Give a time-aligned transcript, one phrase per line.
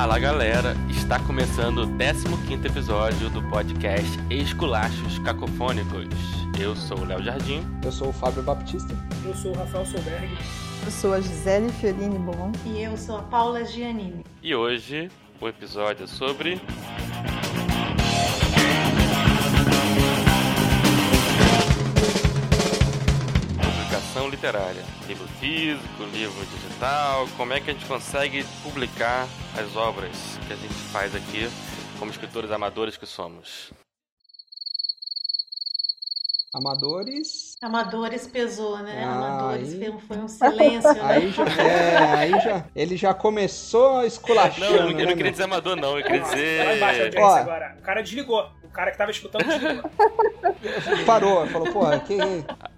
[0.00, 1.88] Fala galera, está começando o
[2.46, 6.06] 15 episódio do podcast Esculachos Cacofônicos.
[6.56, 7.66] Eu sou o Léo Jardim.
[7.84, 8.94] Eu sou o Fábio Baptista.
[9.24, 10.38] Eu sou o Rafael Solberg.
[10.84, 12.52] Eu sou a Gisele Fiorini Bom.
[12.64, 14.24] E eu sou a Paula Giannini.
[14.40, 15.10] E hoje
[15.40, 16.62] o episódio é sobre.
[24.28, 24.84] Literária.
[25.06, 27.26] Livro físico, livro digital.
[27.36, 29.26] Como é que a gente consegue publicar
[29.58, 31.48] as obras que a gente faz aqui
[31.98, 33.70] como escritores amadores que somos?
[36.54, 37.56] Amadores.
[37.62, 39.04] Amadores pesou, né?
[39.04, 41.00] Ah, Amadores aí- foi um- silêncio, né?
[41.02, 45.08] Aí já, é, aí já, ele já começou esculachando, Não, eu não, eu né, não
[45.08, 45.30] queria meu?
[45.30, 45.98] dizer amador, não.
[45.98, 47.18] Eu queria a dizer.
[47.18, 47.34] Ó.
[47.34, 47.76] agora.
[47.78, 48.50] O cara desligou.
[48.68, 49.82] O cara que tava escutando desligou.
[51.06, 52.18] Parou, falou, porra, que...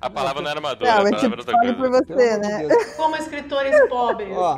[0.01, 2.05] A palavra não era amador, Não, a palavra tipo, era outra fale por coisa.
[2.05, 2.69] Pelo você, né?
[2.97, 4.37] Como escritores pobres.
[4.37, 4.57] Ó.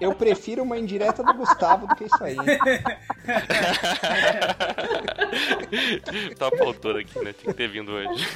[0.00, 2.36] Eu prefiro uma indireta do Gustavo do que isso aí.
[6.38, 7.32] Top autor aqui, né?
[7.32, 8.28] Tinha que ter vindo hoje.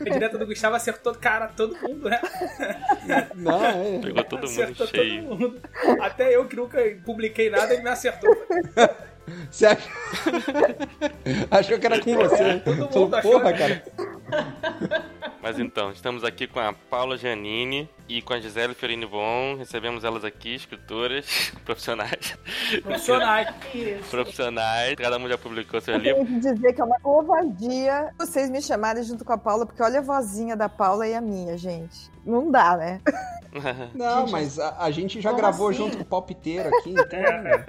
[0.00, 2.20] A direta do Gustavo acertou, cara, todo mundo, né?
[3.34, 3.98] Não, é...
[4.00, 5.22] Pegou todo mundo acertou cheio.
[5.22, 5.60] todo mundo.
[6.00, 8.34] Até eu que nunca publiquei nada, ele me acertou.
[9.50, 9.88] Você acha...
[11.50, 12.58] achou que era com você, né?
[12.64, 13.58] Todo mundo Falou, achou, porra, né?
[13.58, 13.82] cara.
[15.42, 19.54] Mas então, estamos aqui com a Paula Giannini e com a Gisele Fiorini Bon.
[19.56, 22.36] Recebemos elas aqui, escritoras profissionais.
[22.82, 23.48] Profissionais.
[23.72, 24.10] Isso.
[24.10, 24.94] profissionais.
[24.96, 26.24] Cada um já publicou seu Eu livro.
[26.24, 29.82] tenho que dizer que é uma covardia vocês me chamarem junto com a Paula, porque
[29.82, 32.10] olha a vozinha da Paula e a minha, gente.
[32.24, 33.00] Não dá, né?
[33.94, 35.78] Não, mas a, a gente já como gravou assim?
[35.78, 37.20] junto com o palpiteiro aqui, então...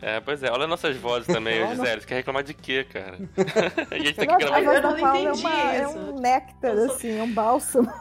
[0.02, 1.70] É, pois é, olha nossas vozes também, não.
[1.76, 2.02] Gisele.
[2.02, 3.18] Você quer reclamar de quê, cara?
[3.92, 4.58] a gente tem que Nossa, gravar.
[4.58, 7.24] a voz Eu da não Paula é, entendi uma- é um néctar, sou- assim, é
[7.24, 7.92] um bálsamo.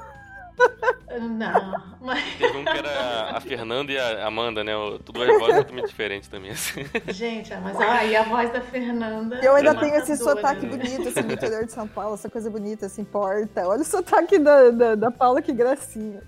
[1.21, 4.75] Não, mas, Teve um que era a Fernanda e a Amanda, né?
[4.75, 6.83] O- Duas vozes totalmente diferentes também, assim.
[7.09, 9.39] gente, ah, mas aí a voz da Fernanda.
[9.43, 10.77] Eu ainda é tenho esse sotaque né?
[10.77, 13.67] bonito, assim, do interior de São Paulo, essa coisa bonita, assim, porta.
[13.69, 16.23] Olha o sotaque da, da, da Paula, que gracinha.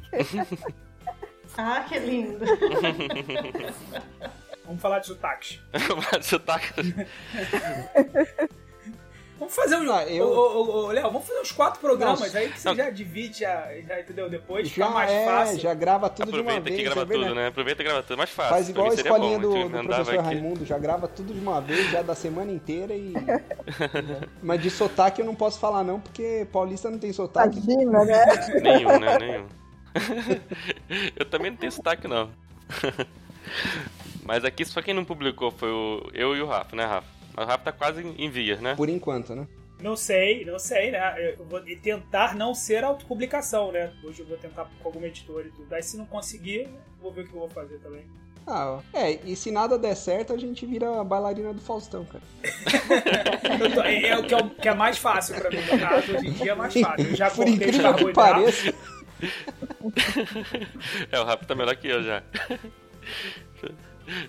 [1.60, 2.38] Ah, que lindo.
[4.64, 5.60] Vamos falar de sotaques.
[6.12, 6.72] Mas sotaque.
[9.38, 9.90] Vamos fazer um.
[9.92, 12.38] Ah, eu- Ô, ô, ô, ô, Léo, vamos fazer uns quatro programas Nossa.
[12.38, 12.74] aí que você Não.
[12.76, 14.28] já divide, já, já entendeu?
[14.28, 15.58] Depois Já fica mais é, fácil.
[15.60, 16.76] já grava tudo de uma Aproveita vez.
[16.76, 17.46] que grava é tudo, né?
[17.46, 18.18] Aproveita e grava tudo.
[18.18, 18.50] Mais fácil.
[18.54, 20.24] Faz igual a escolinha bom, do, do professor aqui.
[20.24, 23.12] Raimundo, já grava tudo de uma vez, já da semana inteira e.
[24.42, 27.58] Mas de sotaque eu não posso falar, não, porque paulista não tem sotaque.
[27.58, 28.24] Imagina, né?
[28.60, 29.18] Nenhum, né?
[29.18, 29.46] Nenhum.
[31.16, 32.30] eu também não tenho sotaque, não.
[34.24, 37.06] Mas aqui só quem não publicou foi o eu e o Rafa, né, Rafa?
[37.34, 38.74] Mas o Rafa tá quase em- vias, né?
[38.74, 39.46] Por enquanto, né?
[39.80, 41.34] Não sei, não sei, né?
[41.38, 43.92] Eu vou tentar não ser autopublicação, né?
[44.02, 45.72] Hoje eu vou tentar com alguma editora e tudo.
[45.72, 46.68] Aí se não conseguir,
[47.00, 48.04] vou ver o que eu vou fazer também.
[48.50, 52.24] Ah, é, e se nada der certo, a gente vira a bailarina do Faustão, cara.
[53.74, 56.12] Tô- é, é o que, é o que é mais fácil pra mim, no caso.
[56.16, 57.06] Hoje em dia é mais fácil.
[57.08, 58.74] Eu já Por incrível que pareça.
[61.10, 62.22] É, o Rafa tá melhor que eu já.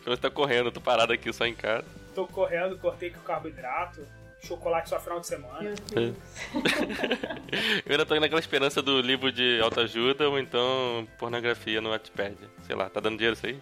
[0.05, 1.85] Você tá correndo, eu tô parado aqui só em casa.
[2.15, 4.05] Tô correndo, cortei com carboidrato.
[4.41, 5.73] Chocolate só final de semana.
[5.93, 6.15] Deus.
[7.85, 12.37] Eu ainda tô naquela esperança do livro de autoajuda ou então pornografia no Wattpad.
[12.65, 13.59] Sei lá, tá dando dinheiro isso aí?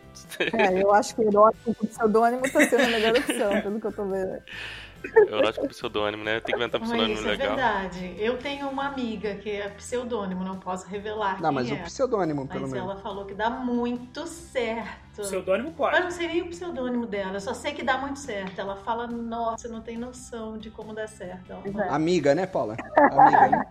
[0.53, 3.91] É, eu acho que erótico com pseudônimo tá sendo a melhor opção, pelo que eu
[3.91, 4.39] tô vendo.
[5.15, 6.39] Erótico pseudônimo, né?
[6.39, 7.47] Tem que inventar um Mas pseudônimo isso é legal.
[7.55, 8.15] verdade.
[8.17, 11.73] Eu tenho uma amiga que é pseudônimo, não posso revelar Não, quem mas é.
[11.73, 12.89] o pseudônimo, pelo Mas menos.
[12.91, 15.21] ela falou que dá muito certo.
[15.21, 15.99] Pseudônimo Eu pode.
[15.99, 18.59] não sei nem o pseudoônimo dela, eu só sei que dá muito certo.
[18.59, 21.51] Ela fala, nossa, não tem noção de como dá certo.
[21.51, 22.75] Ela Amiga, né, Paula?
[22.95, 23.65] Amiga, né?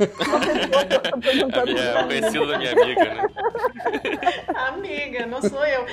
[0.00, 3.22] Eu tô perguntando A minha, é conhecido da minha amiga, né?
[4.54, 5.86] Amiga, não sou eu.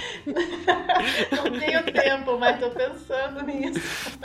[1.35, 4.19] não tenho tempo, mas tô pensando nisso.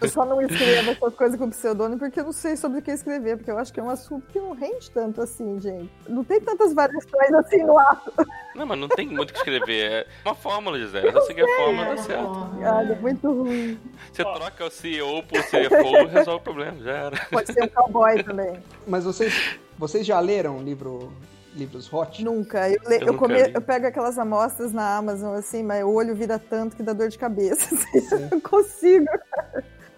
[0.00, 2.90] Eu só não escrevo essas coisas com pseudônimo porque eu não sei sobre o que
[2.90, 5.90] escrever, porque eu acho que é um assunto que não rende tanto assim, gente.
[6.08, 8.12] Não tem tantas variações assim no ato.
[8.54, 9.82] Não, mas não tem muito o que escrever.
[9.92, 11.12] É uma fórmula, Gisele.
[11.12, 12.50] Só seguir a fórmula, É, dá certo.
[12.58, 13.80] Olha, é muito ruim.
[14.12, 17.26] Você troca o CEO por CFO resolve o problema, já era.
[17.30, 18.62] Pode ser um cowboy também.
[18.86, 21.12] Mas vocês, vocês já leram livro,
[21.54, 22.22] livros hot?
[22.24, 22.68] Nunca.
[22.68, 25.92] Eu, le- Eu eu nunca come- eu pego aquelas amostras na Amazon, assim, mas o
[25.92, 27.74] olho vira tanto que dá dor de cabeça.
[27.74, 29.06] assim, eu não consigo.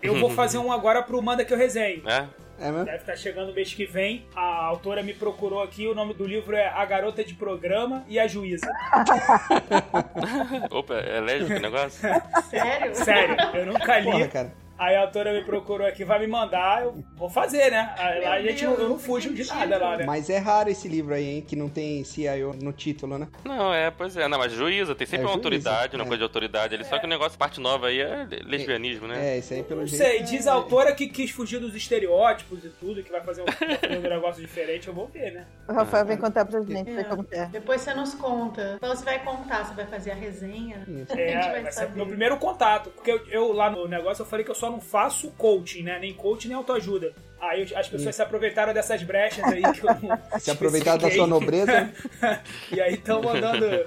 [0.02, 2.06] Eu vou fazer um agora pro Manda que eu resenho.
[2.08, 2.26] É?
[2.56, 2.84] É mesmo?
[2.84, 4.26] Deve estar chegando o mês que vem.
[4.36, 5.88] A autora me procurou aqui.
[5.88, 8.70] O nome do livro é A Garota de Programa e a Juíza.
[10.70, 12.08] Opa, é lésbico o negócio?
[12.50, 12.94] Sério?
[12.94, 14.10] Sério, eu nunca li.
[14.10, 14.52] Porra, cara.
[14.78, 17.94] Aí a autora me procurou aqui, vai me mandar, eu vou fazer, né?
[17.96, 20.04] Aí lá a gente, Deus, eu não fujo de nada lá, né?
[20.04, 23.28] Mas é raro esse livro aí, hein, que não tem CIO no título, né?
[23.44, 24.26] Não, é, pois é.
[24.26, 26.06] Não, mas juíza, tem sempre É uma juíza, autoridade, uma é.
[26.06, 26.84] coisa de autoridade ali.
[26.84, 29.34] Só que o negócio, parte nova aí é lesbianismo, né?
[29.34, 30.02] É, isso aí pelo Não jeito.
[30.02, 33.42] sei, é- diz a autora que quis fugir dos estereótipos e tudo, que vai fazer
[33.42, 35.46] um, um negócio diferente, eu vou ver, né?
[35.68, 37.04] O Rafael vem contar pra gente, É.
[37.04, 37.46] como é.
[37.46, 38.74] Depois você nos conta.
[38.76, 40.84] Então você vai contar, você vai fazer a resenha.
[40.88, 41.12] Isso.
[41.12, 41.96] A gente É, vai vai ser saber.
[41.96, 42.90] meu primeiro contato.
[42.90, 45.98] Porque eu, eu lá no negócio eu falei que eu só não faço coaching, né?
[45.98, 47.12] Nem coaching, nem autoajuda.
[47.38, 49.90] Aí as pessoas se aproveitaram dessas brechas aí que eu
[50.40, 51.92] Se aproveitar da sua nobreza.
[52.72, 53.86] e aí estão mandando.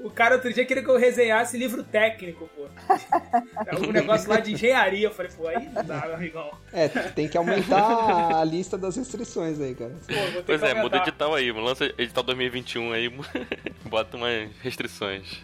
[0.00, 2.68] O cara outro dia queria que eu resenhasse livro técnico, pô.
[3.66, 5.08] É um negócio lá de engenharia.
[5.08, 6.50] Eu falei, pô, aí não dá, meu amigão.
[6.72, 9.90] É, tem que aumentar a lista das restrições aí, cara.
[10.06, 11.08] Pô, vou ter Pois que é, muda aumentar.
[11.08, 13.10] edital aí, lança edital 2021 aí,
[13.86, 15.42] bota umas restrições.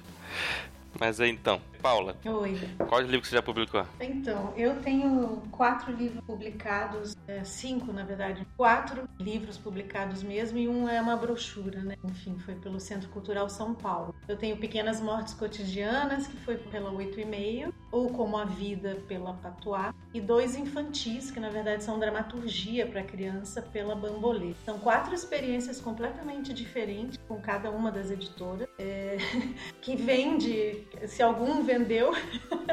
[1.01, 2.59] Mas aí então, Paula, Oi.
[2.89, 3.85] quais livros você já publicou?
[4.01, 10.67] Então, eu tenho quatro livros publicados, é, cinco na verdade, quatro livros publicados mesmo e
[10.67, 11.97] um é uma brochura, né?
[12.03, 14.15] Enfim, foi pelo Centro Cultural São Paulo.
[14.27, 18.97] Eu tenho Pequenas Mortes Cotidianas, que foi pela Oito e Meio, ou Como a Vida,
[19.07, 24.55] pela Patuá, e dois infantis, que na verdade são dramaturgia para criança, pela Bambolê.
[24.65, 29.19] São quatro experiências completamente diferentes com cada uma das editoras, é,
[29.83, 32.13] que vende, se algum vendeu,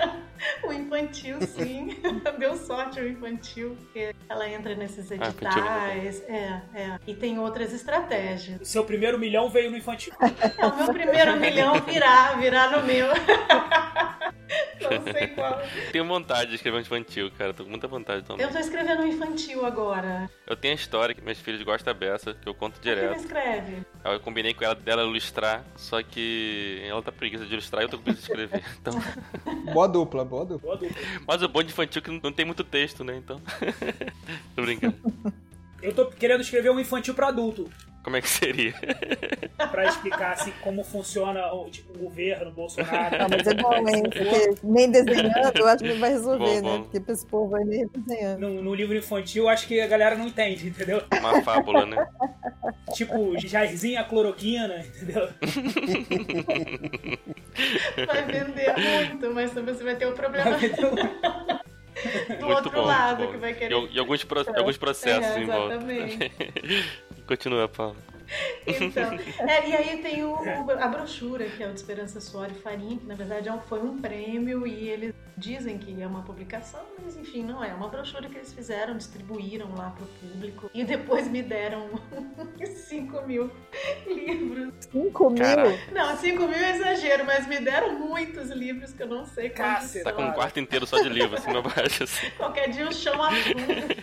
[0.64, 1.98] o infantil, sim.
[2.38, 6.24] Deu sorte o infantil, porque ela entra nesses Ah, é editais.
[6.28, 7.00] É, é.
[7.08, 8.62] E tem outras estratégias.
[8.62, 10.14] O seu primeiro milhão veio no infantil.
[10.58, 13.08] É o meu primeiro milhão virar, virar no meu.
[14.82, 15.62] Não sei qual.
[15.92, 18.46] Tenho vontade de escrever um infantil, cara, tô com muita vontade também.
[18.46, 20.30] Eu tô escrevendo um infantil agora.
[20.46, 23.18] Eu tenho a história que meus filhos gostam dessa, que eu conto ele direto.
[23.20, 23.86] escreve?
[24.04, 27.86] Aí eu combinei com ela dela ilustrar, só que ela tá preguiça de ilustrar e
[27.86, 28.64] eu tô com preguiça de escrever.
[28.82, 28.91] Então,
[29.74, 30.76] Boa dupla, boa dupla.
[30.76, 30.98] Boa dupla.
[31.28, 33.16] mas o bom de infantil é que não- não tem muito texto, né?
[33.18, 33.42] Então.
[34.56, 34.96] tô brincando.
[35.82, 37.70] Eu tô querendo escrever um infantil pra adulto.
[38.04, 38.74] Como é que seria?
[39.72, 43.18] Pra explicar assim como funciona o, tipo, o governo, o Bolsonaro.
[43.20, 44.02] Não, mas é bom, hein?
[44.04, 46.62] Porque nem desenhando, eu acho que não vai resolver, Bom, né?
[46.62, 46.82] bom.
[46.84, 48.40] Porque pra esse povo vai nem desenhando.
[48.40, 51.04] No, no livro infantil, acho que a galera não entende, entendeu?
[51.20, 52.06] Uma fábula, né?
[52.94, 55.30] Tipo, Jairzinho a cloroquina, entendeu?
[58.08, 60.92] Vai vender muito, mas também você vai ter o problema do
[62.46, 63.32] Muito outro bom, lado bom.
[63.32, 63.74] que vai querer.
[63.76, 65.80] E, e alguns, pro- alguns processos É, em volta.
[67.26, 68.11] Continua, Paulo.
[68.82, 69.12] Então,
[69.48, 72.54] é, e aí tem o, o- a brochura, que é o de Esperança Suor e
[72.54, 76.22] Farinha, que na verdade é um- foi um prêmio e eles dizem que é uma
[76.22, 77.70] publicação, mas enfim, não é.
[77.70, 81.90] É uma brochura que eles fizeram, distribuíram lá pro público e depois me deram
[82.88, 83.52] 5 mil
[84.06, 84.74] livros.
[84.92, 85.44] 5 mil?
[85.44, 85.80] Caraca.
[85.92, 89.62] Não, 5 mil é exagero, mas me deram muitos livros que eu não sei quantos
[89.82, 90.06] Caceta.
[90.10, 92.30] Tá com um quarto inteiro só de livro, assim, abaixo, assim.
[92.38, 93.96] Qualquer dia o chão afunda.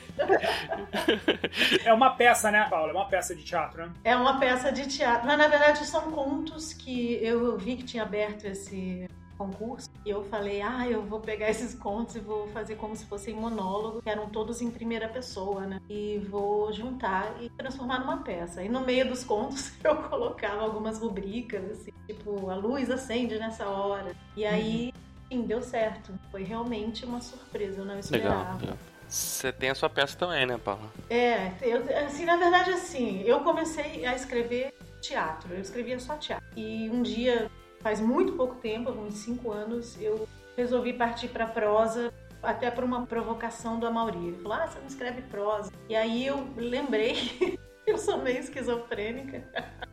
[1.85, 2.91] É uma peça, né, Paula?
[2.91, 3.93] É uma peça de teatro, né?
[4.05, 8.03] É uma peça de teatro, mas na verdade são contos que eu vi que tinha
[8.03, 12.75] aberto esse concurso e eu falei, ah, eu vou pegar esses contos e vou fazer
[12.75, 15.81] como se fossem monólogo, que eram todos em primeira pessoa, né?
[15.89, 18.63] E vou juntar e transformar numa peça.
[18.63, 23.67] E no meio dos contos eu colocava algumas rubricas, assim, tipo, a luz acende nessa
[23.67, 24.15] hora.
[24.37, 24.93] E aí,
[25.31, 26.13] enfim, deu certo.
[26.31, 28.55] Foi realmente uma surpresa, eu não esperava.
[28.55, 28.59] Legal.
[28.59, 28.79] legal.
[29.09, 30.91] Você tem a sua peça também, né, Paula?
[31.09, 36.47] É, eu, assim, na verdade, assim, eu comecei a escrever teatro, eu escrevia só teatro.
[36.55, 37.51] E um dia,
[37.81, 42.13] faz muito pouco tempo, uns cinco anos, eu resolvi partir para prosa,
[42.43, 44.29] até por uma provocação do Amaury.
[44.29, 45.73] Ele falou: Ah, você não escreve prosa.
[45.89, 49.45] E aí eu lembrei eu sou meio esquizofrênica.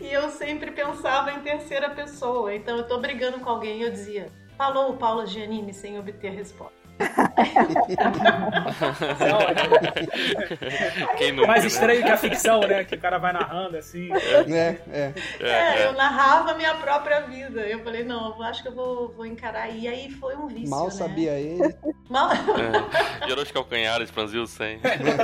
[0.00, 2.52] E eu sempre pensava em terceira pessoa.
[2.52, 4.26] Então eu tô brigando com alguém e eu dizia:
[4.58, 6.81] Falou o Paulo Giannini sem obter resposta.
[9.18, 9.76] É ótimo.
[11.16, 11.68] Quem nunca, Mais né?
[11.68, 12.84] estranho que a ficção, né?
[12.84, 14.10] Que o cara vai narrando assim.
[14.12, 14.18] É,
[14.50, 14.80] é.
[14.92, 15.86] É, É, é.
[15.86, 17.60] eu narrava a minha própria vida.
[17.62, 19.68] Eu falei, não, eu acho que eu vou, vou encarar.
[19.70, 20.90] E aí foi um vício, Mal né?
[20.90, 21.74] sabia ele.
[22.08, 22.30] Mal...
[22.32, 23.26] É.
[23.26, 24.78] Gerou os calcanhares, franziu sem.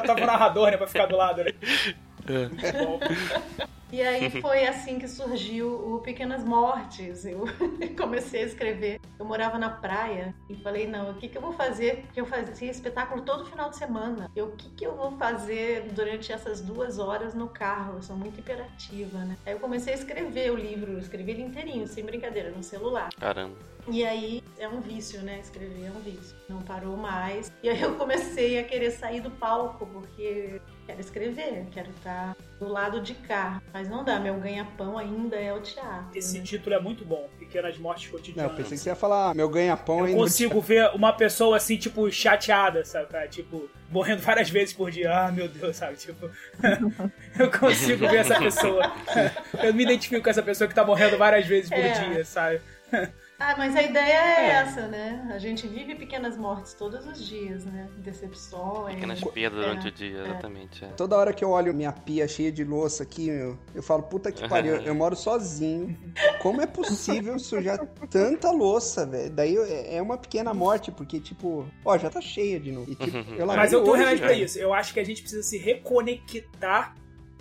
[0.06, 0.76] Tava o narrador, né?
[0.76, 1.52] Pra ficar do lado, né?
[2.30, 3.68] É.
[3.90, 7.24] E aí foi assim que surgiu o Pequenas Mortes.
[7.24, 7.46] Eu
[7.96, 9.00] comecei a escrever.
[9.18, 12.02] Eu morava na praia e falei, não, o que, que eu vou fazer?
[12.02, 14.30] Porque eu fazia espetáculo todo final de semana.
[14.36, 17.96] Eu, o que, que eu vou fazer durante essas duas horas no carro?
[17.96, 19.38] Eu sou muito imperativa, né?
[19.46, 23.08] Aí eu comecei a escrever o livro, eu escrevi ele inteirinho, sem brincadeira, no celular.
[23.18, 23.56] Caramba.
[23.90, 25.40] E aí é um vício, né?
[25.40, 26.36] Escrever é um vício.
[26.46, 27.50] Não parou mais.
[27.62, 32.66] E aí eu comecei a querer sair do palco, porque quero escrever, quero estar do
[32.66, 33.60] lado de cá.
[33.74, 36.08] Mas não dá, meu ganha-pão ainda é o teatro.
[36.16, 36.44] Esse né?
[36.44, 38.56] título é muito bom, Pequenas Mortes Não, eu Cotidianas.
[38.56, 40.18] pensei que você ia falar meu ganha-pão Eu ainda.
[40.18, 43.06] consigo ver uma pessoa assim, tipo, chateada, sabe?
[43.08, 43.28] cara?
[43.28, 45.12] Tipo, morrendo várias vezes por dia.
[45.14, 45.96] Ah, meu Deus, sabe?
[45.96, 46.30] Tipo,
[47.38, 48.90] eu consigo ver essa pessoa.
[49.62, 51.90] Eu me identifico com essa pessoa que tá morrendo várias vezes por É.
[51.92, 52.60] dia, sabe?
[53.40, 54.50] Ah, mas a ideia é, É.
[54.50, 55.30] essa, né?
[55.32, 57.88] A gente vive pequenas mortes todos os dias, né?
[57.98, 58.96] Decepções.
[58.96, 60.84] Pequenas perdas durante É, o dia, exatamente.
[60.84, 60.88] é.
[60.88, 64.32] Toda hora que eu olho minha pia cheia de louça aqui, meu, eu falo, puta
[64.32, 65.96] que pariu, eu moro sozinho.
[66.42, 67.78] Como é possível sujar
[68.10, 69.30] tanta louça, velho?
[69.30, 72.90] Daí eu- é uma pequena morte, porque, tipo, ó, já tá cheia de novo.
[72.90, 74.58] E, tipo, eu Mas eu tô hoje, remédio pra isso.
[74.58, 76.96] Eu acho que a gente precisa se reconectar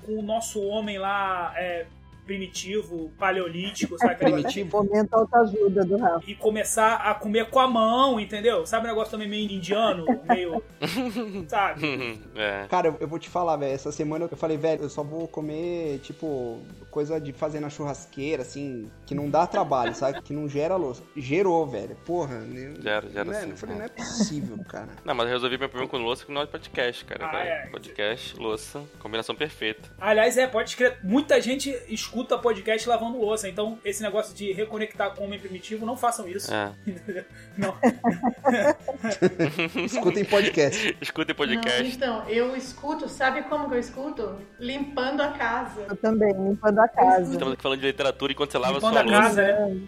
[0.06, 1.88] com o nosso homem lá é,
[2.28, 4.12] primitivo, paleolítico, sabe?
[4.14, 4.84] Aquela- Primitivo.
[4.84, 6.24] Momento autoajuda do Rafa.
[6.30, 8.66] E começar a comer com a mão, entendeu?
[8.66, 10.06] Sabe um negócio também meio indiano?
[10.28, 10.62] Meio.
[11.48, 12.20] sabe?
[12.36, 12.66] é.
[12.70, 13.74] Cara, eu- eu vou te falar, velho.
[13.74, 16.60] Essa semana eu falei, velho, eu só vou comer, tipo,
[16.98, 20.20] coisa de fazer na churrasqueira, assim, que não dá trabalho, sabe?
[20.24, 21.04] Que não gera louça.
[21.16, 21.96] Gerou, velho.
[22.04, 22.40] Porra.
[22.40, 22.74] né?
[22.82, 24.88] Gera, gera não é, sim, Eu falei, não é possível, cara.
[25.06, 27.30] Não, mas eu resolvi meu problema com louça com nós podcast, cara.
[27.32, 27.68] Ah, é.
[27.68, 29.88] Podcast, louça, combinação perfeita.
[30.02, 30.98] Aliás, é, pode escrever.
[31.04, 33.48] Muita gente escuta podcast lavando louça.
[33.48, 36.52] Então, esse negócio de reconectar com o homem primitivo, não façam isso.
[36.52, 36.74] É.
[37.56, 37.78] Não.
[39.86, 40.98] Escutem podcast.
[41.00, 41.96] Escutem Não, podcast.
[41.96, 44.36] então, eu escuto, sabe como que eu escuto?
[44.60, 45.86] Limpando a casa.
[45.90, 47.32] Eu também, limpando a casa.
[47.32, 49.84] Estamos aqui falando de literatura enquanto você lava Limpando sua a louça casa, né?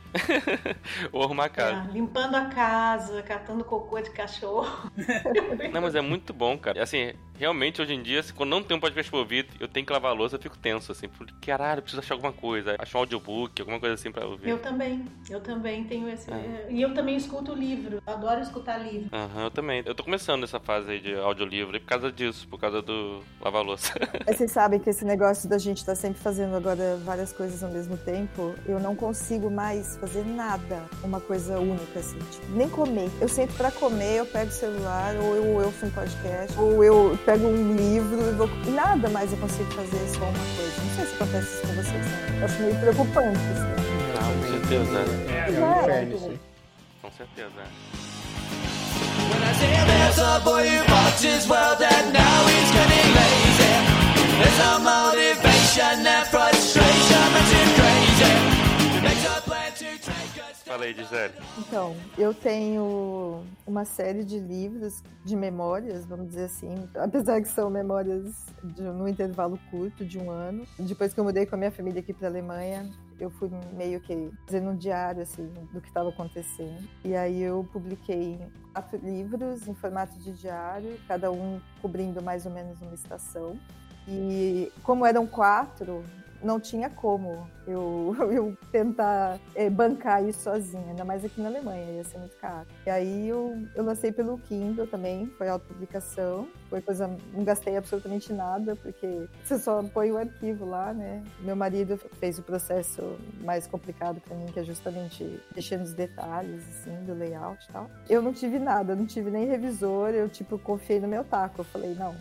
[1.12, 1.90] ou arrumar a casa.
[1.90, 4.92] É, limpando a casa, catando cocô de cachorro.
[5.74, 6.82] Não, mas é muito bom, cara.
[6.82, 9.86] Assim, realmente hoje em dia, assim, quando não tem um podcast pra ouvir, eu tenho
[9.86, 11.08] que lavar a louça, eu fico tenso, assim.
[11.08, 12.76] Porque, caralho, eu preciso achar alguma coisa.
[12.78, 14.50] Achar um audiobook, alguma coisa assim pra ouvir.
[14.50, 16.30] Eu também, eu também tenho esse.
[16.32, 16.68] É.
[16.70, 19.10] E eu também escuto livro, eu adoro escutar livro.
[19.14, 19.82] Aham, eu também.
[19.86, 23.24] Eu tô começando nessa fase aí de audiolivro e por causa disso, por causa do
[23.40, 23.94] lavar louça.
[24.28, 27.70] Mas vocês sabem que esse negócio da gente estar sempre fazendo agora várias coisas ao
[27.70, 33.10] mesmo tempo, eu não consigo mais fazer nada, uma coisa única, assim, tipo, nem comer.
[33.22, 37.18] Eu sento pra comer, eu pego o celular, ou eu ouço um podcast, ou eu
[37.26, 38.50] pego um livro e vou.
[38.68, 40.82] e Nada mais eu consigo fazer só uma coisa.
[40.82, 42.38] Não sei se acontece isso com vocês, né?
[42.40, 43.90] Eu acho meio preocupante, assim.
[44.16, 45.00] Ah, com certeza.
[45.30, 46.40] É, É um inferno isso aí.
[47.02, 47.50] Com certeza.
[49.30, 53.39] When I say there's a boy who bought his world and now he's getting lazy.
[60.90, 61.34] Aí, Gisele.
[61.60, 67.70] Então, eu tenho uma série de livros de memórias, vamos dizer assim, apesar que são
[67.70, 70.66] memórias de, num intervalo curto de um ano.
[70.80, 74.00] Depois que eu mudei com a minha família aqui para a Alemanha, eu fui meio
[74.00, 76.88] que fazendo um diário assim do que estava acontecendo.
[77.06, 78.40] E aí eu publiquei
[78.74, 83.60] quatro livros em formato de diário, cada um cobrindo mais ou menos uma estação.
[84.10, 86.04] E como eram quatro,
[86.42, 91.92] não tinha como eu, eu tentar eh, bancar isso sozinha, ainda mais aqui na Alemanha,
[91.92, 92.68] ia ser muito caro.
[92.86, 98.34] E aí eu, eu lancei pelo Kindle também, foi autopublicação, foi coisa, não gastei absolutamente
[98.34, 101.24] nada, porque você só põe o arquivo lá, né?
[101.42, 106.64] Meu marido fez o processo mais complicado para mim, que é justamente mexer nos detalhes,
[106.70, 107.90] assim, do layout e tal.
[108.10, 111.66] Eu não tive nada, não tive nem revisor, eu, tipo, confiei no meu taco, eu
[111.66, 112.16] falei, não,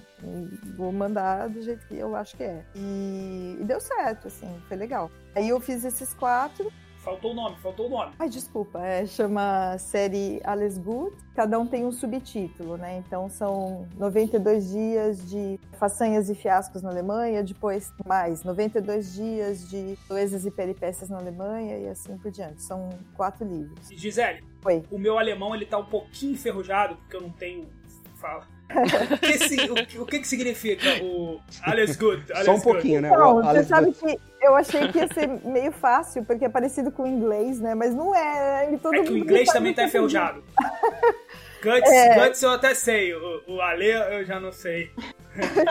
[0.77, 2.65] vou mandar do jeito que eu acho que é.
[2.75, 5.11] E, e deu certo, assim, foi legal.
[5.35, 6.71] Aí eu fiz esses quatro.
[6.99, 8.13] Faltou o nome, faltou o nome.
[8.19, 11.17] Ai, desculpa, é, chama série Alles Good.
[11.35, 12.99] Cada um tem um subtítulo, né?
[12.99, 19.97] Então são 92 dias de façanhas e fiascos na Alemanha, depois mais 92 dias de
[20.07, 22.63] proezas e peripécias na Alemanha e assim por diante.
[22.63, 23.89] São quatro livros.
[23.89, 24.83] Gisele, Oi.
[24.91, 27.69] o meu alemão ele tá um pouquinho enferrujado, porque eu não tenho.
[28.17, 28.58] Fala.
[28.71, 32.23] O que, o que- o que que significa o alles good?
[32.45, 32.63] Só um good?
[32.65, 33.09] pouquinho, né?
[33.09, 36.49] Então, O você Alex sabe que eu achei que ia ser meio fácil, porque é
[36.49, 37.75] parecido com o inglês, né?
[37.75, 38.73] Mas não é.
[38.73, 40.45] e todo É que o inglês também tá é enferrujado.
[41.61, 42.15] Guts, É.
[42.29, 44.91] Guts eu até sei, o, o Ale eu já não sei.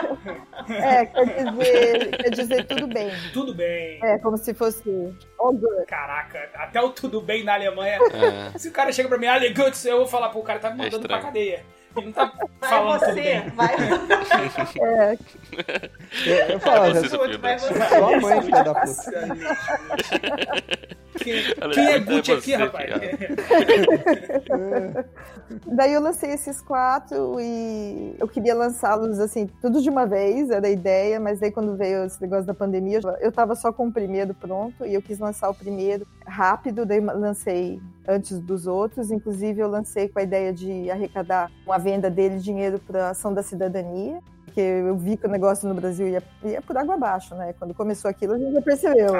[0.68, 3.10] É, quer dizer, quer dizer tudo bem.
[3.32, 3.98] Tudo bem.
[4.02, 5.86] É, como se fosse all good.
[5.86, 7.98] Caraca, até o tudo bem na Alemanha.
[8.54, 8.58] É.
[8.58, 10.70] Se o cara chega pra mim, Ale Guts, eu vou falar, pô, o cara tá
[10.70, 11.22] me mandando pra estranho.
[11.24, 11.64] cadeia.
[12.02, 13.74] Não tá Vai falando você, vai.
[14.80, 15.18] É,
[16.26, 16.92] Eu, eu falo,
[17.38, 17.72] vai você.
[17.88, 19.12] sua mãe, filha da puta.
[21.18, 22.92] Quem, Ale quem é Guts, Gucci é aqui, rapaz?
[22.92, 23.28] filha.
[25.66, 30.66] Daí eu lancei esses quatro e eu queria lançá-los assim, tudo de uma vez, era
[30.66, 33.92] a ideia, mas daí quando veio esse negócio da pandemia, eu tava só com o
[33.92, 39.60] primeiro pronto e eu quis lançar o primeiro rápido, daí lancei antes dos outros, inclusive
[39.60, 43.42] eu lancei com a ideia de arrecadar com a venda dele dinheiro para ação da
[43.42, 44.20] cidadania.
[44.44, 47.54] Porque eu vi que o negócio no Brasil ia, ia por água abaixo, né?
[47.58, 49.12] Quando começou aquilo, a gente já percebeu.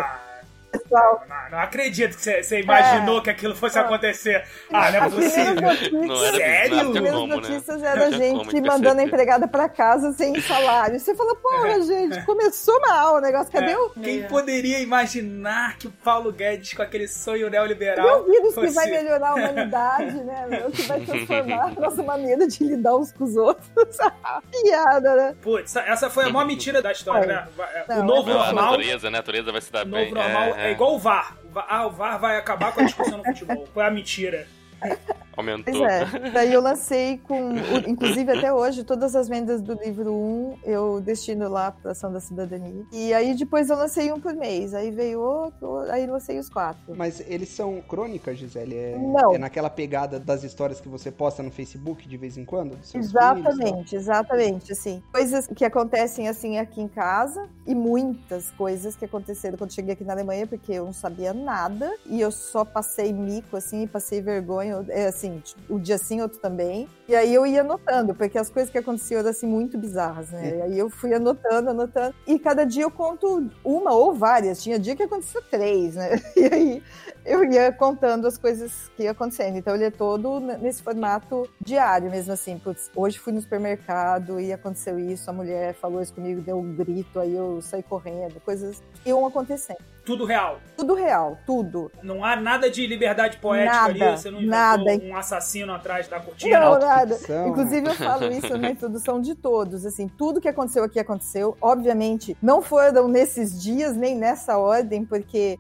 [0.71, 4.45] Pessoal, não, não acredito que você, imaginou que aquilo fosse acontecer.
[4.71, 5.63] Ah, não é as primeiras possível.
[5.63, 6.77] notícias, Não era- Sério?
[6.81, 7.37] as primeiras como, né?
[7.37, 11.01] notícias Não era a tinha gente como mandando a empregada pra casa sem salário.
[11.01, 13.51] Você fala, porra, gente, começou mal o negócio.
[13.51, 14.27] Cadê o Quem É.
[14.27, 18.87] poderia imaginar que o Paulo Guedes, com aquele sonho neoliberal, o vírus que fosse- vai
[18.91, 20.65] melhorar a humanidade, né?
[20.67, 23.65] O que vai transformar a nossa maneira de lidar uns com os outros.
[24.63, 25.35] Piada, né?
[25.41, 27.49] Putz, essa foi a maior mentira da história, né?
[27.75, 28.65] É, Não, O novo Não, a normal.
[28.73, 29.19] natureza, né?
[29.19, 30.13] A natureza vai se dar O bem.
[30.13, 31.37] novo normal é, igual o VAR.
[31.45, 31.67] O VAR.
[31.69, 33.67] Ah, o VAR vai acabar com a discussão no futebol.
[33.73, 34.47] Foi a mentira.
[35.39, 35.73] Aumentou.
[35.73, 36.05] Pois é.
[36.31, 37.53] Daí eu lancei com.
[37.87, 42.21] Inclusive, até hoje, todas as vendas do livro 1 eu destino lá para ação da
[42.21, 42.85] cidadania.
[42.93, 44.75] E aí depois eu lancei um por mês.
[44.75, 46.95] Aí veio outro, aí lancei os quatro.
[46.97, 48.77] Mas eles são crônicas, Gisele?
[48.77, 49.35] É, Não.
[49.35, 52.77] é naquela pegada das histórias que você posta no Facebook de vez em quando?
[52.77, 53.39] dos seus filhos, tal?
[53.39, 55.03] Exatamente, exatamente, assim.
[55.13, 60.05] Coisas que acontecem assim aqui em casa e muitas coisas que aconteceram quando cheguei aqui
[60.05, 64.85] na Alemanha, porque eu não sabia nada e eu só passei mico, assim, passei vergonha,
[64.89, 66.89] é, assim, tipo, um dia sim, outro também.
[67.07, 70.57] E aí eu ia anotando, porque as coisas que aconteciam eram assim muito bizarras, né?
[70.59, 72.15] E aí eu fui anotando, anotando.
[72.27, 74.63] E cada dia eu conto uma ou várias.
[74.63, 76.21] Tinha dia que acontecia três, né?
[76.39, 76.83] E aí
[77.29, 79.57] eu ia contando as coisas que iam acontecendo.
[79.57, 82.59] Então ele é todo nesse formato diário mesmo, assim.
[82.59, 86.75] Putz, hoje fui no supermercado e aconteceu isso, a mulher falou isso comigo, deu um
[86.75, 89.79] grito, aí eu saí correndo, coisas que iam acontecendo.
[90.09, 90.59] Tudo real.
[90.75, 91.93] Tudo real, tudo.
[92.03, 94.17] Não há nada de liberdade poética Nada, ali.
[94.17, 94.83] Você não nada.
[95.03, 96.59] um assassino atrás da cortina.
[96.59, 97.19] Não, nada.
[97.47, 99.85] Inclusive, eu falo isso na introdução de todos.
[99.85, 101.59] Assim, tudo que aconteceu aqui aconteceu.
[101.61, 105.59] Obviamente, não foram nesses dias, nem nessa ordem, porque,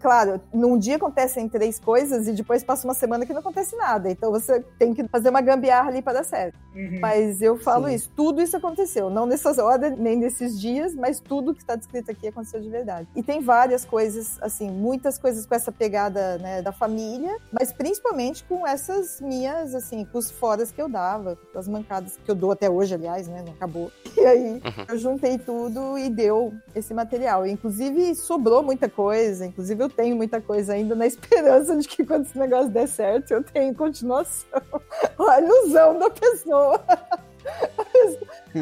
[0.00, 4.10] claro, num dia acontecem três coisas e depois passa uma semana que não acontece nada.
[4.10, 6.58] Então você tem que fazer uma gambiarra ali para dar certo.
[6.74, 6.98] Uhum.
[7.00, 7.94] Mas eu falo Sim.
[7.94, 9.10] isso, tudo isso aconteceu.
[9.10, 13.08] Não nessas ordens, nem nesses dias, mas tudo que está descrito aqui aconteceu de verdade.
[13.16, 18.44] E tem várias coisas, assim, muitas coisas com essa pegada né, da família, mas principalmente
[18.44, 22.34] com essas minhas, assim, com os foras que eu dava, com as mancadas que eu
[22.34, 23.42] dou até hoje, aliás, né?
[23.44, 23.90] Não acabou.
[24.18, 27.46] E aí eu juntei tudo e deu esse material.
[27.46, 29.46] E, inclusive, sobrou muita coisa.
[29.46, 33.32] Inclusive, eu tenho muita coisa ainda na esperança de que quando esse negócio der certo,
[33.32, 34.60] eu tenho continuação.
[35.28, 36.84] A ilusão da pessoa.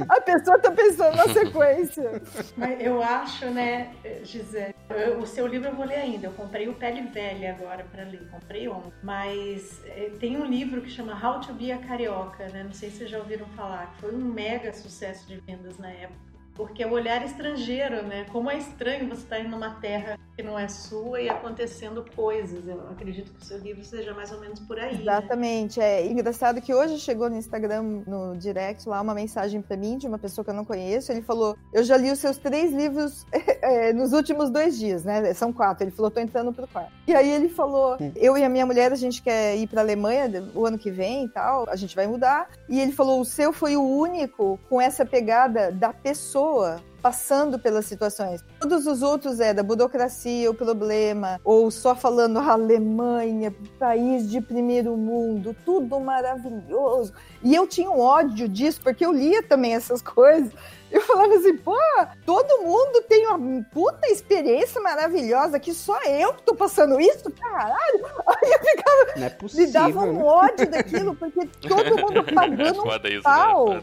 [0.08, 2.22] A pessoa tá pensando na sequência.
[2.56, 4.74] Mas eu acho, né, Gisele,
[5.20, 6.26] o seu livro eu vou ler ainda.
[6.26, 8.92] Eu comprei o Pele Velha agora pra ler, comprei ontem.
[9.02, 12.62] Mas eh, tem um livro que chama How to Be a Carioca, né?
[12.64, 15.90] Não sei se vocês já ouviram falar, que foi um mega sucesso de vendas na
[15.90, 16.35] época.
[16.56, 18.24] Porque é o olhar estrangeiro, né?
[18.32, 22.68] Como é estranho você estar em uma terra que não é sua e acontecendo coisas.
[22.68, 24.94] Eu acredito que o seu livro seja mais ou menos por aí.
[24.94, 25.00] né?
[25.00, 25.80] Exatamente.
[25.80, 30.06] É engraçado que hoje chegou no Instagram, no direct, lá uma mensagem pra mim de
[30.06, 31.10] uma pessoa que eu não conheço.
[31.10, 35.32] Ele falou: Eu já li os seus três livros eh, nos últimos dois dias, né?
[35.32, 35.84] São quatro.
[35.84, 36.92] Ele falou: Tô entrando pro quarto.
[37.06, 40.30] E aí ele falou: Eu e a minha mulher, a gente quer ir pra Alemanha
[40.54, 41.64] o ano que vem e tal.
[41.68, 42.48] A gente vai mudar.
[42.68, 46.45] E ele falou: O seu foi o único com essa pegada da pessoa
[47.02, 48.42] passando pelas situações.
[48.60, 54.40] Todos os outros é da burocracia, o problema, ou só falando "Ah, Alemanha, país de
[54.40, 57.12] primeiro mundo, tudo maravilhoso.
[57.44, 60.50] E eu tinha um ódio disso, porque eu lia também essas coisas.
[60.90, 61.76] Eu falava assim, pô,
[62.24, 68.06] todo mundo tem uma puta experiência maravilhosa, que só eu que tô passando isso, caralho.
[68.26, 70.24] Aí eu ficava, Não é me possível, dava um né?
[70.24, 73.68] ódio daquilo, porque todo mundo pagando um Foda isso, pau.
[73.74, 73.82] né?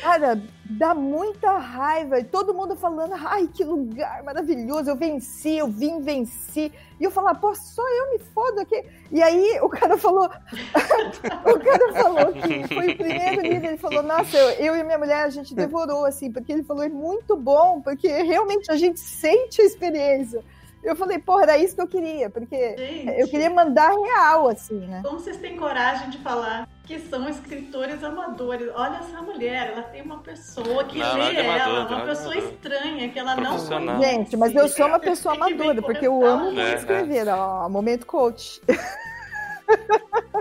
[0.00, 2.20] Cara, dá muita raiva.
[2.20, 4.90] E todo mundo falando, ai, que lugar maravilhoso.
[4.90, 6.72] Eu venci, eu vim, venci.
[7.00, 8.84] E eu falava, pô, só eu me fodo aqui.
[9.10, 13.66] E aí o cara falou, o cara falou que foi o primeiro livro.
[13.66, 16.84] Ele falou, nossa, eu, eu e minha mulher, a gente devorou, assim, porque ele falou,
[16.84, 20.44] é muito bom, porque realmente a gente sente a experiência.
[20.82, 24.78] Eu falei, porra, era isso que eu queria, porque Gente, eu queria mandar real, assim,
[24.86, 25.00] né?
[25.04, 28.70] Como vocês têm coragem de falar que são escritores amadores?
[28.74, 32.08] Olha essa mulher, ela tem uma pessoa que Não, lê amador, ela, nada uma de
[32.08, 32.50] pessoa amador.
[32.52, 34.00] estranha que ela não.
[34.02, 36.32] Gente, mas eu sou uma pessoa amadora, porque eu comentar.
[36.36, 36.74] amo muito É, é.
[36.76, 37.28] escrever.
[37.28, 38.62] Ó, momento coach.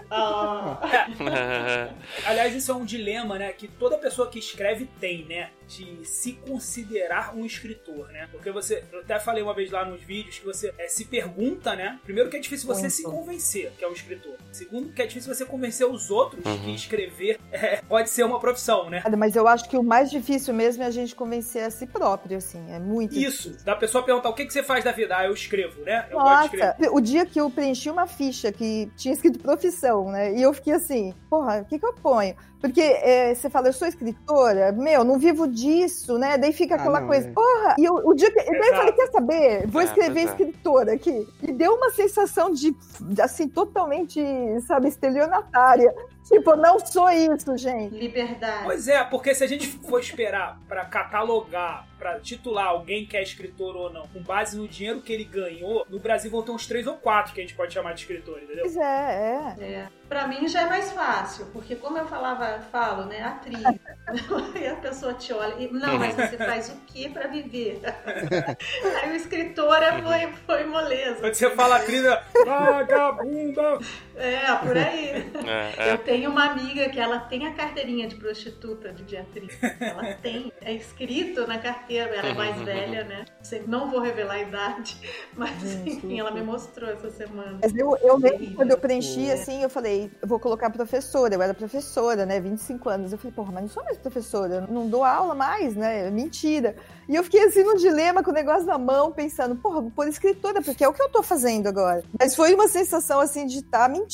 [0.09, 0.79] Ah,
[2.25, 3.51] Aliás, isso é um dilema, né?
[3.51, 5.49] Que toda pessoa que escreve tem, né?
[5.67, 8.27] De se considerar um escritor, né?
[8.31, 11.75] Porque você, eu até falei uma vez lá nos vídeos que você é, se pergunta,
[11.75, 11.99] né?
[12.03, 12.93] Primeiro que é difícil você Muito.
[12.95, 14.35] se convencer que é um escritor.
[14.51, 16.57] Segundo que é difícil você convencer os outros Uhum.
[16.59, 19.03] que escrever é, pode ser uma profissão, né?
[19.17, 22.37] Mas eu acho que o mais difícil mesmo é a gente convencer a si próprio,
[22.37, 22.63] assim.
[22.71, 25.17] É muito Isso, da pessoa perguntar o que, que você faz da vida?
[25.17, 26.07] Ah, eu escrevo, né?
[26.09, 26.89] Eu gosto de Nossa, escrever.
[26.95, 30.33] o dia que eu preenchi uma ficha que tinha escrito profissão, né?
[30.33, 32.35] E eu fiquei assim, porra, o que, que eu ponho?
[32.59, 36.37] Porque é, você fala, eu sou escritora, meu, não vivo disso, né?
[36.37, 37.31] Daí fica Ah, aquela não, coisa, é.
[37.31, 38.35] porra, e eu, o dia que.
[38.37, 38.75] Daí eu Exato.
[38.77, 39.67] falei, quer saber?
[39.67, 40.23] Vou É, escrever é.
[40.23, 41.27] escritora aqui.
[41.41, 42.75] E deu uma sensação de,
[43.21, 44.21] assim, totalmente,
[44.67, 45.93] sabe, estelionatária.
[46.27, 47.95] Tipo, não sou isso, gente.
[47.95, 48.65] Liberdade.
[48.65, 53.23] Pois é, porque se a gente for esperar pra catalogar, pra titular alguém que é
[53.23, 56.67] escritor ou não, com base no dinheiro que ele ganhou, no Brasil vão ter uns
[56.67, 58.63] três ou quatro que a gente pode chamar de escritor, entendeu?
[58.63, 59.63] Pois é, é.
[59.63, 59.87] É.
[60.07, 63.59] Pra mim já é mais fácil, porque como eu falava, falo, né, atriz,
[64.55, 67.81] e a pessoa te olha, e, não, mas você faz o que pra viver?
[69.03, 71.19] Aí o escritora foi, foi moleza.
[71.19, 73.79] Quando você fala atriz, é, vagabunda!
[74.17, 75.27] É, por aí.
[75.47, 75.97] É, Eu é.
[75.97, 79.57] tenho uma amiga que ela tem a carteirinha de prostituta de atriz.
[79.79, 83.25] Ela tem, é escrito na carteira, ela é mais velha, né?
[83.41, 84.99] Sei, Não vou revelar a idade,
[85.37, 87.59] mas enfim, ela me mostrou essa semana.
[87.61, 88.55] Mas eu, eu Terrível.
[88.55, 91.33] quando eu preenchi, assim, eu falei, eu vou colocar professora.
[91.35, 92.39] Eu era professora, né?
[92.41, 93.11] 25 anos.
[93.13, 96.09] Eu falei, porra, mas não sou mais professora, eu não dou aula mais, né?
[96.11, 96.75] Mentira.
[97.07, 100.07] E eu fiquei assim num dilema com o negócio na mão, pensando, porra, vou pôr
[100.09, 102.03] escritora, porque é o que eu tô fazendo agora.
[102.19, 104.06] Mas foi uma sensação assim de estar mentindo,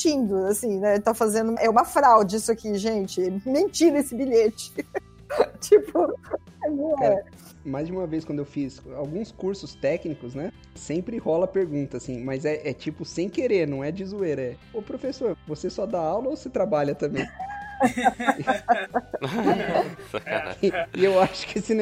[0.50, 1.00] assim, né?
[1.00, 1.56] Tá fazendo.
[1.60, 3.22] É uma fraude isso aqui, gente.
[3.46, 4.74] Mentira esse bilhete.
[5.60, 6.14] tipo,
[6.70, 7.16] não é.
[7.16, 7.26] Cara,
[7.66, 10.52] mais de uma vez quando eu fiz alguns cursos técnicos, né?
[10.76, 14.42] Sempre rola pergunta, assim, mas é, é tipo sem querer, não é de zoeira.
[14.42, 17.26] É, ô professor, você só dá aula ou você trabalha também?
[20.62, 21.76] E, e eu acho que esse,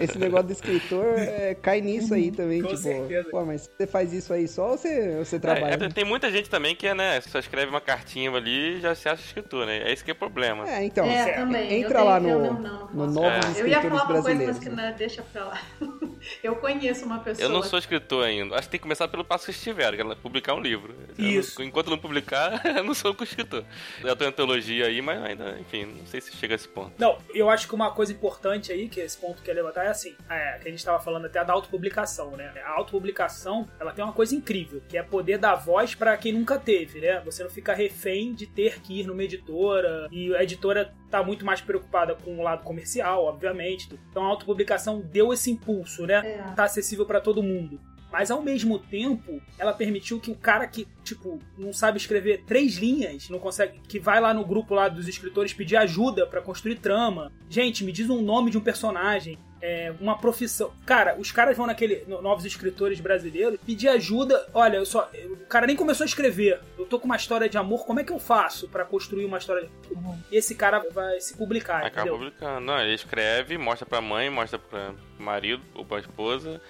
[0.00, 3.28] esse negócio do escritor é, cai nisso aí também, Com tipo, certeza.
[3.30, 5.84] pô, mas você faz isso aí só ou você, ou você É, trabalha?
[5.84, 9.08] é, tem muita gente também que, né, só escreve uma cartinha ali e já se
[9.08, 9.78] acha escritor, né?
[9.78, 10.68] É esse que é o problema.
[10.68, 13.40] É, então, é, entra lá tenho- no, eu não, não, no É.
[13.56, 14.90] Eu ia falar uma coisa, mas que né?
[14.90, 15.60] não, deixa pra lá.
[16.42, 17.44] Eu conheço uma pessoa.
[17.44, 18.56] Eu não sou escritor ainda.
[18.56, 20.92] Acho que tem que começar pelo passo que estiver, que é publicar um livro.
[21.16, 21.62] Eu não- Isso.
[21.62, 23.64] enquanto não publicar, eu não sou um escritor.
[24.02, 26.92] Eu tô em antologia aí, mas ainda, enfim, não sei se chega a esse ponto.
[26.98, 29.84] Não, eu acho que uma coisa importante aí, que esse ponto que eu ia levantar
[29.84, 32.52] é assim, é, que a gente tava falando até da autopublicação, né?
[32.64, 36.58] A autopublicação, ela tem uma coisa incrível, que é poder dar voz pra quem nunca
[36.58, 37.20] teve, né?
[37.24, 41.44] Você não fica refém de ter que ir numa editora, e a editora tá muito
[41.44, 43.88] mais preocupada com o lado comercial, obviamente.
[44.10, 46.22] Então a autopublicação deu esse impulso, né?
[46.24, 46.54] É.
[46.54, 47.80] Tá acessível pra todo mundo.
[48.10, 52.76] Mas ao mesmo tempo, ela permitiu que o cara que, tipo, não sabe escrever três
[52.76, 56.76] linhas, não consegue, que vai lá no grupo lá dos escritores pedir ajuda pra construir
[56.76, 57.30] trama.
[57.50, 60.72] Gente, me diz um nome de um personagem, é, uma profissão.
[60.86, 64.48] Cara, os caras vão naquele no- novos escritores brasileiros pedir ajuda.
[64.54, 66.60] Olha, eu só, eu- o cara nem começou a escrever.
[66.78, 69.36] Eu tô com uma história de amor, como é que eu faço pra construir uma
[69.38, 69.68] história?
[69.82, 70.36] De...
[70.36, 72.14] Esse cara vai se publicar, Acaba entendeu?
[72.14, 72.60] publicando.
[72.60, 76.60] Não, ele escreve, mostra pra mãe, mostra pra marido ou pra esposa.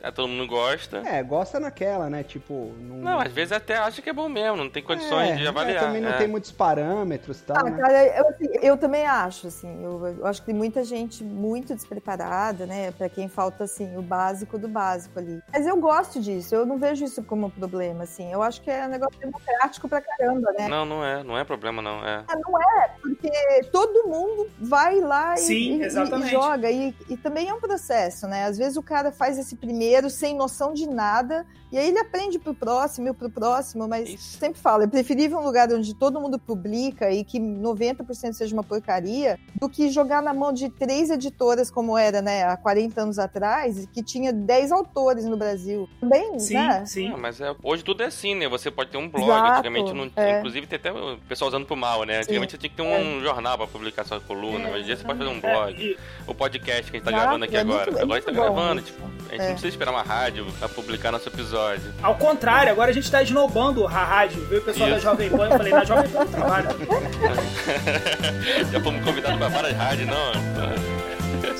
[0.00, 0.98] Aí todo mundo gosta.
[0.98, 2.22] É, gosta naquela, né?
[2.22, 2.96] Tipo, não.
[2.98, 5.48] Não, às vezes até acha que é bom mesmo, não tem condições É, de é,
[5.48, 5.86] avaliar.
[5.86, 6.16] também não é.
[6.18, 7.76] tem muitos parâmetros e tal, Ah, né?
[7.80, 11.74] cara, eu, assim, eu também acho, assim, eu, eu acho que tem muita gente muito
[11.74, 15.42] despreparada, né, Pra quem falta, assim, o básico do básico ali.
[15.52, 18.70] Mas eu gosto disso, eu não vejo isso como um problema, assim, eu acho que
[18.70, 20.68] é um negócio democrático pra caramba, né?
[20.68, 22.24] Não, não é, não é problema não, é.
[22.28, 23.30] Ah, Não é, porque
[23.72, 26.28] todo mundo vai lá e, Sim, e- e- exatamente.
[26.28, 28.44] e joga, e, e também é um processo, né?
[28.44, 32.38] Às vezes o cara faz esse primeiro sem noção de nada, e aí ele aprende
[32.38, 34.38] pro próximo e pro próximo, mas Isso.
[34.38, 38.62] sempre falo, é preferível um lugar onde todo mundo publica e que 90% seja uma
[38.64, 43.18] porcaria, do que jogar na mão de três editoras, como era, né, há 40 anos
[43.18, 45.88] atrás, que tinha 10 autores no Brasil.
[46.00, 46.86] Também, Sim, né?
[46.86, 47.08] sim.
[47.12, 48.48] Ah, mas é, hoje tudo é assim, né?
[48.48, 50.38] Você pode ter um blog, Exato, antigamente não é.
[50.38, 52.18] Inclusive tem até o pessoal usando pro mal, né?
[52.18, 54.68] Antigamente você tinha que ter um jornal pra publicar sua coluna.
[54.68, 55.82] É, Hoje em dia você pode fazer um É, blog.
[55.82, 55.96] e-
[56.26, 57.84] O podcast que a gente tá Exato, gravando aqui é agora.
[57.86, 59.38] muito- é agora a gente tá bom gravando, tipo, a gente É.
[59.38, 61.94] não precisa esperar uma rádio pra publicar nosso episódio.
[62.02, 64.44] Ao contrário, agora a gente tá esnobando a rádio.
[64.46, 65.04] Veio o pessoal da Isso.
[65.04, 66.68] Jovem Pan, eu falei, na Jovem Pan eu trabalho.
[68.72, 70.32] Já fomos convidados pra várias rádios, não.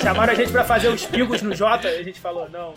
[0.03, 2.75] Chamaram a gente pra fazer os pingos no Jota, e a gente falou, não.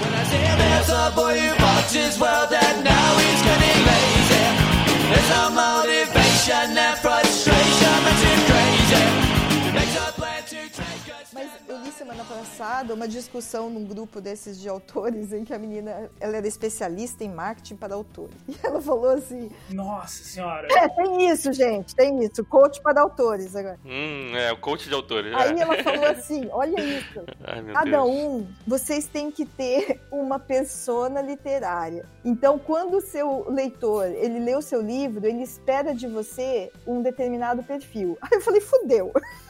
[0.00, 4.46] When I say there's a boy who walks his world and now he's getting lazy.
[5.10, 8.04] There's no motivation and frustration
[12.00, 16.38] semana semana passada uma discussão num grupo desses de autores em que a menina ela
[16.38, 18.34] era especialista em marketing para autores.
[18.48, 20.66] E ela falou assim: Nossa senhora.
[20.70, 22.44] É, tem isso, gente, tem isso.
[22.44, 23.78] Coach para autores agora.
[23.84, 25.32] Hum, é, o coach de autores.
[25.34, 25.62] Aí é.
[25.62, 27.22] ela falou assim: olha isso.
[27.44, 28.08] Ai, Cada Deus.
[28.08, 32.04] um, vocês têm que ter uma persona literária.
[32.24, 37.02] Então, quando o seu leitor, ele lê o seu livro, ele espera de você um
[37.02, 38.18] determinado perfil.
[38.20, 39.12] Aí eu falei, fudeu.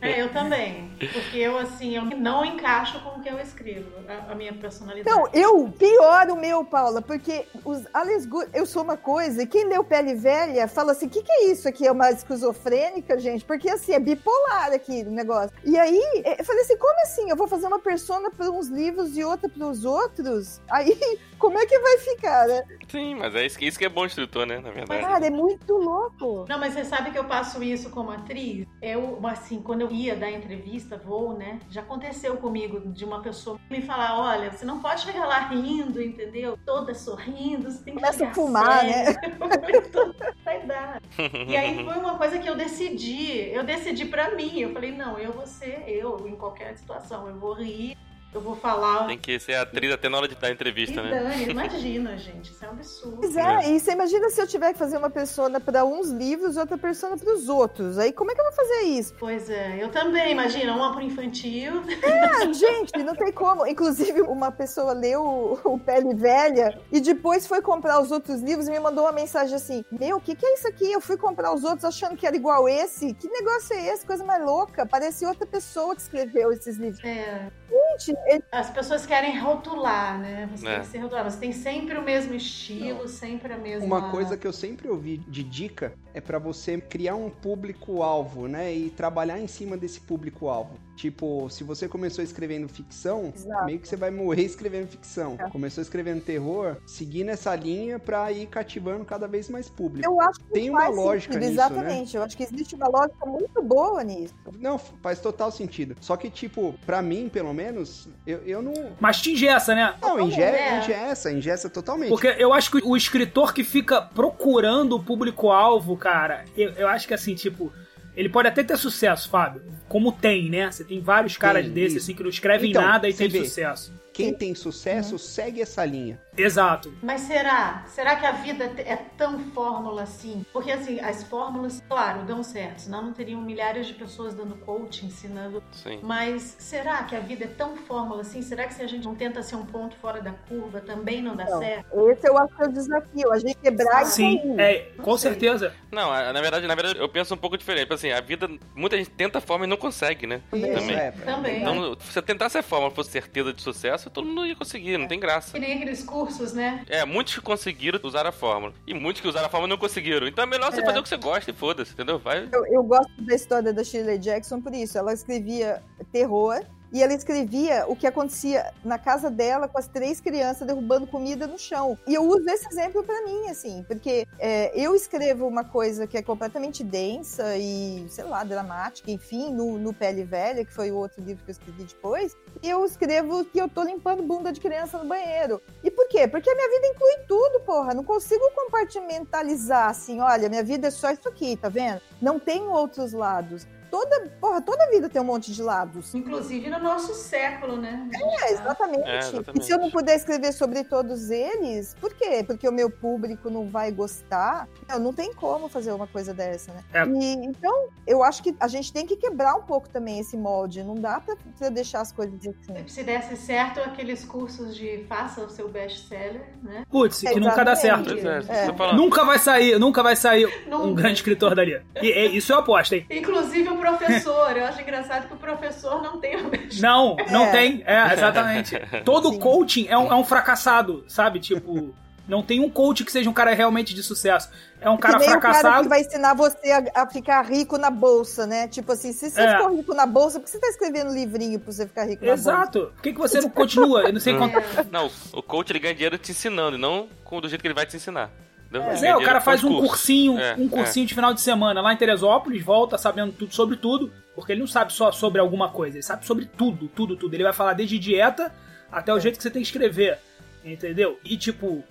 [0.00, 0.90] É, eu também.
[1.12, 5.08] Porque eu, assim, eu não encaixo com o que eu escrevo, a, a minha personalidade.
[5.08, 9.46] Então, eu, pior o meu, Paula, porque os Alice Good, eu sou uma coisa, e
[9.46, 11.86] quem leu Pele Velha fala assim, o que, que é isso aqui?
[11.86, 13.44] É uma esquizofrênica, gente?
[13.44, 15.50] Porque, assim, é bipolar aqui o negócio.
[15.64, 16.00] E aí,
[16.38, 17.30] eu falei assim, como assim?
[17.30, 20.60] Eu vou fazer uma persona para uns livros e outra para os outros?
[20.70, 20.96] Aí,
[21.38, 22.62] como é que vai ficar, né?
[22.88, 24.58] Sim, mas é isso que, isso que é bom escritor, né?
[24.58, 25.02] Na verdade.
[25.02, 26.46] Cara, é muito louco.
[26.48, 28.66] Não, mas você sabe que eu passo isso como atriz?
[28.82, 31.60] Eu, assim, quando eu ia dar entrevista, vou, né?
[31.70, 36.02] Já aconteceu comigo de uma pessoa me falar: olha, você não pode chegar lá rindo,
[36.02, 36.58] entendeu?
[36.66, 39.14] Toda sorrindo, você tem que Começa a fumar, né?
[40.44, 41.00] Vai dar.
[41.46, 43.50] E aí foi uma coisa que eu decidi.
[43.50, 44.60] Eu decidi pra mim.
[44.60, 47.28] Eu falei: não, eu vou ser eu em qualquer situação.
[47.28, 47.96] Eu vou rir,
[48.32, 49.06] eu vou falar.
[49.06, 51.10] Tem que ser atriz até na hora de dar E entrevista, né?
[51.10, 53.16] dane, imagina, gente, isso é um absurdo.
[53.18, 56.56] Pois é, e você imagina se eu tiver que fazer uma persona para uns livros
[56.56, 57.98] e outra persona para os outros.
[57.98, 59.14] Aí como é que eu vou fazer isso?
[59.18, 61.82] Pois é, eu também, imagina, uma pro infantil.
[62.04, 63.66] Ah, gente, não tem como.
[63.66, 68.70] Inclusive, uma pessoa leu o, Pele Velha e depois foi comprar os outros livros e
[68.70, 70.90] me mandou uma mensagem assim: Meu, o que, que é isso aqui?
[70.92, 73.14] Eu fui comprar os outros achando que era igual esse.
[73.14, 74.04] Que negócio é esse?
[74.04, 74.84] Coisa mais louca.
[74.84, 77.02] Parece outra pessoa que escreveu esses livros.
[77.04, 78.17] É, Gente,
[78.52, 80.48] as pessoas querem rotular, né?
[80.52, 80.74] Você É.
[80.74, 81.24] tem que ser rotular.
[81.24, 83.84] Você tem sempre o mesmo estilo, sempre a mesma.
[83.84, 88.72] Uma coisa que eu sempre ouvi de dica é pra você criar um público-alvo, né?
[88.72, 90.78] E trabalhar em cima desse público-alvo.
[90.98, 93.64] Tipo, se você começou escrevendo ficção, Exato.
[93.66, 95.36] meio que você vai morrer escrevendo ficção.
[95.38, 95.48] É.
[95.48, 100.04] Começou escrevendo terror, seguir nessa linha pra ir cativando cada vez mais público.
[100.04, 101.66] eu acho que Tem uma faz lógica sentido, nisso, né?
[101.66, 102.16] Exatamente.
[102.16, 104.34] Eu acho que existe uma lógica muito boa nisso.
[104.58, 105.94] Não, faz total sentido.
[106.00, 108.74] Só que, tipo, pra mim, pelo menos, eu, eu não.
[108.98, 109.94] Mas te ingessa, né?
[110.02, 110.78] Não, inge É.
[110.80, 112.08] ingessa, ingessa totalmente.
[112.08, 117.06] Porque eu acho que o escritor que fica procurando o público-alvo, cara, eu, eu acho
[117.06, 117.72] que assim, tipo,
[118.18, 119.62] ele pode até ter sucesso, Fábio.
[119.88, 120.70] Como tem, né?
[120.72, 123.44] Você tem vários caras Tem, desses, assim, que não escrevem Então, nada e tem vê.
[123.44, 123.92] sucesso.
[124.18, 126.20] Quem tem sucesso segue essa linha.
[126.36, 126.92] Exato.
[127.02, 127.84] Mas será?
[127.88, 130.44] Será que a vida é tão fórmula assim?
[130.52, 135.06] Porque assim, as fórmulas, claro, dão certo, senão não teriam milhares de pessoas dando coaching,
[135.06, 135.62] ensinando.
[135.72, 135.98] Sim.
[136.02, 138.40] Mas será que a vida é tão fórmula assim?
[138.42, 141.34] Será que se a gente não tenta ser um ponto fora da curva, também não
[141.36, 141.58] dá Não.
[141.58, 142.10] certo?
[142.10, 143.32] Esse eu acho que é o desafio.
[143.32, 145.30] A gente quebrar isso Sim, é, com sei.
[145.30, 145.72] certeza.
[145.90, 147.82] Não, a- na verdade, na verdade, eu penso um pouco diferente.
[147.84, 150.40] Tipo Assim, a vida, muita gente tenta a forma e não consegue, né?
[150.52, 150.96] Isso, Também.
[150.96, 151.10] é.
[151.10, 151.60] Também.
[151.62, 155.06] Então, se você tentasse a forma fosse certeza de sucesso, todo mundo ia conseguir, não
[155.08, 155.52] tem graça.
[155.52, 156.84] Que nem aqueles cursos, né?
[156.88, 158.72] É, muitos que conseguiram usar a fórmula.
[158.86, 160.26] E muitos que usaram a fórmula não conseguiram.
[160.26, 160.84] Então é melhor você É.
[160.84, 162.18] fazer o que você gosta e foda-se, entendeu?
[162.18, 162.48] Vai.
[162.52, 164.96] Eu, eu gosto da história da Shirley Jackson por isso.
[164.98, 166.60] Ela escrevia terror
[166.92, 171.46] e ela escrevia o que acontecia na casa dela com as três crianças derrubando comida
[171.46, 171.98] no chão.
[172.06, 176.16] E eu uso esse exemplo pra mim, assim, porque é, eu escrevo uma coisa que
[176.16, 180.96] é completamente densa e, sei lá, dramática, enfim, no, no Pele Velha, que foi o
[180.96, 184.60] outro livro que eu escrevi depois, e eu escrevo que eu tô limpando bunda de
[184.60, 185.60] criança no banheiro.
[185.82, 186.26] E por quê?
[186.26, 187.94] Porque a minha vida inclui tudo, porra.
[187.94, 192.00] Não consigo compartimentalizar assim, olha, minha vida é só isso aqui, tá vendo?
[192.20, 193.66] Não tem outros lados.
[193.90, 196.14] Toda, porra, toda vida tem um monte de lados.
[196.14, 198.08] Inclusive no nosso século, né?
[198.42, 199.08] É, exatamente.
[199.08, 199.60] É, exatamente.
[199.60, 202.44] E se eu não puder escrever sobre todos eles, por quê?
[202.46, 204.68] Porque o meu público não vai gostar?
[204.88, 206.84] Não, não tem como fazer uma coisa dessa, né?
[206.92, 207.04] É.
[207.06, 210.82] E, então, eu acho que a gente tem que quebrar um pouco também esse molde.
[210.82, 212.88] Não dá pra, pra deixar as coisas assim.
[212.88, 216.84] Se desse certo, aqueles cursos de faça o seu best-seller, né?
[216.90, 218.10] Putz, que nunca dá certo.
[218.12, 218.92] É, É.
[218.94, 221.02] Nunca vai sair, nunca vai sair um Nunca.
[221.02, 221.80] grande escritor dali.
[222.00, 223.06] E, e isso eu aposto, hein?
[223.10, 224.56] Inclusive o professor.
[224.56, 227.50] Eu acho engraçado que o professor não tem o Não, não É.
[227.52, 227.82] tem.
[227.86, 228.76] É, exatamente.
[229.04, 229.38] Todo Sim.
[229.38, 231.40] coaching é um, é um fracassado, sabe?
[231.40, 231.94] Tipo,
[232.26, 234.50] não tem um coach que seja um cara realmente de sucesso.
[234.80, 235.82] É um cara que nem o cara fracassado.
[235.84, 238.68] que vai ensinar você a, a ficar rico na bolsa, né?
[238.68, 239.56] Tipo assim, se você É.
[239.56, 242.32] ficou rico na bolsa, por que você tá escrevendo livrinho pra você ficar rico na
[242.36, 242.50] bolsa?
[242.50, 242.92] Exato.
[242.94, 244.02] Por que, que você não continua?
[244.02, 244.54] Eu não sei quanto.
[244.90, 247.74] Não, o coach ele ganha dinheiro te ensinando, e não com- do jeito que ele
[247.74, 248.30] vai te ensinar.
[248.72, 249.88] Ele Pois ganha é, o cara faz um cursos.
[249.88, 253.76] cursinho, É, um cursinho de final de semana lá em Teresópolis, volta sabendo tudo sobre
[253.76, 257.32] tudo, porque ele não sabe só sobre alguma coisa, ele sabe sobre tudo, tudo, tudo.
[257.34, 258.52] Ele vai falar desde dieta
[258.92, 260.18] até o jeito que você tem que escrever,
[260.64, 261.18] entendeu?
[261.24, 261.82] E tipo,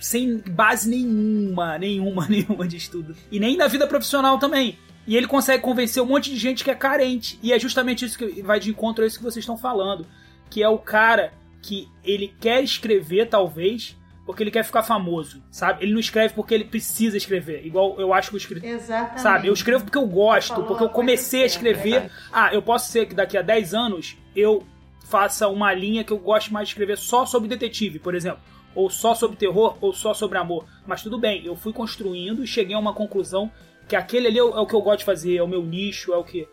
[0.00, 3.14] sem base nenhuma, nenhuma, nenhuma de estudo.
[3.30, 4.78] E nem na vida profissional também.
[5.06, 7.38] E ele consegue convencer um monte de gente que é carente.
[7.42, 10.06] E é justamente isso que vai de encontro a isso que vocês estão falando.
[10.48, 15.82] Que é o cara que ele quer escrever, talvez, porque ele quer ficar famoso, sabe?
[15.82, 17.66] Ele não escreve porque ele precisa escrever.
[17.66, 18.64] Igual eu acho que eu escrevo.
[18.64, 19.20] Exatamente.
[19.20, 19.48] Sabe?
[19.48, 22.10] Eu escrevo porque eu gosto, porque eu comecei a escrever.
[22.32, 24.64] Ah, eu posso ser que daqui a 10 anos eu
[25.04, 28.40] faça uma linha que eu gosto mais de escrever só sobre detetive, por exemplo.
[28.74, 30.64] Ou só sobre terror, ou só sobre amor.
[30.86, 33.50] Mas tudo bem, eu fui construindo e cheguei a uma conclusão
[33.88, 35.62] que aquele ali é o é o que eu gosto de fazer, é o meu
[35.62, 36.48] nicho, é o que.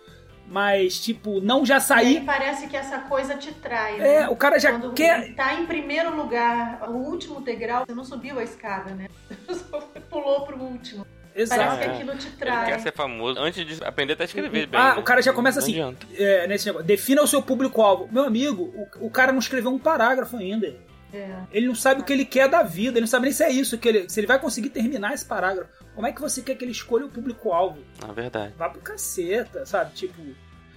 [0.49, 2.21] Mas, tipo, não já E aí sair.
[2.25, 3.95] parece que essa coisa te trai.
[3.99, 4.29] É, né?
[4.29, 5.35] o cara já Quando quer.
[5.35, 9.07] tá em primeiro lugar, o último degrau, você não subiu a escada, né?
[9.47, 11.05] Você só pulou pro último.
[11.31, 11.77] Parece Exato.
[11.77, 12.65] que aquilo te Ele trai.
[12.65, 14.79] quer ser famoso antes de aprender até a escrever bem.
[14.81, 14.99] Ah, né?
[14.99, 15.73] o cara já começa Não assim.
[15.73, 16.07] adianta.
[16.17, 16.85] é, nesse negócio.
[16.85, 18.09] Defina o seu público-alvo.
[18.11, 18.63] Meu amigo,
[18.99, 20.75] o, o cara não escreveu um parágrafo ainda.
[21.13, 21.43] É.
[21.51, 23.49] Ele não sabe o que ele quer da vida, ele não sabe nem se é
[23.49, 25.69] isso, que ele, se ele vai conseguir terminar esse parágrafo.
[25.95, 27.79] Como é que você quer que ele escolha o público-alvo?
[28.05, 28.53] Na verdade.
[28.57, 29.93] Vá pro caceta, sabe?
[29.93, 30.21] Tipo.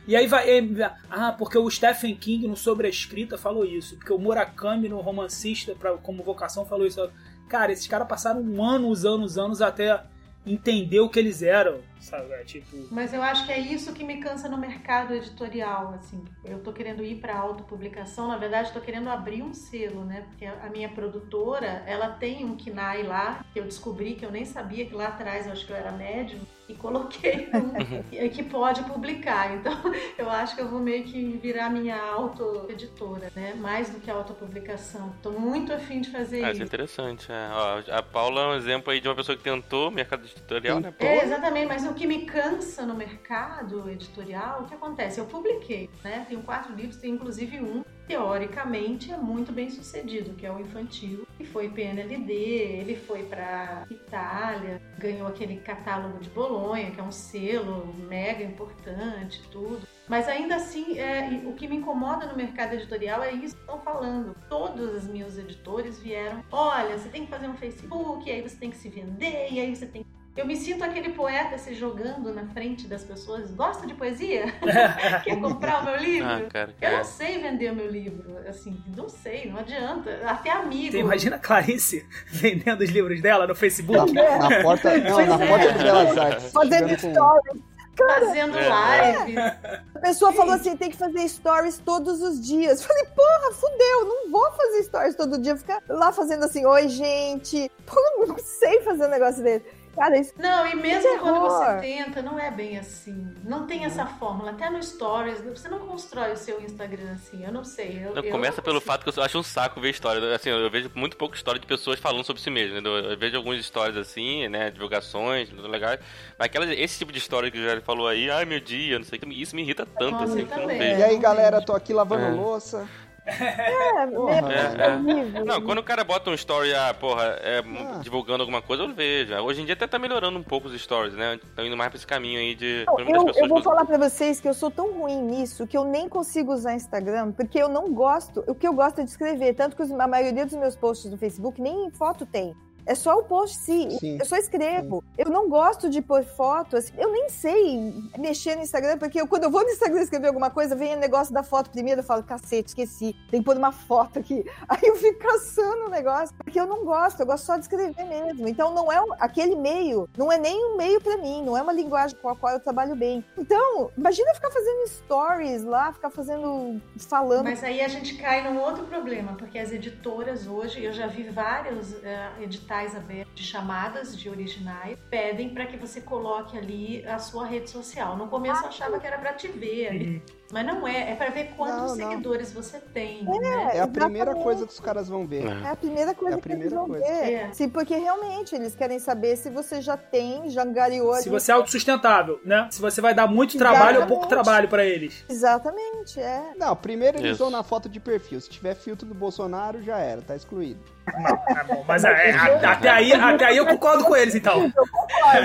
[0.07, 0.51] E aí vai.
[0.51, 3.97] é, ah, porque o Stephen King no Sobre a Escrita falou isso.
[3.97, 7.09] Porque o Murakami no Romancista, pra, como vocação, falou isso.
[7.49, 10.03] Cara, esses caras passaram um ano, uns anos, anos até
[10.44, 12.33] entender o que eles eram, sabe?
[12.33, 12.88] É, Tipo.
[12.90, 16.24] Mas eu acho que é isso que me cansa no mercado editorial, assim.
[16.44, 20.24] Eu tô querendo ir para autopublicação, na verdade tô querendo abrir um selo, né?
[20.28, 24.44] Porque a minha produtora, ela tem um KNAI lá, que eu descobri que eu nem
[24.44, 26.40] sabia que lá atrás eu acho que eu era médium
[26.72, 27.72] e coloquei um
[28.30, 29.54] que pode publicar.
[29.54, 29.72] Então,
[30.18, 33.54] eu acho que eu vou meio que virar minha auto-editora, né?
[33.54, 35.12] Mais do que autopublicação.
[35.22, 36.62] Tô muito afim de fazer Ah, isso é isso.
[36.64, 37.30] interessante.
[37.30, 37.48] é.
[37.52, 40.92] Ó, a Paula é um exemplo aí de uma pessoa que tentou mercado editorial, né?
[40.96, 45.20] Pô, É, exatamente, mas o que me cansa no mercado editorial, o que acontece?
[45.20, 46.24] Eu publiquei, né?
[46.28, 51.26] Tenho quatro livros, tem inclusive um, teoricamente, é muito bem sucedido, que é o infantil,
[51.36, 57.12] que foi PNLD, ele foi pra Itália, ganhou aquele catálogo de Bolonha, que é um
[57.12, 59.80] selo mega importante, tudo.
[60.08, 63.62] Mas ainda assim, é, e o que me incomoda no mercado editorial é isso que
[63.62, 64.36] estão falando.
[64.48, 68.56] Todos os meus editores vieram, olha, você tem que fazer um Facebook, e aí você
[68.56, 70.04] tem que se vender, e aí você tem
[70.35, 73.51] eu me sinto aquele poeta se jogando na frente das pessoas.
[73.51, 74.47] Gosta de poesia?
[75.25, 76.29] Quer comprar o meu livro?
[76.29, 76.97] Ah, cara, Eu é.
[76.97, 78.37] não sei vender o meu livro.
[78.49, 80.21] Assim, não sei, não adianta.
[80.27, 80.92] Até amigo.
[80.92, 84.12] Você imagina a Clarice vendendo os livros dela no Facebook?
[84.12, 85.49] Na, na porta, não, Pois na é.
[85.49, 86.53] porta do Belas Artes.
[86.53, 87.62] Fazendo stories.
[87.95, 88.68] Fazendo É.
[88.71, 89.37] live.
[89.38, 92.83] A pessoa falou assim: tem que fazer stories todos os dias.
[92.83, 95.55] Falei, porra, fudeu, não vou fazer stories todo dia.
[95.59, 97.71] Ficar lá fazendo assim, oi, gente.
[97.85, 99.82] Pô, não sei fazer um negócio desse.
[99.94, 103.35] Cara, isso Não, e mesmo quando você tenta, não é bem assim.
[103.44, 104.52] Não tem essa fórmula.
[104.52, 107.44] Até no Stories, você não constrói o seu Instagram assim.
[107.44, 108.00] Eu não sei.
[108.02, 110.35] Eu, Não, eu começa não pelo fato que eu acho um saco ver história.
[110.35, 112.78] Assim, eu vejo muito pouco história de pessoas falando sobre si mesmo.
[112.78, 114.70] Eu vejo algumas histórias assim, né?
[114.70, 115.90] Divulgações, tudo legal.
[116.38, 119.05] Mas aquela, esse tipo de história que o Jair falou aí, ai meu dia, não
[119.05, 120.78] sei o que, isso me irrita tanto, Nossa, assim, que eu não também.
[120.78, 121.00] vejo.
[121.00, 122.31] E aí, galera, tô aqui lavando É.
[122.31, 122.88] louça.
[123.26, 124.96] É Porra, é, é.
[124.96, 125.44] horrível.
[125.44, 127.98] Não, quando o cara bota um story, ah, porra, é, Ah.
[128.02, 129.35] divulgando alguma coisa, eu vejo.
[129.37, 131.35] Hoje em dia até tá melhorando um pouco os stories, né?
[131.42, 132.85] Estão indo mais pra esse caminho aí de.
[132.87, 135.85] Não, eu, eu vou falar pra vocês que eu sou tão ruim nisso que eu
[135.85, 138.42] nem consigo usar Instagram, porque eu não gosto.
[138.46, 141.11] O que eu gosto é de escrever, tanto que os- a maioria dos meus posts
[141.11, 142.54] no Facebook nem foto tem.
[142.87, 143.90] É só o post sim.
[143.99, 144.18] Sim.
[144.18, 145.03] Eu só escrevo.
[145.16, 146.77] Eu não gosto de pôr foto.
[146.77, 150.29] assim, eu nem sei mexer no Instagram, porque eu- quando eu vou no Instagram escrever
[150.29, 153.14] alguma coisa, vem o negócio da foto primeiro, eu falo, cacete, esqueci.
[153.31, 154.45] Tem que pôr uma foto aqui.
[154.68, 158.05] Aí eu fico caçando o negócio, porque eu não gosto, eu gosto só de escrever
[158.05, 158.49] mesmo.
[158.49, 161.73] Então não é aquele meio, não é nem um meio pra mim, não é uma
[161.73, 163.25] linguagem com a qual eu trabalho bem.
[163.37, 167.45] Então, imagina ficar fazendo stories lá, ficar fazendo, falando.
[167.45, 171.25] Mas aí a gente cai num outro problema, porque as editoras hoje, eu já vi
[171.25, 172.31] vários eh,
[172.72, 177.68] editais abertos de chamadas de originais, pedem para que você coloque ali a sua rede
[177.70, 178.16] social.
[178.16, 181.30] No começo eu achava que era para te ver ali, mas não é, é para
[181.30, 182.11] ver quantos Não, não.
[182.11, 183.24] seguidores você tem.
[183.24, 183.70] né?
[183.74, 184.42] É a primeira exatamente.
[184.42, 185.46] coisa que os caras vão ver.
[185.46, 185.66] É.
[185.66, 187.04] É a primeira coisa É a que eles primeira vão coisa.
[187.06, 187.32] ver.
[187.32, 187.52] É.
[187.52, 191.14] Sim, porque realmente eles querem saber se você já tem, já angariou.
[191.16, 192.68] Se você é autossustentável, né?
[192.70, 194.44] Se você vai dar muito trabalho ou pouco Exatamente.
[194.44, 195.24] trabalho pra eles.
[195.28, 196.52] Exatamente, é.
[196.56, 197.38] Não, primeiro eles Isso.
[197.42, 198.40] vão na foto de perfil.
[198.40, 200.80] Se tiver filtro do Bolsonaro, já era, tá excluído.
[201.04, 204.72] Tá bom, mas é, a- até, aí, até aí eu concordo com eles, então.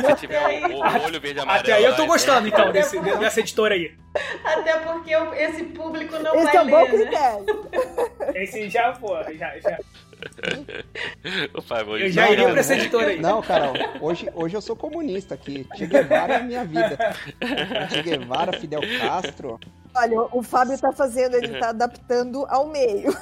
[0.05, 1.63] Se tiver o, o olho verde amarelo.
[1.63, 3.93] Até aí eu tô gostando, então, desse, dessa editora aí.
[4.43, 6.97] Até porque eu- esse público não Esse vai é um bom ler, né?
[7.05, 7.69] critério.
[8.35, 9.77] Esse já, pô, já, já.
[11.53, 13.19] Por favor, Eu já Não, iria pra essa editora aí.
[13.19, 15.67] Não, Carol, hoje, hoje eu sou comunista aqui.
[15.75, 16.97] Che Guevara é a minha vida.
[17.91, 19.59] Che Guevara, Fidel Castro.
[19.95, 23.15] Olha, o Fábio tá fazendo, ele tá adaptando ao meio.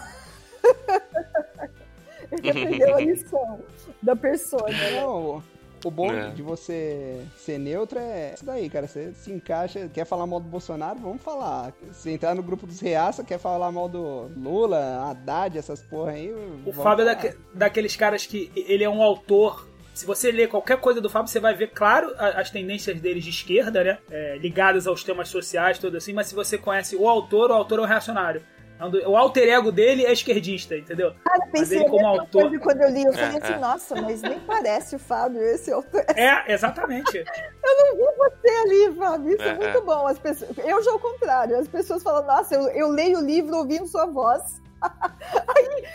[2.31, 3.59] ele aprendeu a lição
[4.05, 4.69] da persona.
[4.69, 5.01] né?
[5.01, 5.43] Não,
[5.83, 6.29] O bom É.
[6.31, 8.87] de você ser neutro é isso daí, cara.
[8.87, 11.73] Você se encaixa, quer falar mal do Bolsonaro, vamos falar.
[11.93, 14.79] Se entrar no grupo dos reaça, quer falar mal do Lula,
[15.11, 16.33] Haddad, essas porra aí.
[16.65, 17.21] O Fábio é falar.
[17.21, 19.67] daque- daqueles caras que ele é um autor.
[19.93, 23.29] Se você ler qualquer coisa do Fábio, você vai ver, claro, as tendências dele de
[23.29, 23.97] esquerda, né?
[24.09, 26.13] É, ligadas aos temas sociais, tudo assim.
[26.13, 28.41] Mas se você conhece o autor, o autor é um reacionário.
[28.77, 31.13] É O alter ego dele é esquerdista, entendeu?
[31.23, 33.03] Cara, Mas pensei ele como autor- quando eu li.
[33.05, 33.57] Eu É, falei assim, é.
[33.57, 36.03] nossa, mas nem parece o Fábio, esse autor.
[36.15, 37.17] É, exatamente.
[37.17, 39.29] Eu não vi você ali, Fábio.
[39.33, 39.81] Isso é, É, muito é.
[39.81, 40.07] bom.
[40.07, 40.57] As pessoas...
[40.57, 41.57] Eu já ao contrário.
[41.57, 44.61] As pessoas falam, nossa, eu, eu leio o livro ouvindo sua voz.
[44.85, 45.85] Aí,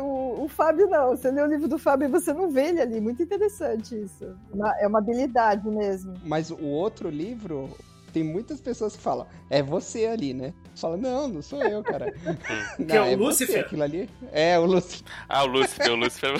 [0.00, 1.10] o, o Fábio não.
[1.10, 3.00] Você lê o livro do Fábio e você não vê ele ali.
[3.00, 4.34] Muito interessante isso.
[4.80, 6.14] É uma habilidade mesmo.
[6.24, 7.68] Mas o outro livro,
[8.12, 10.52] tem muitas pessoas que falam, é você ali, né?
[10.74, 12.12] Fala, não, não sou eu, cara.
[12.78, 13.60] Não, Que é o você, Lúcifer?
[13.60, 14.08] aquilo ali.
[14.32, 15.06] É, o Lúcifer.
[15.28, 16.32] Ah, o Lúcifer, o Lúcifer.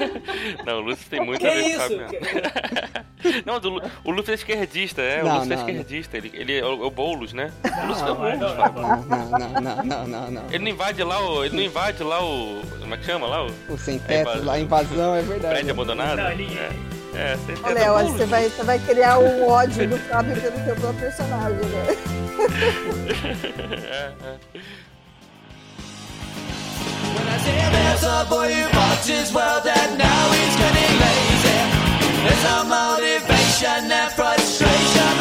[0.64, 1.98] Não, o Lúcifer tem muito Que a ver com o isso?
[3.20, 5.22] Que- Não, do o Lúcifer é esquerdista, é.
[5.22, 6.16] Não, o Lúcifer é não, esquerdista.
[6.16, 7.52] Ele, ele é o, é o Boulos, né?
[7.82, 8.82] O Lúcifer é o Não, Boulos, não, Fábio.
[8.82, 10.46] Não, não, não, não, não, não.
[10.48, 11.44] Ele não invade lá o.
[11.44, 12.62] Ele não invade lá o.
[12.80, 13.44] Como é que chama lá?
[13.46, 14.44] O O sem É teto invasão.
[14.46, 15.54] lá, a invasão, é verdade.
[15.54, 16.16] prédio abandonado?
[16.16, 16.93] Não, ele- É.
[17.14, 17.36] É,
[17.72, 18.12] Léo, Boulos.
[18.12, 21.96] você vai, você vai criar um ódio do Fábio pelo seu próprio personagem, né?
[23.90, 24.38] É, é.
[27.14, 31.60] When I say there's a boy who bought his world and now he's getting lazy.
[32.24, 35.14] There's no motivation and frustration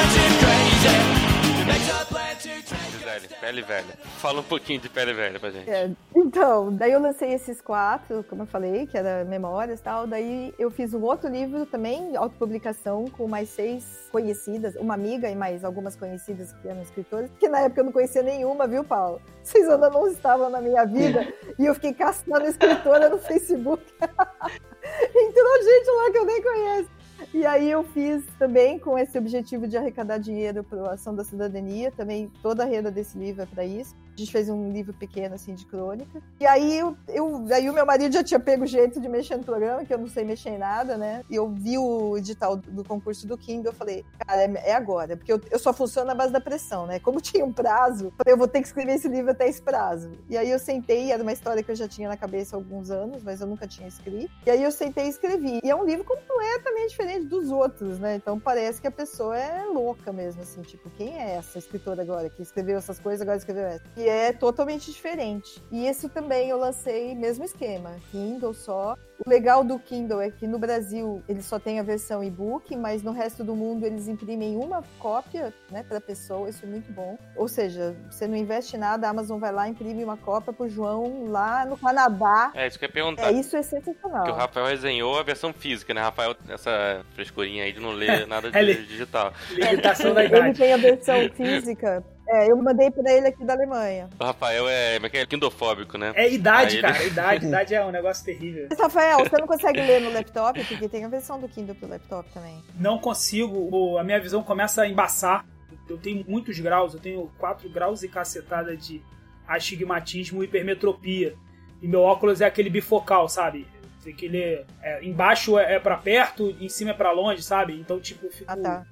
[3.54, 3.94] pele velha.
[4.18, 5.70] Fala um pouquinho de pele velha pra gente.
[5.70, 10.08] É, então, daí eu lancei esses quatro, como eu falei, que era memórias e tal.
[10.08, 15.36] Daí eu fiz um outro livro também, autopublicação, com mais seis conhecidas, uma amiga e
[15.36, 19.22] mais algumas conhecidas que eram escritoras, que na época eu não conhecia nenhuma, viu, Paulo?
[19.44, 21.28] Vocês ainda não estavam na minha vida
[21.60, 23.84] e eu fiquei caçando escritora no Facebook.
[24.02, 27.03] Entrou gente lá que eu nem conheço.
[27.34, 31.24] E aí eu fiz também com esse objetivo de arrecadar dinheiro para a Ação da
[31.24, 33.96] Cidadania, também toda a renda desse livro é para isso.
[34.16, 36.22] A gente fez um livro pequeno, assim, de crônica.
[36.40, 39.38] E aí, eu, eu, aí o meu marido já tinha pego o jeito de mexer
[39.38, 41.24] no programa, que eu não sei mexer em nada, né?
[41.30, 45.18] E eu vi o edital do, concurso do Kindle, eu falei, cara, é, é agora.
[45.18, 47.00] Porque eu, eu só funciono na base da pressão, né?
[47.00, 50.12] Como tinha um prazo, eu vou ter que escrever esse livro até esse prazo.
[50.30, 52.92] E aí eu sentei, era uma história que eu já tinha na cabeça há alguns
[52.92, 54.32] anos, mas eu nunca tinha escrito.
[54.46, 55.60] E aí eu sentei e escrevi.
[55.64, 58.16] E é um livro completamente diferente dos outros, né?
[58.16, 62.30] Então parece que a pessoa é louca mesmo, assim, tipo, quem é essa escritora agora
[62.30, 63.84] que escreveu essas coisas, agora escreveu essa?
[63.98, 65.62] E é totalmente diferente.
[65.72, 68.96] E esse também eu lancei mesmo esquema, Kindle só.
[69.26, 73.02] O legal do Kindle é que no Brasil ele só tem a versão e-book, mas
[73.04, 77.18] no resto do mundo eles imprimem uma cópia, né, para pessoa, isso é muito bom.
[77.38, 80.68] Ou seja, você não investe nada, a Amazon vai lá e imprime uma cópia pro
[80.68, 82.52] João lá no Canadá.
[82.54, 83.28] É, isso que eu ia perguntar.
[83.28, 84.24] É, isso é sensacional.
[84.26, 86.02] Que o Rafael resenhou a versão física, né?
[86.02, 89.32] Rafael, essa frescurinha aí de não ler nada de Ele- digital.
[89.52, 90.58] Limitação da Ele idade.
[90.60, 92.04] tem a versão física.
[92.34, 94.10] É, eu mandei pra ele aqui da Alemanha.
[94.20, 95.26] O Rafael é, é que é?
[95.26, 96.12] Kindofóbico, né?
[96.16, 97.04] É idade, Aí ele- cara.
[97.04, 98.68] Idade, idade é um negócio terrível.
[98.70, 100.64] Mas, Rafael, você não consegue ler no laptop?
[100.66, 102.64] Porque tem a versão do Kindle pro laptop também.
[102.80, 105.46] Não consigo, a minha visão começa a embaçar.
[105.90, 109.02] Eu tenho muitos graus, eu tenho 4 graus e cacetada de
[109.48, 111.36] astigmatismo e hipermetropia.
[111.82, 113.68] E meu óculos é aquele bifocal, sabe?
[114.04, 114.66] Tem que ler.
[114.82, 117.74] é, embaixo é, é para perto, em cima é pra longe, sabe?
[117.80, 118.86] Então, tipo, eu fico Ah, tá.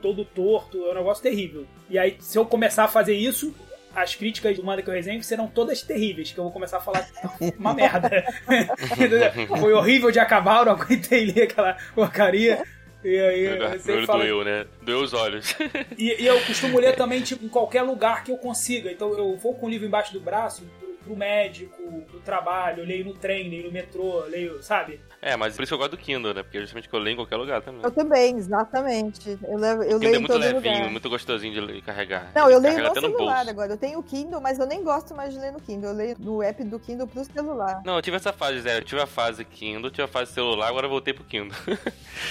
[0.00, 1.66] Todo torto, é um negócio terrível.
[1.90, 3.54] E aí, se eu começar a fazer isso,
[3.94, 6.80] as críticas do Manda que eu resenho serão todas terríveis, que eu vou começar a
[6.80, 7.08] falar
[7.58, 8.24] uma merda.
[9.60, 12.62] Foi horrível de acabar, eu não aguentei ler aquela porcaria.
[13.04, 13.48] E aí,
[13.88, 14.24] olho fala...
[14.24, 14.66] doeu, né?
[14.82, 15.54] Doeu os olhos.
[15.96, 18.90] E, e eu costumo ler também, tipo, em qualquer lugar que eu consiga.
[18.90, 22.86] Então eu vou com o livro embaixo do braço, pro, pro médico, pro trabalho, eu
[22.86, 25.00] leio no trem, leio no metrô, leio, sabe?
[25.20, 26.42] É, mas por isso eu gosto do Kindle, né?
[26.44, 27.82] Porque justamente que eu leio em qualquer lugar também.
[27.82, 29.36] Eu também, exatamente.
[29.42, 30.90] Eu, levo, eu O Kindle leio é em muito todo levinho, lugar.
[30.90, 32.30] muito gostosinho de carregar.
[32.34, 33.72] Não, eu leio no celular agora.
[33.72, 35.90] Eu tenho o Kindle, mas eu nem gosto mais de ler no Kindle.
[35.90, 37.82] Eu leio no app do Kindle pro celular.
[37.84, 38.78] Não, eu tive essa fase, Zé.
[38.78, 41.56] Eu tive a fase Kindle, tive a fase celular, agora eu voltei pro Kindle.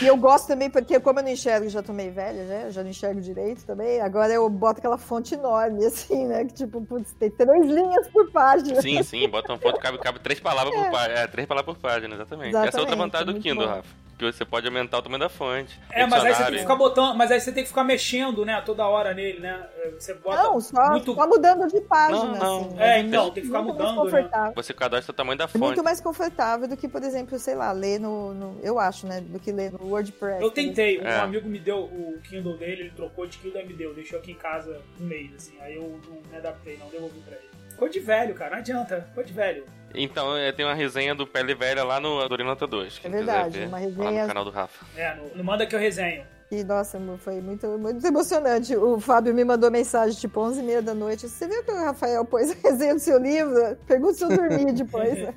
[0.02, 2.64] E eu gosto também, porque como eu não enxergo, já tô meio velha, né?
[2.68, 4.00] Eu já não enxergo direito também.
[4.00, 6.46] Agora eu boto aquela fonte enorme, assim, né?
[6.46, 8.82] Que tipo, putz, tem três linhas por página.
[8.82, 11.20] sim, sim, bota uma foto, cabe, cabe três palavras por página.
[11.20, 12.77] É, três palavras por página, exatamente.
[12.78, 13.74] Essa é outra vantagem do Kindle, bom.
[13.76, 13.98] Rafa.
[14.18, 15.80] Que você pode aumentar o tamanho da fonte.
[15.92, 17.16] É, mas aí você tem que ficar botando.
[17.16, 19.64] Mas aí você tem que ficar mexendo, né, toda hora nele, né?
[19.94, 21.14] Você bota Não, só, muito.
[21.14, 22.62] só mudando de página, Não, não.
[22.66, 22.80] assim.
[22.80, 24.12] É, então, tem que ficar muito mais mudando, né?
[24.18, 24.54] confortável.
[24.56, 25.62] Você cadastra o tamanho da É fonte.
[25.62, 29.22] muito mais confortável do que, por exemplo, sei lá, ler no, no- Eu acho, né?
[29.22, 30.42] Do que ler no WordPress.
[30.42, 31.20] Eu tentei, um É.
[31.20, 34.32] amigo me deu o Kindle dele, ele trocou de Kindle e me deu, deixou aqui
[34.32, 35.54] em casa um mês, assim.
[35.62, 37.48] Aí eu não me adaptei, não devolvi pra ele.
[37.78, 39.08] Coisa de velho, cara, não adianta.
[39.14, 39.64] Coisa de velho.
[39.94, 43.00] Então, tem uma resenha do Pele Velha lá no Dorinota 2.
[43.00, 44.86] quem É verdade, ver, uma Lá resenha- no canal do Rafa.
[44.96, 46.24] É, no, no Manda que eu resenho.
[46.50, 48.74] E, nossa, foi muito, muito emocionante.
[48.76, 51.28] O Fábio me mandou mensagem, tipo, 11h30 da noite.
[51.28, 53.76] Você viu que o Rafael pôs a resenha do seu livro?
[53.86, 55.28] Pergunta se eu dormi depois.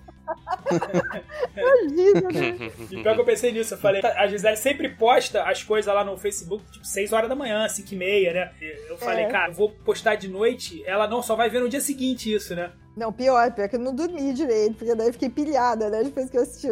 [1.57, 2.71] Imagina, né?
[2.91, 6.05] E pior que eu pensei nisso, eu falei, a Gisele sempre posta as coisas lá
[6.05, 8.53] no Facebook, tipo, 6 horas da manhã, 5 e meia, né?
[8.89, 9.29] Eu falei, É.
[9.29, 12.55] cara, eu vou postar de noite, ela não, só vai ver no dia seguinte isso,
[12.55, 12.71] né?
[12.97, 16.03] Não, pior, pior que eu não dormi direito, porque daí eu fiquei pilhada, né?
[16.03, 16.69] Depois que eu assisti.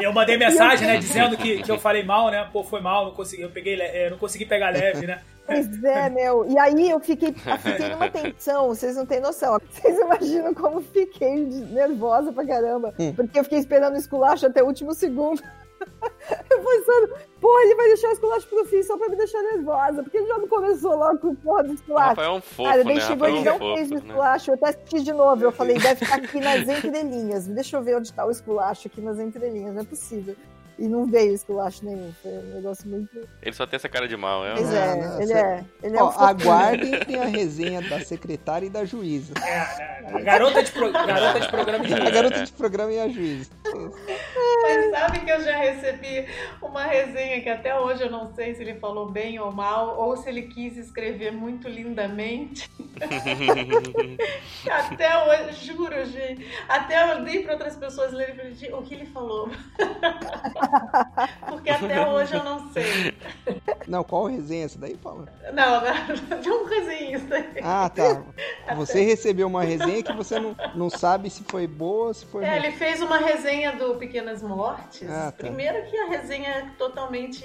[0.00, 2.48] Eu mandei mensagem, né, dizendo que, que eu falei mal, né?
[2.52, 5.20] Pô, foi mal, não consegui, eu peguei, eh, não consegui pegar leve, né?
[5.48, 6.46] Pois é, meu.
[6.46, 9.58] E aí eu fiquei, eu fiquei numa tensão, vocês não têm noção.
[9.70, 12.94] Vocês imaginam como fiquei nervosa pra caramba.
[13.16, 15.42] Porque eu fiquei esperando o esculacho até o último segundo.
[16.50, 20.02] Eu pensando, pô, ele vai deixar o esculacho pro fim só pra me deixar nervosa.
[20.02, 22.08] Porque ele já não começou logo com o porra do esculacho.
[22.10, 23.00] Rafael é um fofo, Cara, né?
[23.00, 24.00] chegou Rafael é ele um não fez o né?
[24.00, 25.44] esculacho, eu até assisti de novo.
[25.44, 27.46] Eu falei, deve estar aqui nas entrelinhas.
[27.46, 30.36] Deixa eu ver onde tá o esculacho aqui nas entrelinhas, não é possível.
[30.78, 32.12] E não veio esculacho nenhum.
[32.22, 33.28] Foi um negócio muito.
[33.42, 34.54] Ele só tem essa cara de mal, é?
[34.54, 35.64] Pois é, não, ele cê- é.
[35.82, 39.34] Ele é Ó, um aguardem a resenha da secretária e da juíza.
[39.44, 40.22] É, né?
[40.22, 43.50] Garota de, pro- garota de programa de A garota de programa e a juíza.
[44.62, 46.26] Mas sabe que eu já recebi
[46.62, 50.16] uma resenha que até hoje eu não sei se ele falou bem ou mal, ou
[50.16, 52.70] se ele quis escrever muito lindamente.
[54.70, 56.46] até hoje, juro, gente.
[56.68, 59.50] Até eu dei para outras pessoas lerem e falei, "Gente, o que ele falou.
[61.48, 63.14] Porque até hoje eu não sei.
[63.86, 65.26] Não, qual resenha é essa daí, Paula?
[65.52, 67.48] Não, não, tem um resenhista aí.
[67.62, 68.22] Ah, tá.
[68.76, 72.44] Você recebeu uma resenha que você não, não sabe se foi boa ou se foi
[72.44, 72.58] É, ruim.
[72.66, 75.08] ele fez uma resenha do Pequenas Mortes.
[75.08, 75.46] Ah, tá.
[75.46, 77.44] Primeiro que a resenha é totalmente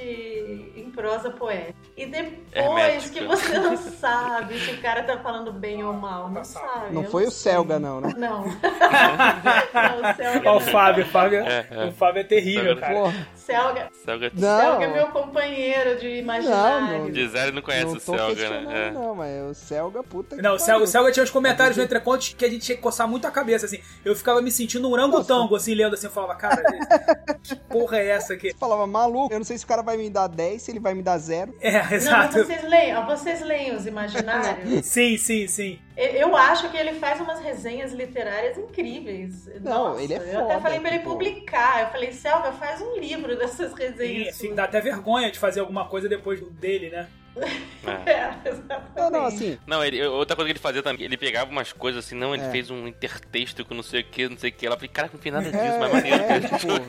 [0.75, 1.73] em prosa poética.
[1.95, 3.19] E depois Hermética.
[3.19, 6.29] que você não sabe se o cara tá falando bem ou mal.
[6.29, 6.93] Não sabe.
[6.93, 7.53] Não foi o sei.
[7.53, 8.13] Selga, não, né?
[8.17, 8.45] Não.
[8.47, 10.49] não, o Selga.
[10.49, 10.67] Ó, o não.
[10.71, 11.85] Fábio, o Fábio, É, é.
[11.85, 12.93] o Fábio é terrível, cara.
[12.93, 14.31] Porra, Selga, Selga...
[14.33, 14.59] Não.
[14.59, 16.87] Selga é meu companheiro de imaginário.
[16.87, 17.13] Não, não.
[17.13, 18.87] Gisele não conhece não o Selga, né?
[18.87, 18.91] É.
[18.91, 21.83] não, mas o Selga, puta que Não, o Selga, o Selga tinha uns comentários no
[21.83, 23.79] Entrecontos que a gente tinha que coçar muito a cabeça, assim.
[24.03, 26.07] Eu ficava me sentindo um orangotango, assim, lendo assim.
[26.07, 26.61] Eu falava, cara,
[27.43, 28.51] que porra é essa aqui?
[28.51, 30.79] Você falava, maluco, eu não sei se o cara vai me dar 10, se ele
[30.79, 31.53] vai me dar 0.
[31.61, 32.43] É, Não, mas exato.
[32.43, 34.85] vocês leem, vocês leem os imaginários.
[34.85, 35.79] Sim, sim, sim.
[35.95, 39.45] Eu- acho que ele faz umas resenhas literárias incríveis.
[39.61, 41.81] Não, Nossa, ele é Eu até foda, falei pra ele tipo- publicar.
[41.83, 44.35] Eu falei, Selga, faz um livro dessas Sim, resenhas.
[44.35, 47.07] assim, dá até vergonha de fazer alguma coisa depois dele, né?
[47.35, 48.11] É.
[48.11, 48.91] É, exatamente.
[48.95, 52.05] Não, não, assim, Não, ele, outra coisa que ele fazia também, ele pegava umas coisas
[52.05, 52.49] assim, não, ele É.
[52.51, 54.65] fez um intertexto com não sei o que, não sei o que.
[54.65, 56.23] Ela falei, cara, não fiz nada disso, é, mas maneiro.
[56.23, 56.85] é, tipo, mano,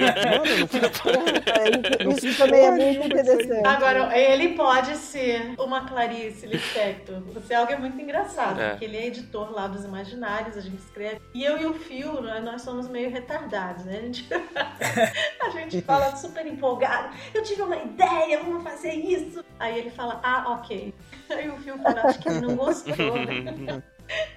[0.60, 1.16] não fiz porra.
[2.04, 3.66] É, isso, isso também é muito interessante.
[3.66, 7.22] Agora, ele pode ser uma Clarice Lispector.
[7.46, 8.70] Selga é muito engraçado, É.
[8.70, 11.20] porque ele é editor lá dos Imaginários, a gente escreve.
[11.34, 13.98] E eu e o Fio, né, nós somos meio retardados, né?
[13.98, 14.26] A gente,
[15.40, 17.14] a gente fala super empolgado.
[17.32, 19.44] Eu tive uma ideia, vamos fazer isso.
[19.58, 20.94] Aí ele fala, ah, ok.
[21.30, 23.82] Aí o Fio fala, acho que ele não gostou, né?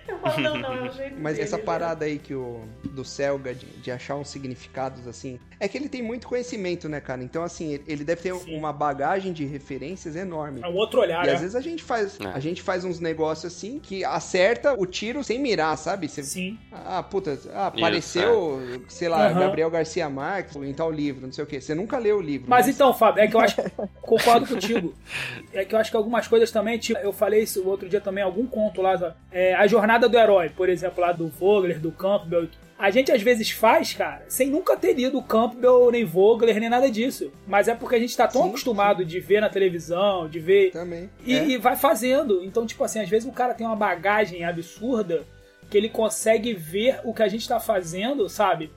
[0.07, 1.63] Eu falo, não, não, é o jeito Mas dele, essa né?
[1.63, 5.89] parada aí que o do Selga de, de achar uns significados assim, é que ele
[5.89, 7.23] tem muito conhecimento, né, cara?
[7.23, 8.55] Então assim, ele- deve ter Sim.
[8.57, 10.61] uma bagagem de referências enorme.
[10.63, 11.33] É um outro olhar, E né?
[11.33, 12.27] às vezes a gente faz, É.
[12.27, 16.07] a gente faz uns negócios assim que acerta o tiro sem mirar, sabe?
[16.07, 16.57] Você, Sim.
[16.71, 19.39] ah, puta, ah, apareceu, sei lá, Aham.
[19.39, 21.59] Gabriel Garcia Marques em tal livro, não sei o quê.
[21.59, 22.49] Você nunca leu o livro.
[22.49, 23.55] Mas então, Fábio, é que eu acho.
[24.01, 24.93] Concordo contigo.
[25.53, 27.99] É que eu acho que algumas coisas também, tipo, eu falei isso o outro dia
[28.01, 31.91] também, algum conto lá, é, a jornada do herói, por exemplo, lá do Vogler, do
[31.91, 32.47] Campbell.
[32.79, 36.91] A gente às vezes faz, cara, sem nunca ter lido Campbell, nem Vogler, nem nada
[36.91, 37.31] disso.
[37.47, 40.71] Mas é porque a gente tá tão Sim, acostumado de ver na televisão, de ver.
[40.71, 41.09] Também.
[41.25, 41.47] E, É.
[41.47, 42.43] e vai fazendo.
[42.43, 45.25] Então, tipo assim, às vezes o cara tem uma bagagem absurda
[45.71, 48.71] que ele consegue ver o que a gente tá fazendo, sabe?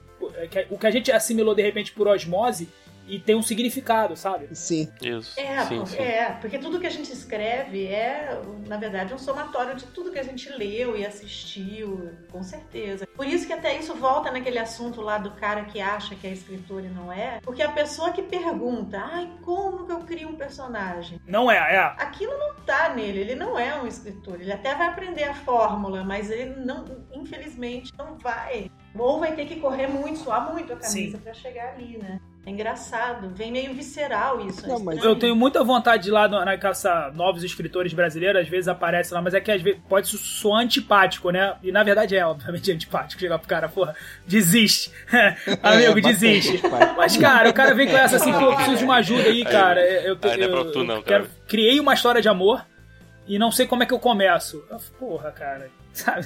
[0.69, 2.69] O que a gente assimilou de repente por osmose
[3.07, 4.47] e tem um significado, sabe?
[4.55, 4.89] Sim.
[5.01, 5.39] Isso.
[5.39, 5.97] É, sim, sim.
[5.97, 10.19] é, porque tudo que a gente escreve é, na verdade, um somatório de tudo que
[10.19, 13.07] a gente leu e assistiu, com certeza.
[13.07, 16.31] Por isso que até isso volta naquele assunto lá do cara que acha que é
[16.31, 20.35] escritor e não é, porque a pessoa que pergunta, ai, como que eu crio um
[20.35, 21.19] personagem?
[21.25, 21.79] Não é, é.
[21.97, 24.39] Aquilo não tá nele, ele não é um escritor.
[24.39, 28.71] Ele até vai aprender a fórmula, mas ele não, infelizmente, não vai.
[28.97, 32.19] Ou vai ter que correr muito, suar muito a camisa pra chegar ali, né?
[32.43, 34.65] É engraçado, vem meio visceral isso.
[34.65, 35.13] é Não, mas estranho.
[35.15, 39.13] Eu tenho muita vontade de ir lá na caça novos escritores brasileiros, às vezes aparece
[39.13, 41.55] lá, mas é que às vezes pode so- soar antipático, né?
[41.61, 43.21] E na verdade é, obviamente, antipático.
[43.21, 44.91] Chegar pro cara, porra, desiste.
[45.61, 46.59] Amigo, É, desiste.
[46.97, 49.43] Mas, cara, o cara vem com essa assim, pô, eu preciso de uma ajuda aí,
[49.45, 49.79] cara.
[49.81, 51.35] Eu, eu, é eu- tu não, eu quero- cara.
[51.47, 52.65] criei uma história de amor
[53.35, 54.63] e não sei como é que eu começo.
[54.69, 55.69] Eu, Porra, cara.
[55.93, 56.25] Sabe?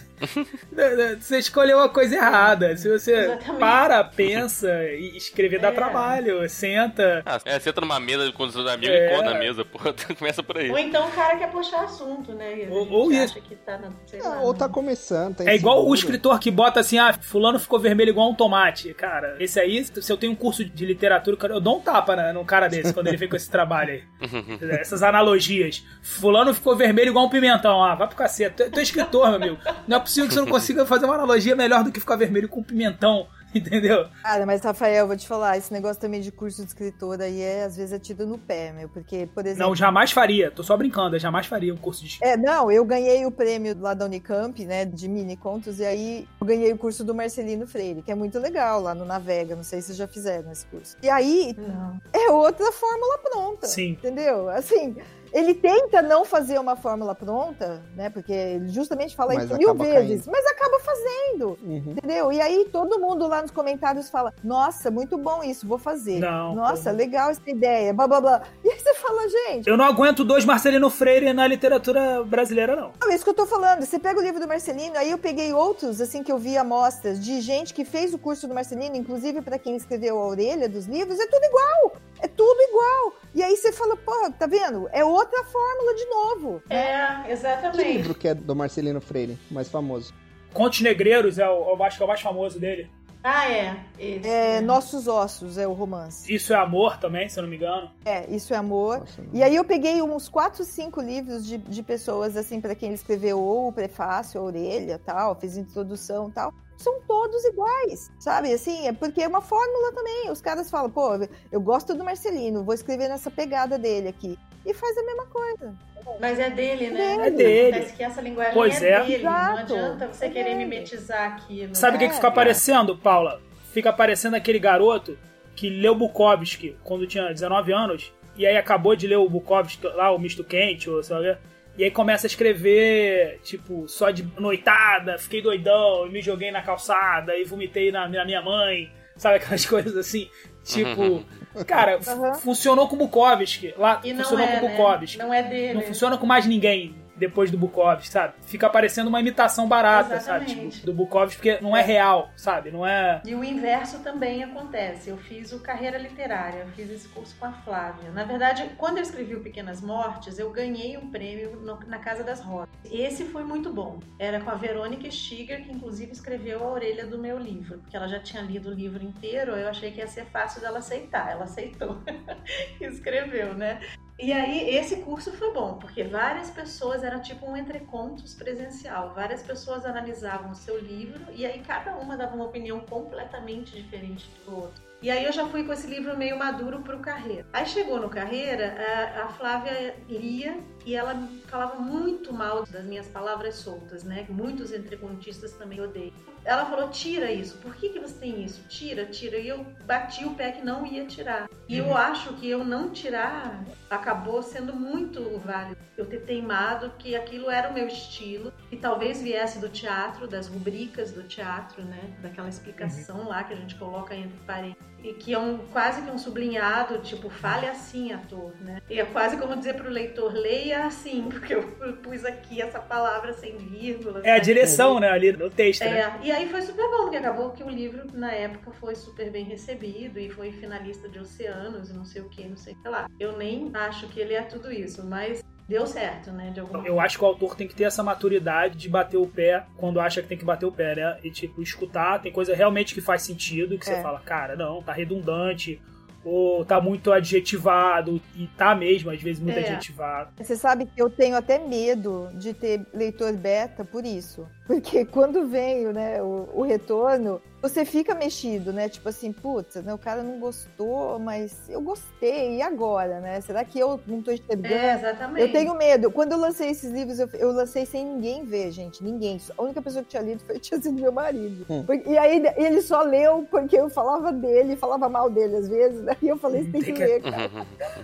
[1.20, 2.78] você escolheu a coisa errada.
[2.78, 3.60] Se você Exatamente.
[3.60, 5.72] para, pensa e escrever dá É.
[5.72, 6.48] trabalho.
[6.48, 7.24] Senta.
[7.26, 9.08] Ah, é, senta numa mesa com os seus amigos É.
[9.12, 9.92] e conta na mesa, porra.
[10.20, 10.70] Começa por aí.
[10.70, 12.68] Ou então o cara quer puxar assunto, né?
[12.70, 15.44] A Ou- ou acha que tá na, sei Ah, lá, ou tá no- começando, tá
[15.50, 15.96] É igual o inseguro.
[16.00, 18.94] escritor que bota assim, ah, fulano ficou vermelho igual um tomate.
[18.94, 22.32] Cara, esse aí, se eu tenho um curso de literatura, eu dou um tapa né,
[22.32, 24.04] num cara desse quando ele vem com esse trabalho aí.
[24.80, 25.84] Essas analogias.
[26.04, 27.84] Fulano ficou vermelho igual um pimentão.
[27.84, 28.56] Ah, vai pro cacete.
[28.56, 29.58] Tu, tu é escritor, meu amigo.
[29.88, 32.50] Não é possível que você não consiga fazer uma analogia melhor do que ficar vermelho
[32.50, 33.28] com um pimentão.
[33.56, 34.08] Entendeu?
[34.22, 37.64] Cara, mas Rafael, vou te falar, esse negócio também de curso de escritor aí é,
[37.64, 38.90] às vezes, é tido no pé, meu.
[38.90, 39.70] Porque, por exemplo.
[39.70, 40.52] Não, jamais faria.
[40.52, 43.74] Tô só brincando, eu jamais faria um curso de É, não, eu ganhei o prêmio
[43.80, 47.66] lá da Unicamp, né, de mini contos, e aí eu ganhei o curso do Marcelino
[47.66, 50.66] Freire, que é muito legal lá no Navega, não sei se vocês já fizeram esse
[50.66, 50.98] curso.
[51.02, 51.98] E aí Não.
[52.12, 53.68] é outra fórmula pronta.
[53.68, 53.92] Sim.
[53.92, 54.50] Entendeu?
[54.50, 54.98] Assim,
[55.36, 59.76] ele tenta não fazer uma fórmula pronta, né, porque ele justamente fala Mas isso mil
[59.76, 61.58] vezes, mas acaba fazendo.
[61.62, 61.84] Uhum.
[61.88, 62.32] Entendeu?
[62.32, 66.20] E aí todo mundo lá nos comentários fala: Nossa, muito bom isso, vou fazer.
[66.20, 66.96] Não, Nossa, pô.
[66.96, 68.42] legal essa ideia, blá blá blá.
[68.64, 72.92] E aí você fala, gente, Eu não aguento dois Marcelino Freire na literatura brasileira, não.
[73.02, 73.84] Não, é isso que eu tô falando.
[73.84, 77.20] Você pega o livro do Marcelino, aí eu peguei outros, assim, que eu vi amostras
[77.20, 80.86] de gente que fez o curso do Marcelino, inclusive pra quem escreveu a orelha dos
[80.86, 81.94] livros, é tudo igual.
[82.22, 83.14] É tudo igual.
[83.36, 84.88] E aí você fala, pô, tá vendo?
[84.94, 86.64] É outra fórmula de novo.
[86.70, 87.84] É, Que exatamente.
[87.92, 90.14] livro que é do Marcelino Freire, mais famoso?
[90.54, 92.90] Contos Negreiros é o, eu acho que é o mais famoso dele.
[93.28, 93.84] Ah, é.
[93.98, 94.62] Esse, É né?
[94.62, 96.32] Nossos Ossos é o romance.
[96.32, 97.90] Isso é amor também, se eu não me engano.
[98.06, 99.00] É, isso é amor.
[99.00, 102.94] Nossa, E aí eu peguei uns 4, 5 livros de, de pessoas, assim, pra quem
[102.94, 106.54] escreveu ou o prefácio, a orelha, tal, fez introdução tal.
[106.78, 108.54] São todos iguais, sabe?
[108.54, 110.30] Assim, é porque é uma fórmula também.
[110.30, 111.10] Os caras falam, pô,
[111.52, 114.38] eu gosto do Marcelino, vou escrever nessa pegada dele aqui.
[114.64, 115.76] E faz a mesma coisa.
[116.20, 117.28] Mas é dele, né?
[117.28, 117.72] É dele.
[117.72, 119.04] Parece que essa linguagem Pois é, é.
[119.04, 119.24] dele.
[119.24, 119.60] Não Exato.
[119.60, 120.56] adianta você É querer dele.
[120.66, 121.76] mimetizar aquilo.
[121.76, 122.30] Sabe o que, É, que fica é.
[122.30, 123.42] aparecendo, Paula?
[123.74, 125.18] Fica aparecendo aquele garoto
[125.56, 130.12] que leu Bukowski quando tinha 19 anos, e aí acabou de ler o Bukowski lá,
[130.12, 131.38] o Misto Quente, ou sei lá,
[131.78, 137.36] e aí começa a escrever, tipo, só de noitada, fiquei doidão, me joguei na calçada
[137.38, 140.30] e vomitei na, na minha mãe, sabe aquelas coisas assim?
[140.64, 141.24] Tipo,
[141.64, 142.34] cara, Aham.
[142.34, 144.72] funcionou com Bukowski, lá E não funcionou é, com né?
[144.72, 145.18] Bukowski.
[145.18, 145.74] Não é dele.
[145.76, 148.34] Não funciona com mais ninguém depois do Bukowski, sabe?
[148.42, 150.46] Fica parecendo uma imitação barata, sabe?
[150.46, 150.76] Exatamente.
[150.76, 152.72] Tipo, do Bukowski, porque não é real, sabe?
[152.72, 153.22] Não é.
[153.26, 155.10] E o inverso também acontece.
[155.10, 158.12] Eu fiz o Carreira Literária, eu fiz esse curso com a Flávia.
[158.12, 162.24] Na verdade, quando eu escrevi o Pequenas Mortes, eu ganhei um prêmio no- na Casa
[162.24, 162.70] das Rosas.
[162.92, 164.00] Esse foi muito bom.
[164.20, 168.08] Era com a Verônica Stiger, que inclusive escreveu a orelha do meu livro, porque ela
[168.08, 171.32] já tinha lido o livro inteiro, eu achei que ia ser fácil dela aceitar.
[171.32, 171.98] Ela aceitou
[172.80, 173.80] e escreveu, né?
[174.18, 179.14] E aí, esse curso foi bom, porque várias pessoas, era tipo um entrecontos presencial.
[179.14, 184.30] Várias pessoas analisavam o seu livro e aí cada uma dava uma opinião completamente diferente
[184.46, 184.82] do outro.
[185.02, 187.46] E aí eu já fui com esse livro meio maduro pro Carreira.
[187.52, 193.08] Aí chegou no Carreira, a, a Flávia lia e ela falava muito mal das minhas
[193.08, 194.26] palavras soltas, né?
[194.30, 196.14] Muitos entrecontistas também odeiam.
[196.44, 197.58] Ela falou, tira isso.
[197.58, 198.62] Por que, que você tem isso?
[198.70, 199.38] Tira, tira.
[199.38, 201.50] E eu bati o pé que não ia tirar.
[201.68, 205.78] E eu acho que eu não tirar acabou sendo muito válido.
[205.98, 210.48] Eu ter teimado que aquilo era o meu estilo e talvez viesse do teatro, das
[210.48, 212.16] rubricas do teatro, né?
[212.22, 214.95] Daquela explicação lá que a gente coloca entre parênteses.
[215.06, 218.82] E que é um, quase que um sublinhado, tipo, fale assim, ator, né?
[218.90, 221.62] E é quase como dizer pro leitor, leia assim, porque eu
[222.02, 224.22] pus aqui essa palavra sem vírgula.
[224.24, 224.40] É a né?
[224.40, 225.08] direção, né?
[225.12, 226.00] Ali no texto, né?
[226.00, 229.30] É, e aí foi super bom, porque acabou que o livro, na época, foi super
[229.30, 232.82] bem recebido e foi finalista de Oceanos e não sei o que, não sei o
[232.82, 233.08] que lá.
[233.20, 236.52] Eu nem acho que ele é tudo isso, mas deu certo, né?
[236.52, 239.28] De alguma Eu acho que o autor tem que ter essa maturidade de bater o
[239.28, 241.18] pé quando acha que tem que bater o pé, né?
[241.24, 244.02] E, tipo, escutar, tem coisa realmente que faz sentido, que você É.
[244.02, 245.82] fala, cara, não, tá redundante,
[246.24, 249.62] ou tá muito adjetivado, e tá mesmo, às vezes, muito É.
[249.62, 250.32] adjetivado.
[250.38, 254.48] Você sabe que eu tenho até medo de ter leitor beta por isso.
[254.68, 258.90] Porque quando vem né, o, o retorno, você fica mexido, né?
[258.90, 263.42] Tipo assim, putz, né, o cara não gostou, mas eu gostei, e agora, né?
[263.42, 264.74] Será que eu não tô enxergando?
[264.74, 265.42] É, exatamente.
[265.42, 266.10] Eu tenho medo.
[266.12, 269.04] Quando eu lancei esses livros, eu, eu lancei sem ninguém ver, gente.
[269.04, 269.40] Ninguém.
[269.56, 271.64] A única pessoa que tinha lido foi, tinha sido meu marido.
[271.70, 271.84] Hum.
[271.86, 276.02] Porque- E aí ele só leu porque eu falava dele, falava mal dele às vezes,
[276.02, 276.18] né?
[276.24, 277.50] E eu falei, você tem que ler, cara.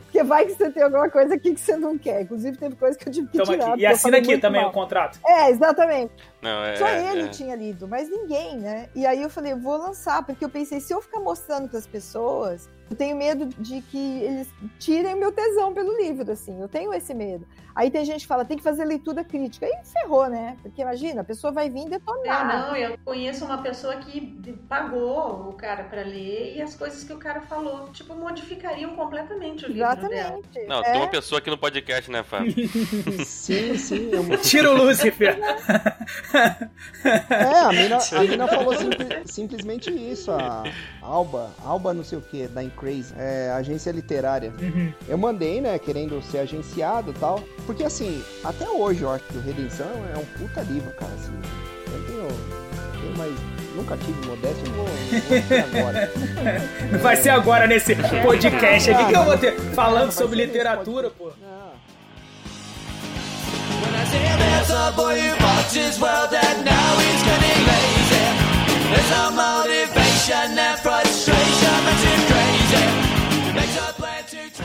[0.03, 2.21] Porque vai que você tem alguma coisa aqui que você não quer.
[2.21, 3.73] Inclusive, teve coisa que eu tive que Toma tirar.
[3.73, 3.81] aqui.
[3.81, 4.69] E assina aqui também mal.
[4.69, 5.19] o contrato.
[5.25, 6.11] É, exatamente.
[6.41, 7.27] Não, é, Só é, ele é.
[7.27, 8.89] tinha lido, mas ninguém, né?
[8.95, 11.85] E aí eu falei, vou lançar, porque eu pensei, se eu ficar mostrando para as
[11.87, 16.59] pessoas, Eu tenho medo de que eles tirem o meu tesão pelo livro, assim.
[16.59, 17.47] Eu tenho esse medo.
[17.75, 19.65] Aí tem gente que fala, tem que fazer leitura crítica.
[19.65, 20.57] Aí ferrou, né?
[20.61, 22.47] Porque imagina, a pessoa vai vir É, detonar.
[22.69, 24.21] não, eu conheço uma pessoa que
[24.67, 29.65] pagou o cara pra ler e as coisas que o cara falou, tipo, modificariam completamente
[29.65, 29.99] o livro dela.
[30.09, 30.67] Exatamente.
[30.67, 32.53] Não, é, tem uma pessoa aqui no podcast, né, Fábio?
[33.25, 34.09] Sim, sim.
[34.11, 34.37] Eu...
[34.41, 35.37] Tira o Lúcifer.
[37.29, 40.31] É, a mina, a mina falou simpli- simplesmente isso.
[40.31, 40.63] A
[41.01, 44.53] Alba, Alba não sei o que, da Incraze, é, agência literária.
[44.59, 44.93] Uhum.
[45.07, 47.41] Eu mandei, né, querendo ser agenciado e tal.
[47.71, 51.09] Porque assim, até hoje eu acho que o Redenção é um puta livro, cara.
[51.13, 51.31] Assim,
[51.87, 52.27] eu tenho,
[52.99, 53.31] tenho mais.
[53.73, 56.11] Nunca tive modéstia, não vou, não vou agora.
[57.01, 59.57] Vai ser agora nesse podcast aqui que eu vou ter.
[59.57, 61.31] Não, Falando sobre literatura, pô.
[61.39, 61.71] Não.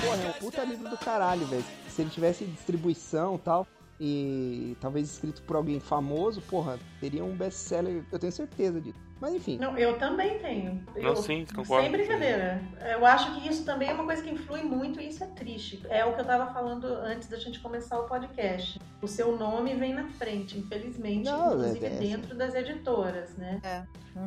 [0.00, 1.85] Porra, é um puta livro do caralho, velho.
[1.96, 3.66] Se ele tivesse distribuição e tal,
[3.98, 8.98] e talvez escrito por alguém famoso, porra, teria um best-seller, eu tenho certeza disso.
[9.18, 9.56] Mas enfim.
[9.56, 10.84] Não, eu também tenho.
[10.94, 11.84] Não, Eu- sim, concordo.
[11.84, 12.60] Sem brincadeira.
[12.92, 15.82] Eu acho que isso também é uma coisa que influi muito e isso é triste.
[15.88, 18.78] É o que eu tava falando antes da gente começar o podcast.
[19.00, 23.58] O seu nome vem na frente, infelizmente, Não, inclusive é- é- dentro das editoras, né?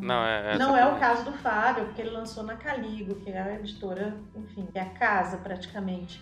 [0.02, 0.56] Não, é.
[0.56, 3.54] é Não é o caso do Fábio, porque ele lançou na Caligo, que é a
[3.54, 6.20] editora, enfim, é a casa praticamente.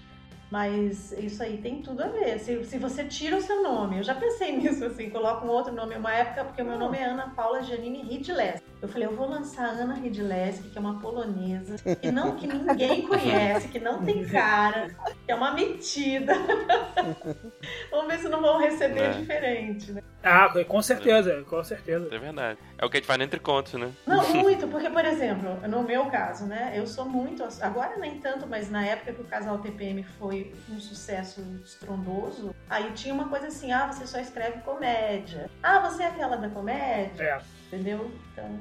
[0.49, 2.39] Mas isso aí tem tudo a ver.
[2.39, 5.73] Se, se você tira o seu nome, eu já pensei nisso, assim, coloca um outro
[5.73, 8.65] nome, uma época, porque o meu nome é Ana Paula Janine Ridleski.
[8.81, 13.01] Eu falei, eu vou lançar Ana Ridleski, que é uma polonesa, que, não, que ninguém
[13.07, 14.95] conhece, que não tem cara,
[15.25, 16.33] que é uma metida.
[17.91, 19.09] Vamos ver se não vão receber É.
[19.11, 20.01] diferente, né?
[20.27, 22.07] Ah, com certeza, com certeza.
[22.13, 22.59] É verdade.
[22.77, 23.91] É o que a gente faz no Entre Contos, né?
[24.05, 27.43] Não, muito, porque, por exemplo, no meu caso, né, eu sou muito.
[27.61, 32.91] Agora nem tanto, mas na época que o casal TPM foi um sucesso estrondoso, aí
[32.91, 35.49] tinha uma coisa assim: ah, você só escreve comédia.
[35.63, 37.41] Ah, você é aquela da comédia, É.
[37.67, 38.11] entendeu?
[38.33, 38.59] Então.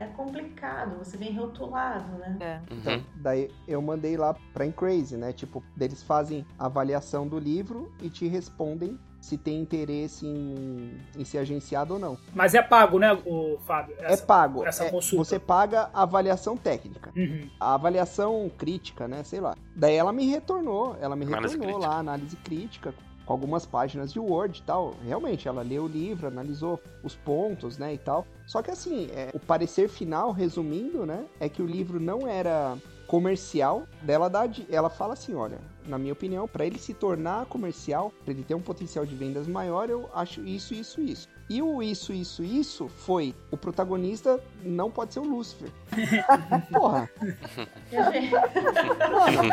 [0.00, 2.36] É complicado, você vem rotulado, né?
[2.40, 2.72] É.
[2.74, 2.80] Uhum.
[2.80, 5.32] Então, daí eu mandei lá pra Encrazy, né?
[5.32, 11.24] Tipo, eles fazem a avaliação do livro e te respondem se tem interesse em, em
[11.24, 12.18] ser agenciado ou não.
[12.34, 13.94] Mas é pago, né, o Fábio?
[14.00, 14.64] é pago.
[14.66, 15.24] essa é- consulta.
[15.24, 17.12] você paga a avaliação técnica.
[17.16, 17.48] Uhum.
[17.60, 19.22] A avaliação crítica, né?
[19.22, 19.54] Sei lá.
[19.76, 20.96] Daí ela me retornou.
[21.00, 21.94] Ela me Análise retornou crítica.
[21.94, 22.94] lá, análise crítica,
[23.24, 24.94] com algumas páginas de Word e tal.
[25.06, 27.94] Realmente, ela leu o livro, analisou os pontos, né?
[27.94, 28.26] E tal.
[28.44, 31.24] Só que assim, é, o parecer final, resumindo, né?
[31.38, 33.84] É que o livro não era comercial.
[34.02, 38.32] Dela dá, ela fala assim, olha, na minha opinião, para ele se tornar comercial, para
[38.32, 41.28] ele ter um potencial de vendas maior, eu acho isso, isso, isso.
[41.50, 45.68] E o isso, isso, isso foi o protagonista não pode ser o Lúcifer.
[46.72, 47.10] Porra,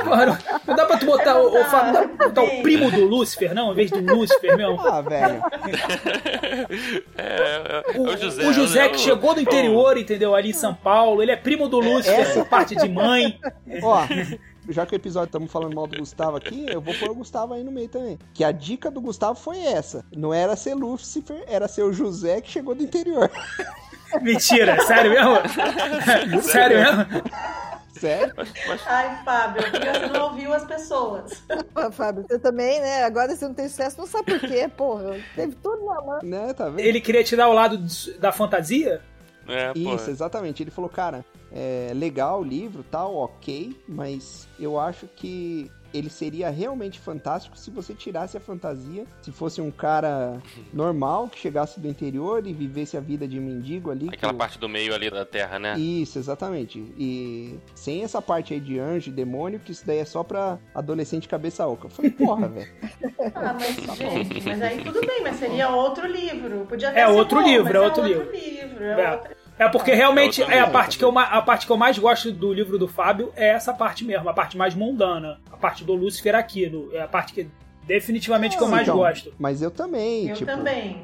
[0.04, 2.62] Porra, não, não dá pra tu botar, o, o Fábio, não dá pra botar o
[2.62, 3.72] primo do Lúcifer, não?
[3.72, 4.80] Em vez do Lúcifer mesmo?
[4.80, 5.42] ah, velho.
[7.18, 8.48] É, é, é O, o José.
[8.48, 10.36] o José é que chegou do interior, entendeu?
[10.36, 11.22] Ali em São Paulo.
[11.22, 13.40] Ele é primo do Lúcifer, essa- parte de mãe.
[13.84, 14.02] Ó,
[14.70, 17.54] já que o episódio estamos falando mal do Gustavo aqui, eu vou pôr o Gustavo
[17.54, 18.18] aí no meio também.
[18.34, 20.06] Que a dica do Gustavo foi essa.
[20.16, 23.30] Não era ser Lúcifer, era ser o José que chegou do interior.
[24.22, 26.42] Mentira, sério mesmo?
[26.42, 27.06] sério mesmo?
[28.00, 28.34] Sério?
[28.86, 31.44] Ai, Fábio, porque você não ouviu as pessoas.
[31.74, 33.04] Pô, Fábio, você também, né?
[33.04, 35.18] Agora você não tem sucesso, não sabe por quê, porra.
[35.36, 36.20] Teve tudo na mão.
[36.24, 36.80] Né, tá vendo?
[36.80, 37.78] Ele queria tirar o lado
[38.20, 39.02] da fantasia?
[39.50, 39.96] É, pô.
[39.96, 40.62] Isso, exatamente.
[40.64, 46.52] Ele falou, cara, é legal o livro, tal, ok, mas eu acho que ele seria
[46.52, 50.40] realmente fantástico se você tirasse a fantasia, se fosse um cara
[50.72, 54.08] normal que chegasse do interior e vivesse a vida de mendigo ali.
[54.08, 55.80] Aquela que- parte do meio ali da terra, né?
[55.80, 56.78] Isso, exatamente.
[56.96, 60.60] E sem essa parte aí de anjo e demônio, que isso daí é só pra
[60.76, 61.88] adolescente cabeça oca.
[61.88, 62.72] Eu falei, porra, velho.
[63.34, 66.68] Ah, mas, gente, mas aí tudo bem, mas seria outro livro.
[66.70, 68.30] Podia até É ser outro bom, livro, mas é outro livro.
[68.84, 69.12] É, É.
[69.14, 72.00] outra- É porque realmente É é a parte, que eu, a parte que eu mais
[72.00, 75.40] gosto do livro do Fábio é essa parte mesmo, a parte mais mundana.
[75.52, 77.46] A parte do Lúcifer aqui, do- é a parte que
[77.86, 79.34] definitivamente que eu mais Então, gosto.
[79.38, 80.50] Mas eu também, Eu tipo.
[80.50, 81.02] também.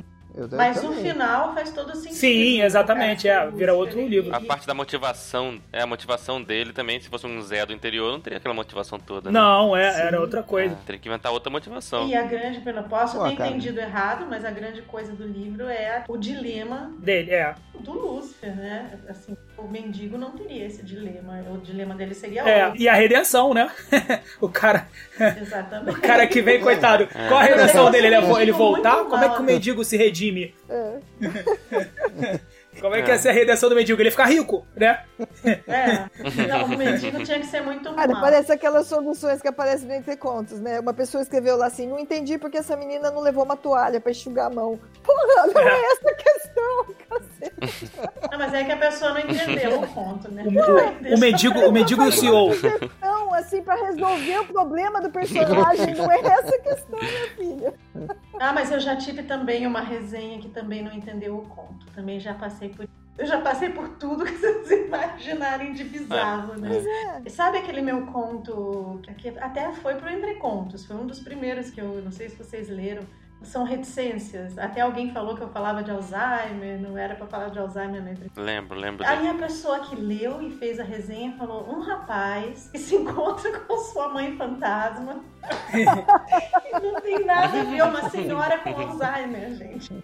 [0.52, 1.04] Mas o também.
[1.12, 2.14] final faz todo sentido.
[2.14, 4.36] Sim, exatamente, é, vira outro livro.
[4.36, 8.12] A parte da motivação, é a motivação dele também, se fosse um Zé do interior,
[8.12, 9.32] não teria aquela motivação toda.
[9.32, 9.40] né?
[9.40, 10.76] Não, é, era outra coisa.
[10.76, 12.08] Ah, teria que inventar outra motivação.
[12.08, 13.50] E a grande, eu posso Pô, ter cara.
[13.50, 17.56] entendido errado, mas a grande coisa do livro é o dilema Dele, é.
[17.80, 19.00] do Lúcifer, né?
[19.08, 21.42] Assim, o mendigo não teria esse dilema.
[21.50, 22.82] O dilema dele seria É, outro.
[22.82, 23.70] e a redenção, né?
[24.42, 24.88] o cara,
[25.42, 25.98] Exatamente.
[25.98, 27.04] o cara que vem, coitado.
[27.16, 27.28] É.
[27.28, 28.08] Qual a redenção dele?
[28.08, 29.04] Ele, ele voltar?
[29.06, 30.25] Como é que o mendigo se redime?
[30.70, 31.00] É.
[32.82, 33.14] Como é que É.
[33.14, 34.00] ia ser a redenção do mendigo?
[34.02, 35.04] Ele ia ficar rico, né?
[35.46, 36.06] É.
[36.48, 38.22] Não, o mendigo tinha que ser muito Cara, mal.
[38.22, 40.80] parece aquelas soluções que aparecem no Entre Contos, né?
[40.82, 44.12] Uma pessoa escreveu lá assim: não entendi porque essa menina não levou uma toalha pra
[44.12, 44.78] enxugar a mão.
[45.04, 47.35] Porra, não é essa a questão, cacete.
[48.32, 50.44] Não, mas é que a pessoa não entendeu o conto, né?
[50.46, 52.50] O, o mendigo, o mendigo e o CEO.
[53.02, 57.74] Não, assim, pra resolver o problema do personagem, não é essa a questão, minha filha.
[58.40, 61.86] Ah, mas eu já tive também uma resenha que também não entendeu o conto.
[61.94, 62.88] Também já passei por.
[63.18, 66.84] Eu já passei por tudo que vocês imaginarem de bizarro, né?
[67.26, 67.30] É.
[67.30, 70.86] Sabe aquele meu conto que até foi pro Entre Contos?
[70.86, 73.04] Foi um dos primeiros que eu não sei se vocês leram.
[73.42, 74.58] São reticências.
[74.58, 78.10] Até alguém falou que eu falava de Alzheimer, não era pra falar de Alzheimer no
[78.10, 79.06] Entre Lembro, lembro.
[79.06, 83.60] Aí a pessoa que leu e fez a resenha falou: um rapaz que se encontra
[83.62, 85.24] com sua mãe fantasma.
[85.74, 90.04] e não tem nada a ver uma senhora com Alzheimer, gente.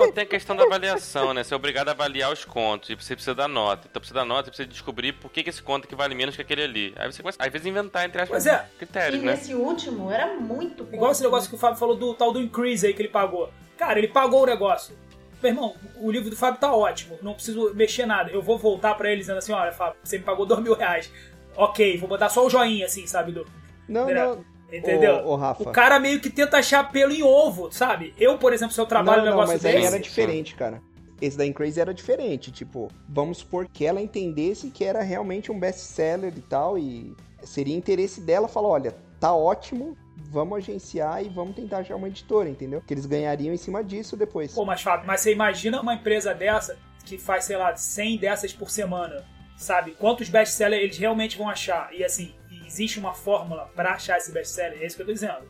[0.00, 1.42] Não, tem a questão da avaliação, né?
[1.42, 3.86] Você é obrigado a avaliar os contos e você precisa dar nota.
[3.90, 6.36] Então precisa dar nota, você precisa descobrir por que, que esse conto aqui vale menos
[6.36, 6.94] que aquele ali.
[6.96, 8.66] Aí você começa, às vezes, inventar, entre aspas, é.
[8.74, 9.32] E critérios, né?
[9.32, 12.86] nesse último era muito Igual esse negócio que o Fábio falou do tal do increase
[12.86, 13.50] aí que ele pagou.
[13.76, 14.96] Cara, ele pagou o negócio.
[15.42, 18.30] Meu irmão, o livro do Fábio tá ótimo, não preciso mexer nada.
[18.30, 21.10] Eu vou voltar pra ele dizendo assim: olha, Fábio, você me pagou dois mil reais.
[21.56, 23.32] Ok, vou botar só o joinha assim, sabe?
[23.32, 23.46] Do,
[23.88, 24.36] Não, Direto.
[24.36, 24.53] não.
[24.78, 25.16] Entendeu?
[25.24, 25.68] Ô, ô, Rafa.
[25.68, 28.14] O cara meio que tenta achar pelo em ovo, sabe?
[28.18, 29.86] Eu, por exemplo, se eu trabalho não, um não, negócio mas aí desse.
[29.86, 30.82] era diferente, cara.
[31.20, 32.50] Esse da Incrazy era diferente.
[32.50, 36.78] Tipo, vamos supor que ela entendesse que era realmente um best-seller e tal.
[36.78, 39.96] E seria interesse dela falar: olha, tá ótimo,
[40.30, 42.82] vamos agenciar e vamos tentar achar uma editora, entendeu?
[42.86, 44.52] Que eles ganhariam em cima disso depois.
[44.52, 48.52] Pô, mas Fábio, mas você imagina uma empresa dessa que faz, sei lá, 100 dessas
[48.52, 49.24] por semana,
[49.56, 49.92] sabe?
[49.92, 51.94] Quantos best-sellers eles realmente vão achar?
[51.94, 52.34] E assim,
[52.74, 54.82] existe uma fórmula pra achar esse best-seller?
[54.82, 55.42] É isso que eu tô dizendo,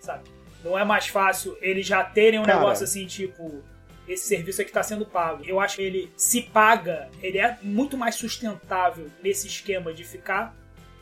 [0.00, 0.28] sabe?
[0.64, 2.58] Não é mais fácil eles já terem um Cara.
[2.58, 3.62] negócio assim, tipo,
[4.08, 5.44] esse serviço aqui tá sendo pago.
[5.44, 10.54] Eu acho que ele se paga, ele é muito mais sustentável nesse esquema de ficar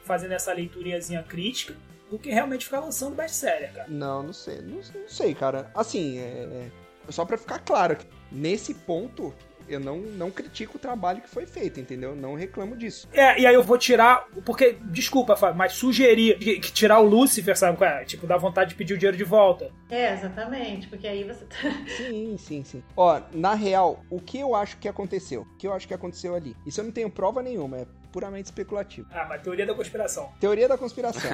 [0.04, 1.74] fazendo essa leituriazinha crítica
[2.10, 3.88] do que realmente ficar lançando best-seller, cara.
[3.88, 4.60] Não, não sei.
[4.60, 5.70] Não, não sei, cara.
[5.74, 6.68] Assim, é...
[7.08, 7.96] só pra ficar claro,
[8.30, 9.32] nesse ponto
[9.74, 12.14] eu não, não critico o trabalho que foi feito, entendeu?
[12.14, 13.08] Não reclamo disso.
[13.12, 14.26] É, e aí eu vou tirar.
[14.44, 18.04] Porque, desculpa, Fábio, mas sugerir que, que tirar o Lúcifer, sabe qual é?
[18.04, 19.70] Tipo, dá vontade de pedir o dinheiro de volta.
[19.90, 21.56] É, exatamente, porque aí você tá.
[21.96, 22.82] Sim, sim, sim.
[22.96, 25.42] Ó, na real, o que eu acho que aconteceu?
[25.42, 26.56] O que eu acho que aconteceu ali?
[26.66, 29.08] Isso eu não tenho prova nenhuma, é puramente especulativo.
[29.10, 30.30] Ah, mas teoria da conspiração.
[30.38, 31.30] Teoria da conspiração.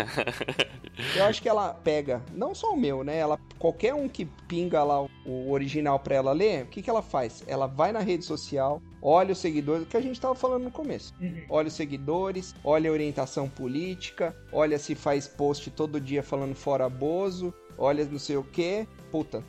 [1.17, 3.19] eu acho que ela pega, não só o meu, né?
[3.19, 7.03] Ela, qualquer um que pinga lá o, original pra ela ler, o que, que ela
[7.03, 7.43] faz?
[7.47, 10.71] Ela vai na rede social, olha os seguidores, o que a gente tava falando no
[10.71, 11.13] começo.
[11.21, 11.45] Uhum.
[11.51, 16.89] Olha os seguidores, olha a orientação política, olha se faz post todo dia falando fora
[16.89, 18.87] Bozo, olha não sei o que.
[19.11, 19.43] Puta,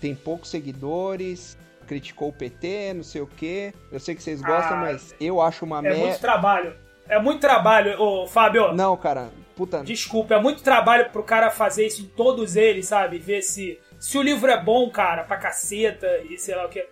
[0.00, 1.56] tem poucos seguidores,
[1.86, 3.72] criticou o PT, não sei o que.
[3.90, 6.18] Eu sei que vocês gostam, Ah, mas eu acho uma É muito merda.
[6.18, 6.74] trabalho.
[7.08, 8.72] É muito trabalho, ô Fábio.
[8.72, 9.82] Não, cara, puta.
[9.82, 13.18] Desculpa, é muito trabalho pro cara fazer isso em todos eles, sabe?
[13.18, 13.78] Ver se.
[13.98, 16.86] Se o livro é bom, cara, pra caceta e sei lá o que.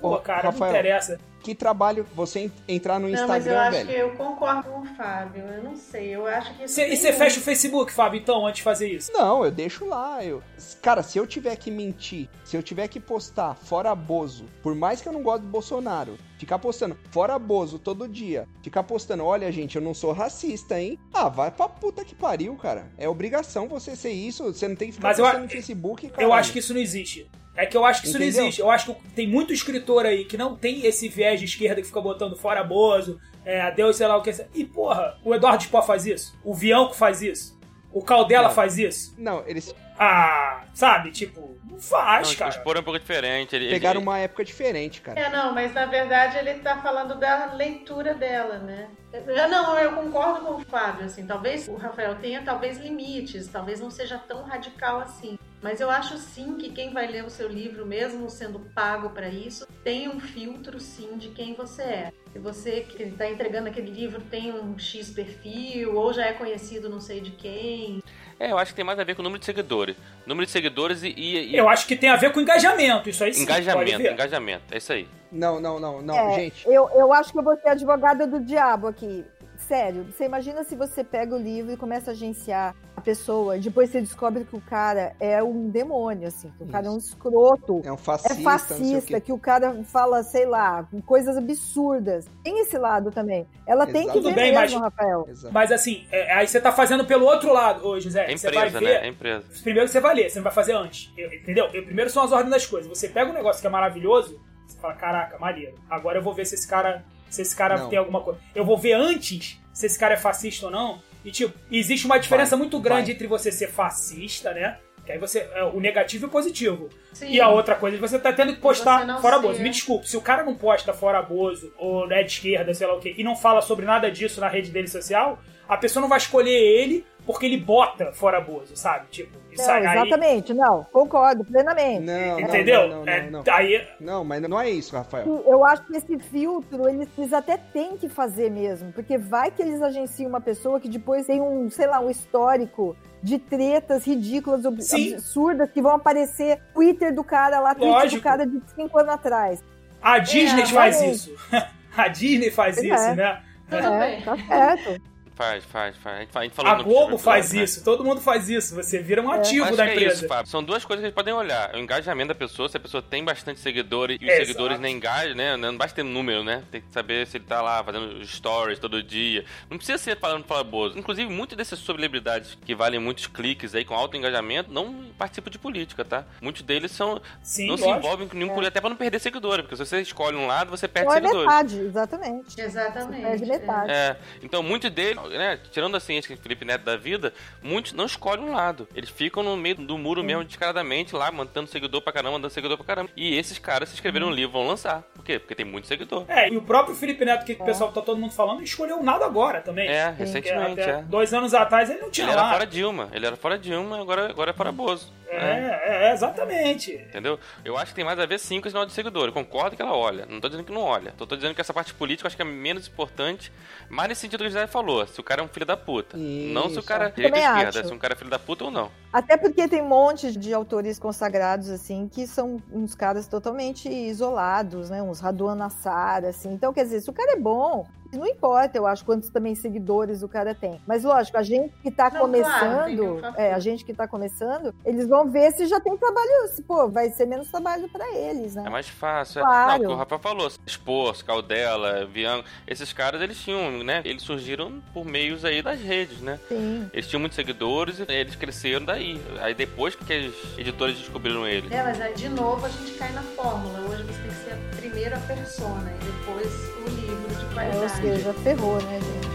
[0.00, 1.20] Pô, Ô, cara, Rafael, não interessa.
[1.48, 3.88] Que trabalho você en- entrar no Não, mas eu Instagram, acho velho.
[3.88, 5.42] que eu concordo com o Fábio.
[5.46, 6.68] Eu não sei, eu acho que.
[6.68, 7.18] Cê- e você muito.
[7.18, 9.10] fecha o Facebook, Fábio, então, antes de fazer isso?
[9.14, 10.22] Não, eu deixo lá.
[10.22, 10.42] Eu...
[10.82, 15.00] Cara, se eu tiver que mentir, se eu tiver que postar fora Bozo, por mais
[15.00, 19.50] que eu não goste do Bolsonaro, ficar postando fora Bozo todo dia, ficar postando, olha,
[19.50, 20.98] gente, eu não sou racista, hein?
[21.14, 22.92] Ah, vai pra puta que pariu, cara.
[22.98, 25.50] É obrigação você ser isso, você não tem que ficar Mas eu postando a- no
[25.50, 26.32] Facebook, Eu caralho.
[26.34, 27.26] acho que isso não existe.
[27.58, 28.36] É que eu acho que isso Entendeu?
[28.36, 28.60] não existe.
[28.60, 31.88] Eu acho que tem muito escritor aí que não tem esse viés de esquerda que
[31.88, 34.30] fica botando fora Bozo, é, adeus, sei lá o que.
[34.54, 36.38] E porra, o Eduardo Spó faz isso.
[36.44, 37.58] O Vianco faz isso.
[37.92, 38.54] O Caldela Não.
[38.54, 39.12] faz isso.
[39.18, 41.10] Não, eles Ah, sabe?
[41.10, 42.52] Tipo, não faz, Não, o cara.
[42.52, 43.56] Sporo é um pouco diferente.
[43.56, 45.18] Ele, pegaram ele, uma época diferente, cara.
[45.18, 48.88] É, não, mas na verdade ele tá falando da leitura dela, né?
[49.12, 53.80] Eu, não, eu concordo com o Fábio, assim, talvez o Rafael tenha talvez limites, talvez
[53.80, 55.36] não seja tão radical assim.
[55.60, 59.28] Mas eu acho sim que quem vai ler o seu livro, mesmo sendo pago para
[59.28, 62.12] isso, tem um filtro sim de quem você é.
[62.32, 66.88] Se você que está entregando aquele livro tem um X perfil, ou já é conhecido
[66.88, 68.02] não sei de quem.
[68.38, 69.96] É, eu acho que tem mais a ver com o número de seguidores.
[70.24, 73.24] Número de seguidores e, e- e Eu acho que tem a ver com engajamento, isso
[73.24, 73.44] aí sim.
[73.44, 73.98] pode engajamento.
[74.02, 74.12] ver.
[74.12, 75.08] Engajamento, é isso aí.
[75.32, 76.64] Não, não, não, não, É, gente.
[76.68, 79.24] Eu, eu acho que eu vou ser advogada do diabo aqui.
[79.68, 83.60] Sério, você imagina se você pega o livro e começa a agenciar a pessoa, e
[83.60, 86.96] depois você descobre que o cara é um demônio, assim, que o cara é um
[86.96, 87.82] escroto.
[87.84, 89.26] É um É fascista, o fascista, quê.
[89.26, 92.26] que o cara fala, sei lá, coisas absurdas.
[92.42, 93.46] Tem esse lado também.
[93.66, 94.18] Ela tem que Exato.
[94.22, 95.26] ver Tudo bem, mesmo, mas- Rafael.
[95.28, 95.52] Exato.
[95.54, 98.24] Mas assim, é, aí você tá fazendo pelo outro lado, ô José.
[98.32, 99.00] É você vai empresa, ver.
[99.00, 99.06] né?
[99.06, 99.44] É empresa.
[99.62, 101.12] Primeiro você vai ler, você não vai fazer antes.
[101.16, 101.66] Eu- Entendeu?
[101.74, 102.88] Eu- primeiro são as ordens das coisas.
[102.88, 105.74] Você pega um negócio que é maravilhoso, Você fala, caraca, maneiro.
[105.88, 107.88] Agora eu vou ver se esse cara, se esse cara Não.
[107.88, 108.40] tem alguma coisa.
[108.54, 111.00] Eu vou ver antes se esse cara é fascista ou não.
[111.24, 113.12] E tipo, existe uma diferença Vai, muito grande vai.
[113.12, 114.78] entre você ser fascista, né?
[115.04, 115.48] Que aí você.
[115.54, 116.88] É o negativo e o positivo.
[117.12, 117.30] Sim.
[117.30, 119.42] E a outra coisa é que você tá tendo que postar fora ser.
[119.42, 119.62] Bozo.
[119.62, 122.94] Me desculpe, se o cara não posta fora Bozo ou é de esquerda, sei lá
[122.94, 126.08] o quê, e não fala sobre nada disso na rede dele social, a pessoa não
[126.08, 129.04] vai escolher ele porque ele bota fora Bozo, sabe?
[129.10, 129.82] Tipo, isso Não, aí.
[129.84, 132.00] exatamente, não, concordo plenamente.
[132.00, 132.88] Não, Entendeu?
[132.88, 133.44] Não, não, É, não.
[133.52, 135.44] Aí, Não, mas não é isso, Rafael.
[135.46, 139.60] Eu acho que esse filtro eles, eles até têm que fazer mesmo, porque vai que
[139.60, 144.62] eles agenciam uma pessoa que depois tem um, sei lá, um histórico de tretas ridículas,
[144.80, 145.12] Sim.
[145.12, 148.16] absurdas, que vão aparecer Twitter do cara lá, Twitter Lógico.
[148.16, 149.62] do cara de cinco anos atrás.
[150.00, 151.14] a Disney É, faz realmente.
[151.16, 151.36] isso.
[151.94, 152.86] a Disney faz É.
[152.86, 153.42] isso, né?
[153.68, 154.22] Tudo É, bem.
[154.22, 155.02] tá certo.
[155.38, 156.16] Faz, faz, faz.
[156.16, 157.62] A gente, a gente falou A Globo faz né?
[157.62, 158.74] isso, todo mundo faz isso.
[158.74, 159.38] Você vira um É.
[159.38, 160.14] ativo Acho da que é empresa.
[160.16, 160.50] isso, Fábio.
[160.50, 161.76] São duas coisas que a gente podem olhar.
[161.76, 164.46] O engajamento da pessoa, se a pessoa tem bastante seguidores e os Exato.
[164.46, 165.56] seguidores nem engajam, né?
[165.56, 166.64] Não basta ter número, né?
[166.72, 169.44] Tem que saber se ele tá lá fazendo stories todo dia.
[169.70, 170.98] Não precisa ser falando fala bozo.
[170.98, 175.58] Inclusive, muitas dessas celebridades que valem muitos cliques aí com alto engajamento não participam de
[175.60, 176.24] política, tá?
[176.42, 177.98] Muitos deles são Sim, não se lógico.
[178.04, 180.68] envolvem com nenhum político, até pra não perder seguidores, porque se você escolhe um lado,
[180.68, 181.46] você perde Ou é seguidores.
[181.46, 182.60] metade, exatamente.
[182.60, 183.22] Exatamente.
[183.22, 183.90] Perde metade.
[183.92, 188.44] É, então muitos deles, né, tirando assim esse Felipe Neto da vida, muitos não escolhem
[188.44, 188.88] um lado.
[188.94, 192.76] Eles ficam no meio do muro mesmo, descaradamente, lá, mantendo seguidor pra caramba, mandando seguidor
[192.76, 193.10] pra caramba.
[193.16, 195.02] E esses caras se escreveram um livro, vão lançar.
[195.14, 195.38] Por quê?
[195.38, 196.24] Porque tem muito seguidor.
[196.28, 199.24] É, e o próprio Felipe Neto, que o pessoal tá todo mundo falando, escolheu nada
[199.24, 199.88] agora também.
[199.88, 201.02] É, recentemente, é.
[201.02, 202.52] Dois anos atrás ele não tinha Ele era lá.
[202.52, 205.12] fora Dilma, ele era fora Dilma, agora, agora é fora Bozo.
[205.30, 206.92] É, é, exatamente.
[206.94, 207.38] Entendeu?
[207.64, 209.28] Eu acho que tem mais a ver sim com esse negócio de seguidor.
[209.28, 210.26] Eu concordo que ela olha.
[210.26, 211.12] Não tô dizendo que não olha.
[211.16, 213.52] Tô, tô dizendo que essa parte política eu acho que é menos importante.
[213.88, 215.06] Mas nesse sentido que o José falou.
[215.06, 216.16] Se o cara é um filho da puta.
[216.16, 216.82] Não se o Isso.
[216.82, 217.80] cara é direita ou esquerda.
[217.80, 217.88] acho.
[217.88, 218.90] Se um cara é filho da puta ou não.
[219.12, 224.90] Até porque tem um monte de autores consagrados, assim, que são uns caras totalmente isolados,
[224.90, 225.02] né?
[225.02, 226.52] Uns Raduan Nassar, assim.
[226.52, 227.86] Então, quer dizer, se o cara é bom,
[228.16, 230.80] não importa, eu acho, quantos também seguidores o cara tem.
[230.86, 233.40] Mas, lógico, a gente que tá Não, claro, começando, fazer.
[233.40, 236.88] é, a gente que tá começando, eles vão ver se já tem trabalho, se, pô,
[236.88, 238.64] vai ser menos trabalho pra eles, né?
[238.66, 239.40] É mais fácil.
[239.40, 239.42] é.
[239.42, 239.68] Claro.
[239.70, 240.50] Não, o que o Rafa falou.
[240.66, 244.02] Expor, Caldela, Vian, esses caras, eles tinham, né?
[244.04, 246.38] Eles surgiram por meios aí das redes, né?
[246.48, 246.88] Sim.
[246.92, 249.20] Eles tinham muitos seguidores e eles cresceram daí.
[249.40, 251.70] Aí depois que os editores descobriram eles.
[251.70, 253.80] É, mas aí, de novo a gente cai na fórmula.
[253.90, 256.46] Hoje você tem que ser primeiro a persona e depois
[256.86, 256.97] o
[257.28, 257.96] de É, ou qualidade.
[258.00, 259.28] seja, ferrou, né, gente?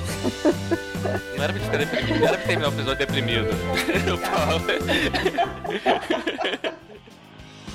[1.38, 3.48] Não era pra ficar deprimido, não era pra terminar o episódio deprimido.
[4.08, 4.60] Eu falo.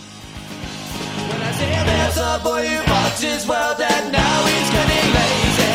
[0.09, 5.73] When I say there's a boy who walks his world and now he's getting lazy.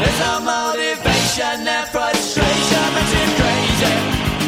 [0.00, 3.94] There's no motivation and frustration makes him crazy.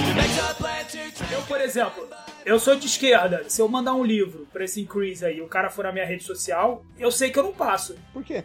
[0.08, 2.08] He makes a plan to Eu, por exemplo,
[2.44, 3.44] eu sou de esquerda.
[3.48, 6.24] Se eu mandar um livro pra esse increase aí, o cara for na minha rede
[6.24, 7.94] social, eu sei que eu não passo.
[8.12, 8.44] Por quê?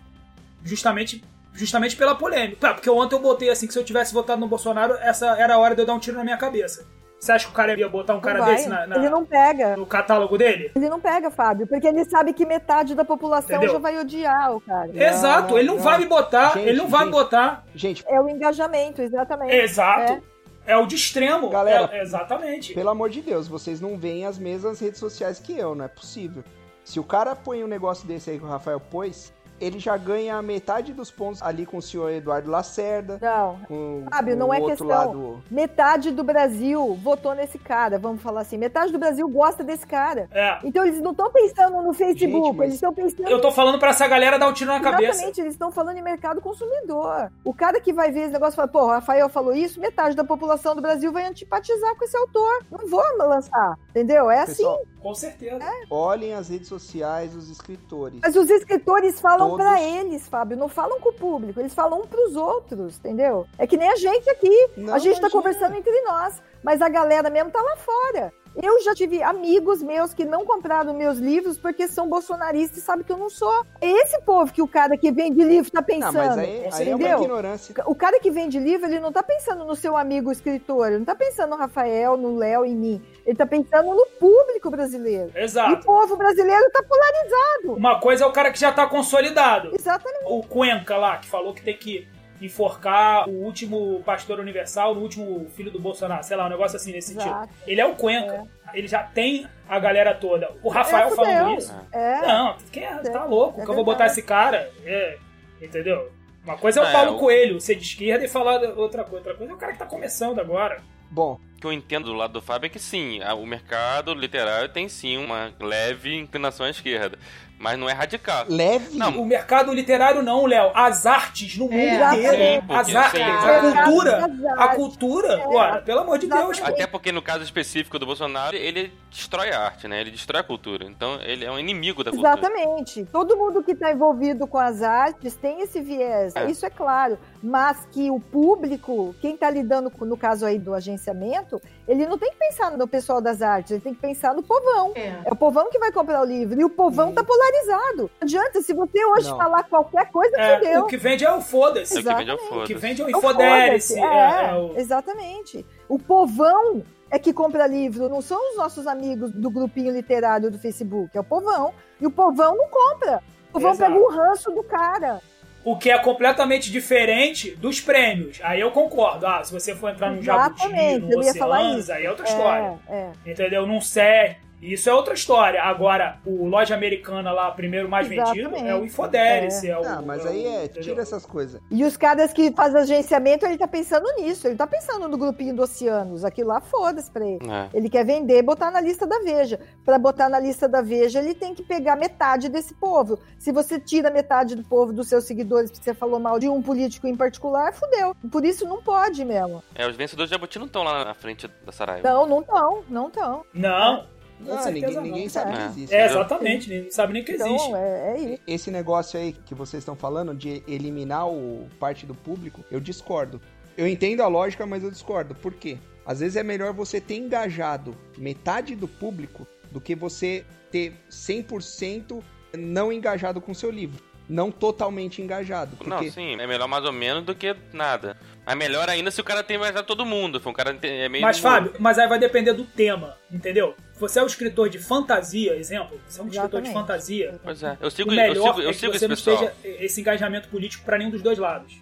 [0.63, 2.57] Justamente, justamente pela polêmica.
[2.59, 5.55] Tá, porque ontem eu botei assim que se eu tivesse votado no Bolsonaro, essa era
[5.55, 6.85] a hora de eu dar um tiro na minha cabeça.
[7.19, 8.55] Você acha que o cara ia botar um cara Não vai.
[8.55, 9.75] desse na, na- Ele não pega.
[9.75, 10.71] no catálogo dele?
[10.75, 13.73] Ele não pega, Fábio, porque ele sabe que metade da população Entendeu?
[13.73, 14.91] já vai odiar o cara.
[14.93, 15.83] Exato, não, ele não, não.
[15.83, 17.19] vai me botar, Gente, ele não vai me gente.
[17.19, 17.65] botar.
[17.73, 19.51] Gente, É o engajamento, exatamente.
[19.55, 20.21] Exato.
[20.63, 21.49] É, o de extremo.
[21.49, 22.75] Galera, É, exatamente.
[22.75, 25.87] pelo amor de Deus, vocês não veem as mesmas redes sociais que eu, não é
[25.87, 26.43] possível.
[26.83, 30.41] Se o cara põe um negócio desse aí que o Rafael pôs, ele já ganha
[30.41, 33.59] metade dos pontos ali com o senhor Eduardo Lacerda, Não.
[33.67, 34.87] com, Fábio, com não o é outro questão.
[34.87, 35.43] lado.
[35.49, 38.57] Metade do Brasil votou nesse cara, vamos falar assim.
[38.57, 40.27] Metade do Brasil gosta desse cara.
[40.31, 40.59] É.
[40.63, 43.27] Então eles não estão pensando no Facebook, Gente, mas- eles estão pensando.
[43.29, 45.11] Eu tô falando pra essa galera dar um tiro na cabeça.
[45.11, 47.31] Exatamente, eles estão falando em mercado consumidor.
[47.43, 50.15] O cara que vai ver esse negócio e fala, pô, o Rafael falou isso, metade
[50.15, 52.63] da população do Brasil vai antipatizar com esse autor.
[52.71, 54.29] Não vou lançar, entendeu?
[54.29, 54.57] É assim.
[54.57, 55.59] Pessoal, Com certeza.
[55.89, 58.19] olhem as redes sociais dos escritores.
[58.21, 62.01] Mas os escritores falam Todos- pra eles, Fábio, não falam com o público, eles falam
[62.01, 63.45] um pros outros, entendeu?
[63.57, 64.69] É que nem a gente aqui.
[64.77, 65.29] Não, a gente tá imagina.
[65.29, 68.33] conversando entre nós, mas a galera mesmo tá lá fora.
[68.61, 73.03] Eu já tive amigos meus que não compraram meus livros porque são bolsonaristas e sabem
[73.05, 73.63] que eu não sou.
[73.79, 76.13] É esse povo que o cara que vende livro tá Não, pensando.
[76.15, 77.21] mas aí, aí é uma entendeu?
[77.21, 77.75] ignorância.
[77.85, 81.05] O cara que vende livro, ele não tá pensando no seu amigo escritor, ele não
[81.05, 83.01] tá pensando no Rafael, no Léo, em mim.
[83.25, 85.31] Ele tá pensando no público brasileiro.
[85.35, 85.85] E o Exato.
[85.85, 87.73] povo brasileiro tá polarizado.
[87.77, 89.71] Uma coisa é o cara que já tá consolidado.
[89.77, 90.25] Exatamente.
[90.25, 92.07] O Cuenca lá, que falou que tem que
[92.41, 96.91] enforcar o último pastor universal, o último filho do Bolsonaro, sei lá, um negócio assim
[96.91, 97.29] nesse sentido.
[97.29, 97.53] Exato.
[97.65, 98.43] Ele é o Cuenca.
[98.73, 100.49] Ele já tem a galera toda.
[100.61, 101.57] O Rafael É, falando fudeu.
[101.57, 101.75] isso.
[101.91, 102.21] É.
[102.27, 102.95] Não, quem é?
[102.97, 104.69] tá louco É que eu vou botar esse cara.
[104.85, 105.17] É,
[105.61, 106.11] entendeu?
[106.43, 109.17] Uma coisa é o É, Paulo o- Coelho ser de esquerda e falar outra coisa.
[109.17, 110.81] Outra coisa é o cara que tá começando agora.
[111.09, 114.69] Bom, O que eu entendo do lado do Fábio é que sim, o mercado literário
[114.69, 117.17] tem sim uma leve inclinação à esquerda.
[117.59, 118.45] Mas não é radical.
[118.47, 118.95] Leve?
[118.97, 120.71] Não, O mercado literário não, Léo.
[120.75, 122.37] As artes no mundo É, inteiro.
[122.37, 124.29] sim, As artes, sim, a cultura.
[124.57, 125.47] A cultura, É.
[125.47, 126.65] ora, pelo amor de Deus, pô.
[126.65, 129.99] Até porque no caso específico do Bolsonaro, ele destrói a arte, né?
[130.01, 130.85] Ele destrói a cultura.
[130.85, 132.33] Então ele é um inimigo da cultura.
[132.37, 133.05] Exatamente.
[133.11, 136.45] Todo mundo que está envolvido com as artes tem esse viés, É.
[136.49, 137.17] isso é claro.
[137.41, 142.17] Mas que o público, quem está lidando com, no caso aí do agenciamento, ele não
[142.17, 144.91] tem que pensar no pessoal das artes, ele tem que pensar no povão.
[144.95, 145.21] É.
[145.25, 146.59] É o povão que vai comprar o livro.
[146.59, 148.03] E o povão tá polarizado.
[148.03, 149.37] Não adianta, se você hoje Não.
[149.37, 150.81] falar qualquer coisa, É, fudeu.
[150.81, 151.97] o que vende é o foda-se.
[151.97, 152.73] É o que vende é o O que foda-se.
[152.75, 153.95] vende é o É o infodere-se.
[153.95, 155.65] foda-se, É, É, é o- exatamente.
[155.87, 160.57] O povão é que compra livro, não são os nossos amigos do grupinho literário do
[160.59, 161.73] Facebook, é o povão.
[162.01, 163.21] E o povão não compra.
[163.49, 163.91] O povão Exato.
[163.93, 165.21] pega o ranço do cara.
[165.67, 168.39] O que é completamente diferente dos prêmios.
[168.41, 169.27] Aí eu concordo.
[169.27, 170.65] Ah, se você for entrar num Jabuti,
[170.99, 171.91] no Oceanos, isso.
[171.91, 172.79] aí é outra história.
[172.87, 173.31] É, é.
[173.31, 173.67] Entendeu?
[173.67, 174.37] Num SER.
[174.61, 175.61] Isso é outra história.
[175.61, 178.67] Agora, o loja americana lá, primeiro mais vendido, Exatamente.
[178.67, 179.69] é o Infodere-se.
[179.69, 179.77] É.
[179.77, 180.83] o- Ah, mas é aí é, entendeu?
[180.83, 181.61] tira essas coisas.
[181.69, 184.47] E os caras que fazem agenciamento, ele tá pensando nisso.
[184.47, 186.25] Ele tá pensando no grupinho do Oceanos.
[186.25, 187.39] Aquilo lá, foda-se pra ele.
[187.49, 187.69] É.
[187.73, 189.59] Ele quer vender e botar na lista da Veja.
[189.85, 193.19] Para botar na lista da Veja, ele tem que pegar metade desse povo.
[193.37, 196.61] Se você tira metade do povo dos seus seguidores porque você falou mal de um
[196.61, 198.15] político em particular, fudeu.
[198.31, 199.63] Por isso não pode mesmo.
[199.75, 202.09] É, os vencedores de Jabuti não estão lá na frente da Saraiva.
[202.09, 203.43] Não, não estão, não estão.
[203.53, 204.16] Não.
[204.37, 205.03] Com Não, certeza ninguém, não.
[205.03, 205.65] ninguém sabe que É.
[205.65, 205.93] existe.
[205.95, 206.05] É, né?
[206.05, 206.69] exatamente.
[206.69, 207.53] Ninguém sabe nem que existe.
[207.53, 208.41] Então, é, é isso.
[208.47, 213.41] Esse negócio aí que vocês estão falando de eliminar o parte do público, eu discordo.
[213.75, 215.35] Eu entendo a lógica, mas eu discordo.
[215.35, 215.77] Por quê?
[216.05, 222.23] Às vezes é melhor você ter engajado metade do público do que você ter 100%
[222.57, 224.03] não engajado com seu livro.
[224.29, 225.77] Não totalmente engajado.
[225.77, 225.89] Porque...
[225.89, 228.17] Não, sim, é melhor mais ou menos do que nada.
[228.47, 230.41] É melhor ainda se o cara tem mais a todo mundo.
[230.45, 231.21] Um cara é meio.
[231.21, 233.75] Mas, Fábio, mas aí vai depender do tema, entendeu?
[233.99, 235.99] Você é um escritor de fantasia, exemplo.
[236.07, 237.37] Você é um escritor de fantasia.
[237.43, 239.43] Pois é, eu sigo, o eu melhor sigo, eu é que você esse não pessoal.
[239.43, 241.73] esteja esse engajamento político pra nenhum dos dois lados.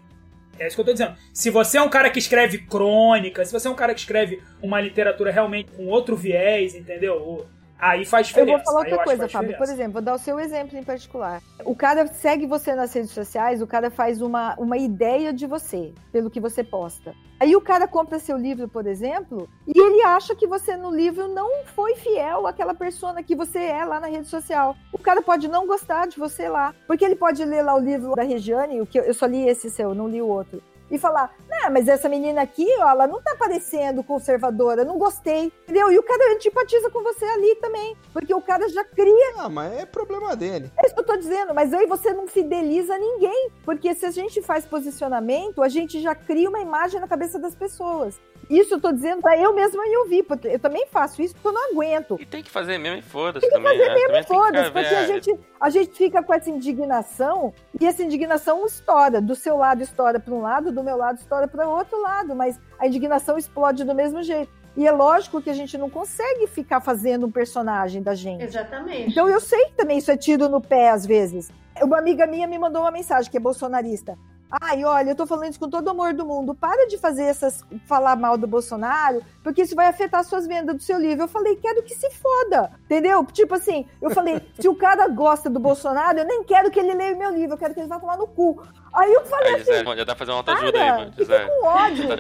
[0.58, 1.16] É isso que eu tô dizendo.
[1.34, 4.42] Se você é um cara que escreve crônica, se você é um cara que escreve
[4.62, 7.46] uma literatura realmente com outro viés, entendeu?
[7.78, 8.64] Aí faz Eu diferença.
[8.64, 9.58] vou falar eu outra coisa, Fábio.
[9.58, 11.42] Por exemplo, vou dar o seu exemplo em particular.
[11.66, 15.94] O cara segue você nas redes sociais, o cara faz uma, uma ideia de você,
[16.12, 17.14] pelo que você posta.
[17.38, 21.28] Aí o cara compra seu livro, por exemplo, e ele acha que você no livro
[21.28, 24.76] não foi fiel àquela persona que você é lá na rede social.
[24.94, 28.16] O cara pode não gostar de você lá, porque ele pode ler lá o livro
[28.16, 30.62] da Regiane, o que eu, eu só li esse seu, não li o outro.
[30.90, 35.52] E falar, né, mas essa menina aqui, ó, ela não tá parecendo conservadora, não gostei,
[35.64, 35.92] entendeu?
[35.92, 39.74] E o cara antipatiza com você ali também, porque o cara já cria Ah, mas
[39.74, 40.72] é problema dele.
[40.78, 43.50] é isso que eu tô dizendo, mas aí você não fideliza ninguém.
[43.64, 47.56] Porque se a gente faz posicionamento, a gente já cria uma imagem na cabeça das
[47.56, 48.20] pessoas.
[48.48, 51.48] Isso eu tô dizendo pra eu mesma me ouvir, porque eu também faço isso porque
[51.48, 52.16] eu não aguento.
[52.20, 53.76] E tem que fazer mesmo e foda-se também.
[53.78, 58.04] Tem que Mesmo foda-se, porque a gente, a gente fica com essa indignação e essa
[58.04, 59.20] indignação estoura.
[59.20, 62.36] Do seu lado estoura para um lado, do meu lado estoura para o outro lado,
[62.36, 64.52] mas a indignação explode do mesmo jeito.
[64.78, 68.44] E é lógico que a gente não consegue ficar fazendo um personagem da gente.
[68.44, 69.10] Exatamente.
[69.10, 71.50] Então eu sei que também isso é tiro no pé às vezes.
[71.82, 74.18] Uma amiga minha me mandou uma mensagem que é bolsonarista.
[74.62, 76.54] Ai, olha, eu tô falando isso com todo o amor do mundo.
[76.54, 77.64] Para de fazer essas.
[77.86, 81.24] falar mal do Bolsonaro, porque isso vai afetar as suas vendas do seu livro.
[81.24, 82.72] Eu falei, quero que se foda.
[82.86, 83.26] Entendeu?
[83.26, 86.94] Tipo assim, eu falei, se o cara gosta do Bolsonaro, eu nem quero que ele
[86.94, 88.62] leia o meu livro, eu quero que ele vá tomar no cu.
[88.96, 91.14] Aí eu falei Aí, assim, Gisele, já dá pra fazer uma autoajuda aí, mano.
[91.18, 91.46] Gisele.
[91.50, 92.08] com ódio.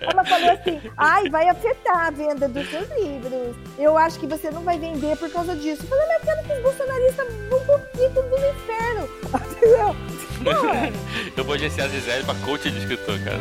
[0.00, 3.56] Ela falou assim: ai, vai afetar a venda dos seus livros.
[3.76, 5.82] Eu acho que você não vai vender por causa disso.
[5.82, 9.08] Eu falei, mas eu quero que os bolsonaristas vão tudo no inferno.
[9.56, 9.96] Entendeu?
[11.36, 13.38] Eu vou agenciar a Gisele pra coach de escritor, cara.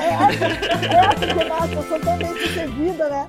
[0.00, 0.08] é,
[0.86, 3.28] é, é porque, nossa, eu sou tão bem sucedida, né?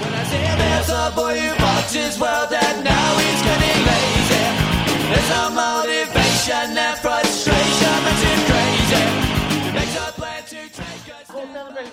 [0.00, 3.19] When I say there's a boy who bought his world and now.
[5.10, 7.79] There's no motivation and frustration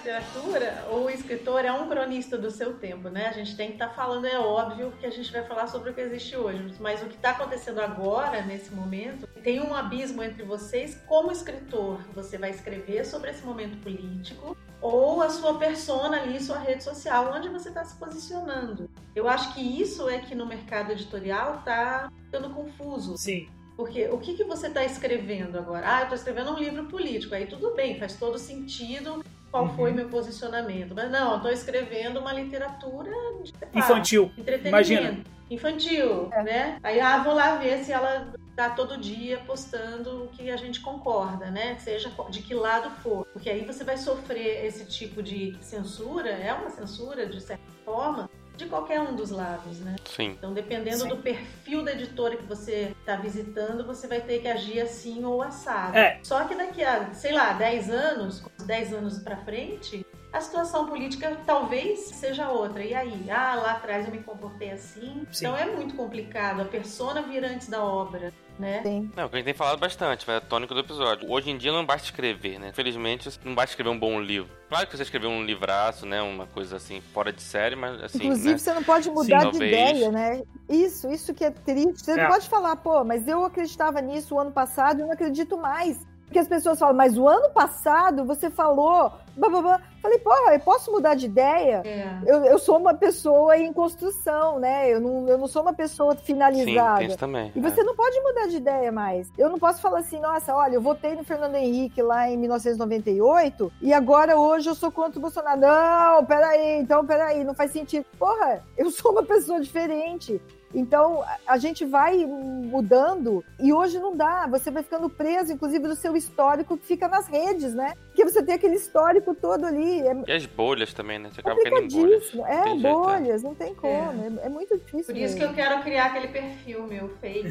[0.08, 3.28] literatura, o escritor é um cronista do seu tempo, né?
[3.28, 5.94] A gente tem que estar falando, é óbvio que a gente vai falar sobre o
[5.94, 10.44] que existe hoje, mas o que está acontecendo agora, nesse momento, tem um abismo entre
[10.44, 12.00] vocês como escritor.
[12.16, 17.34] Você vai escrever sobre esse momento político ou a sua persona ali, sua rede social,
[17.36, 18.90] onde você está se posicionando.
[19.14, 23.18] Eu acho que isso é que no mercado editorial está ficando confuso.
[23.18, 23.50] Sim.
[23.78, 25.84] Porque o que, que você está escrevendo agora?
[25.88, 27.36] Ah, eu estou escrevendo um livro político.
[27.36, 29.76] Aí tudo bem, faz todo sentido qual Uhum.
[29.76, 30.96] foi meu posicionamento.
[30.96, 33.12] Mas não, eu estou escrevendo uma literatura
[33.44, 34.32] de, Infantil.
[34.36, 34.68] entretenimento.
[34.68, 35.24] Imagina.
[35.50, 36.78] Infantil, né?
[36.84, 40.82] Aí, ah, vou lá ver se ela tá todo dia postando o que a gente
[40.82, 41.78] concorda, né?
[41.80, 43.26] Seja de que lado for.
[43.32, 48.30] Porque aí você vai sofrer esse tipo de censura, é uma censura de certa forma,
[48.58, 49.96] de qualquer um dos lados, né?
[50.06, 50.32] Sim.
[50.38, 51.10] Então, dependendo Sim.
[51.10, 55.42] do perfil da editora que você está visitando, você vai ter que agir assim ou
[55.42, 55.96] assado.
[55.96, 56.20] É.
[56.24, 61.38] Só que daqui a, sei lá, 10 anos, 10 anos pra frente, a situação política
[61.46, 62.84] talvez seja outra.
[62.84, 63.30] E aí?
[63.30, 65.26] Ah, lá atrás eu me comportei assim.
[65.32, 65.46] Sim.
[65.46, 66.62] Então é muito complicado.
[66.62, 68.82] A persona vir antes da obra, né?
[68.84, 69.12] Sim.
[69.16, 71.30] Não, o que a gente tem falado bastante, é tônico do episódio.
[71.30, 72.70] Hoje em dia não basta escrever, né?
[72.70, 74.50] Infelizmente, não basta escrever um bom livro.
[74.70, 76.22] Claro que você escreveu um livraço, né?
[76.22, 78.58] Uma coisa assim, fora de série, mas assim, Inclusive, né?
[78.58, 79.72] você não pode mudar Sim, de talvez.
[79.72, 80.42] ideia, né?
[80.70, 82.04] Isso, isso que é triste.
[82.04, 82.24] Você É.
[82.24, 85.58] não pode falar, pô, mas eu acreditava nisso o ano passado e eu não acredito
[85.58, 85.98] mais.
[86.28, 89.14] Porque as pessoas falam, mas o ano passado você falou.
[89.38, 89.82] Blá, blá, blá.
[90.02, 91.82] Falei, porra, eu posso mudar de ideia?
[91.86, 92.20] É.
[92.26, 94.92] Eu, eu sou uma pessoa em construção, né?
[94.92, 97.04] Eu não, eu não sou uma pessoa Sim, finalizada.
[97.04, 97.52] isso também.
[97.56, 97.62] E é.
[97.62, 99.32] você não pode mudar de ideia mais.
[99.38, 103.72] Eu não posso falar assim, nossa, olha, eu votei no Fernando Henrique lá em 1998
[103.82, 105.62] e agora hoje eu sou contra o Bolsonaro.
[105.62, 108.06] Não, peraí, então peraí, não faz sentido.
[108.20, 110.42] Porra, eu sou uma pessoa diferente.
[110.74, 114.46] Então a- gente vai mudando e hoje não dá.
[114.48, 117.94] Você vai ficando preso, inclusive, do seu histórico que fica nas redes, né?
[118.08, 120.02] Porque você tem aquele histórico todo ali.
[120.02, 121.30] É E as bolhas também, né?
[121.34, 122.30] Você acaba caindo em bolhas.
[122.32, 122.46] complicadíssimo.
[122.46, 124.40] É, jeito, bolhas, não tem como.
[124.42, 125.14] É, é muito difícil.
[125.14, 125.44] Por isso que mesmo.
[125.46, 127.48] eu quero criar aquele perfil meu fake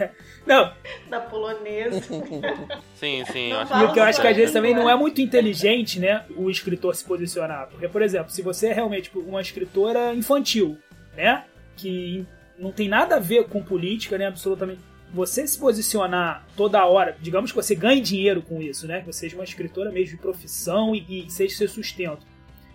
[0.46, 0.72] Não,
[1.08, 2.00] da polonesa.
[2.94, 3.50] Sim, sim.
[3.50, 5.98] Eu acho E o que eu acho que às vezes também não é muito inteligente,
[5.98, 7.68] né, o escritor se posicionar.
[7.70, 10.76] Porque, por exemplo, se você é realmente tipo, uma escritora infantil,
[11.16, 11.44] né,
[11.76, 12.26] que
[12.60, 14.80] não tem nada a ver com política, né, absolutamente.
[15.12, 19.20] Você se posicionar toda hora, digamos que você ganhe dinheiro com isso, né, que você
[19.20, 22.24] seja uma escritora mesmo de profissão e, e seja seu sustento.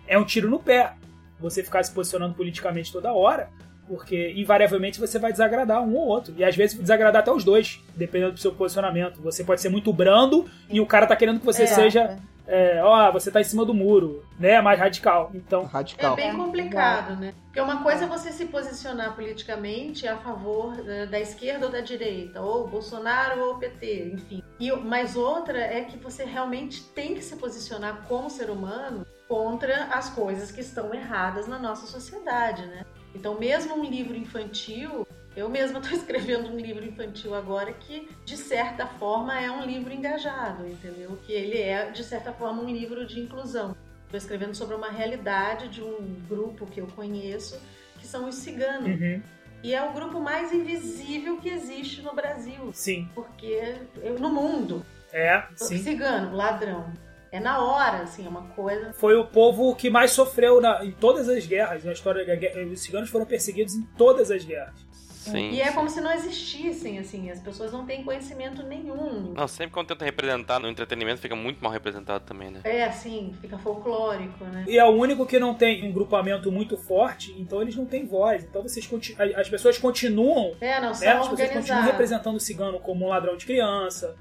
[0.06, 0.94] É um tiro no pé.
[1.38, 3.50] Você ficar se posicionando politicamente toda hora,
[3.88, 6.34] porque invariavelmente você vai desagradar um ou outro.
[6.36, 9.20] E às vezes desagradar até os dois, dependendo do seu posicionamento.
[9.22, 11.66] Você pode ser muito brando e o cara tá querendo que você É.
[11.66, 12.18] seja,
[12.48, 14.60] é, ó, você tá em cima do muro, né?
[14.60, 15.30] Mais radical.
[15.34, 16.14] Então, É Radical.
[16.16, 17.34] bem complicado, né?
[17.46, 21.80] Porque uma coisa é você se posicionar politicamente a favor da, da esquerda ou da
[21.80, 24.42] direita, ou Bolsonaro ou PT, enfim.
[24.60, 29.84] E, mas outra é que você realmente tem que se posicionar como ser humano contra
[29.86, 32.84] as coisas que estão erradas na nossa sociedade, né?
[33.16, 38.36] Então, mesmo um livro infantil, eu mesma estou escrevendo um livro infantil agora que, de
[38.36, 41.18] certa forma, é um livro engajado, entendeu?
[41.26, 43.74] Que ele é, de certa forma, um livro de inclusão.
[44.04, 45.96] Estou escrevendo sobre uma realidade de um
[46.28, 47.58] grupo que eu conheço,
[47.98, 49.00] que são os ciganos.
[49.00, 49.22] uhum,
[49.62, 54.84] E é o grupo mais invisível que existe no Brasil, sim, porque eu- no mundo,
[55.12, 55.78] é, sim.
[55.78, 56.92] cigano, ladrão,
[57.36, 58.92] é na hora, assim, é uma coisa.
[58.94, 61.84] Foi o povo que mais sofreu na- em todas as guerras.
[61.84, 64.86] Na história da guerra, os ciganos foram perseguidos em todas as guerras.
[65.26, 65.50] Sim.
[65.50, 69.32] E é como se não existissem, assim, as pessoas não têm conhecimento nenhum.
[69.34, 72.60] Não, sempre quando tenta representar no entretenimento fica muito mal representado também, né?
[72.62, 74.64] É assim, fica folclórico, né?
[74.68, 78.06] E é o único que não tem um grupamento muito forte, então eles não têm
[78.06, 78.44] voz.
[78.44, 78.88] Então vocês
[79.18, 80.94] as as pessoas continuam É, não né?
[80.94, 84.14] são As pessoas continuam representando o cigano como um ladrão de criança,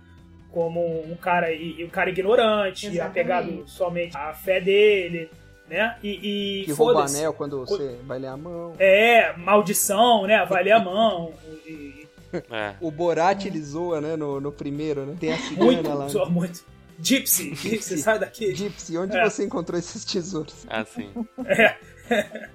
[0.55, 3.11] como um cara, e, e um cara ignorante, Exatamente.
[3.11, 5.29] apegado somente à fé dele,
[5.69, 5.97] né?
[6.01, 8.73] E, e Que rouba anel quando você vai ler a mão.
[8.79, 10.45] É, maldição, né?
[10.45, 11.33] Vai ler a mão.
[11.67, 12.07] E,
[12.49, 12.75] É.
[12.79, 15.17] O Borat ele zoa, né, no, no primeiro, né?
[15.19, 16.09] Tem a e cigana muito, lá.
[16.09, 16.63] só muito.
[16.97, 18.53] Gypsy, Gypsy, sai daqui.
[18.55, 19.29] Gypsy, onde É.
[19.29, 20.65] você encontrou esses tesouros?
[20.69, 21.11] Assim.
[21.45, 21.75] É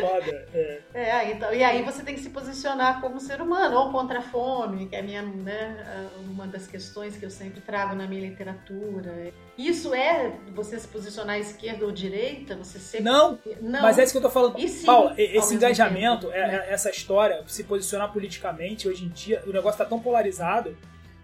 [0.00, 0.48] foda.
[0.54, 0.80] É.
[0.94, 4.22] É, então, e aí você tem que se posicionar como ser humano, ou contra a
[4.22, 9.32] fome, que é minha, né, uma das questões que eu sempre trago na minha literatura.
[9.58, 13.00] Isso é você se posicionar esquerda ou direita, você ser.
[13.00, 13.82] Não, Não.
[13.82, 14.58] mas é isso que eu tô falando.
[14.58, 16.64] E sim, Paula, esse engajamento, tempo, é- né?
[16.68, 20.76] é- essa história, se posicionar politicamente, hoje em dia, o negócio tá tão polarizado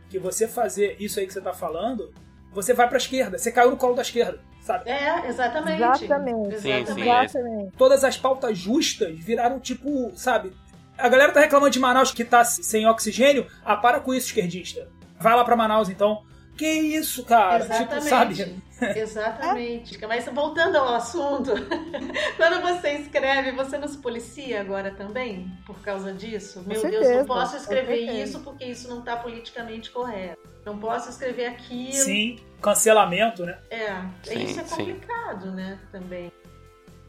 [0.09, 2.13] que você fazer isso aí que você tá falando,
[2.53, 4.89] você vai pra esquerda, você caiu no colo da esquerda, sabe?
[4.89, 5.83] É, exatamente.
[5.83, 6.55] Exatamente.
[6.57, 7.09] Sim, sim, Exatamente.
[7.09, 7.25] é.
[7.25, 7.77] Exatamente.
[7.77, 10.53] Todas as pautas justas viraram tipo, sabe?
[10.97, 13.47] A galera tá reclamando de Manaus que tá sem oxigênio.
[13.65, 14.89] Ah, para com isso, esquerdista.
[15.19, 16.23] Vai lá pra Manaus então.
[16.57, 17.65] Que isso, cara?
[17.65, 18.09] Tipo, Exatamente.
[18.09, 18.99] sabe?
[18.99, 20.07] Exatamente.
[20.07, 21.53] Mas voltando ao assunto,
[22.37, 26.63] quando você escreve, você não se policia agora também por causa disso?
[26.67, 30.52] Meu Deus, não posso escrever isso porque isso não está politicamente correto.
[30.65, 31.93] Não posso escrever aquilo.
[31.93, 33.59] Sim, cancelamento, né?
[33.71, 34.77] É, Sim, isso é sim.
[34.77, 35.79] complicado, né?
[35.91, 36.33] Também.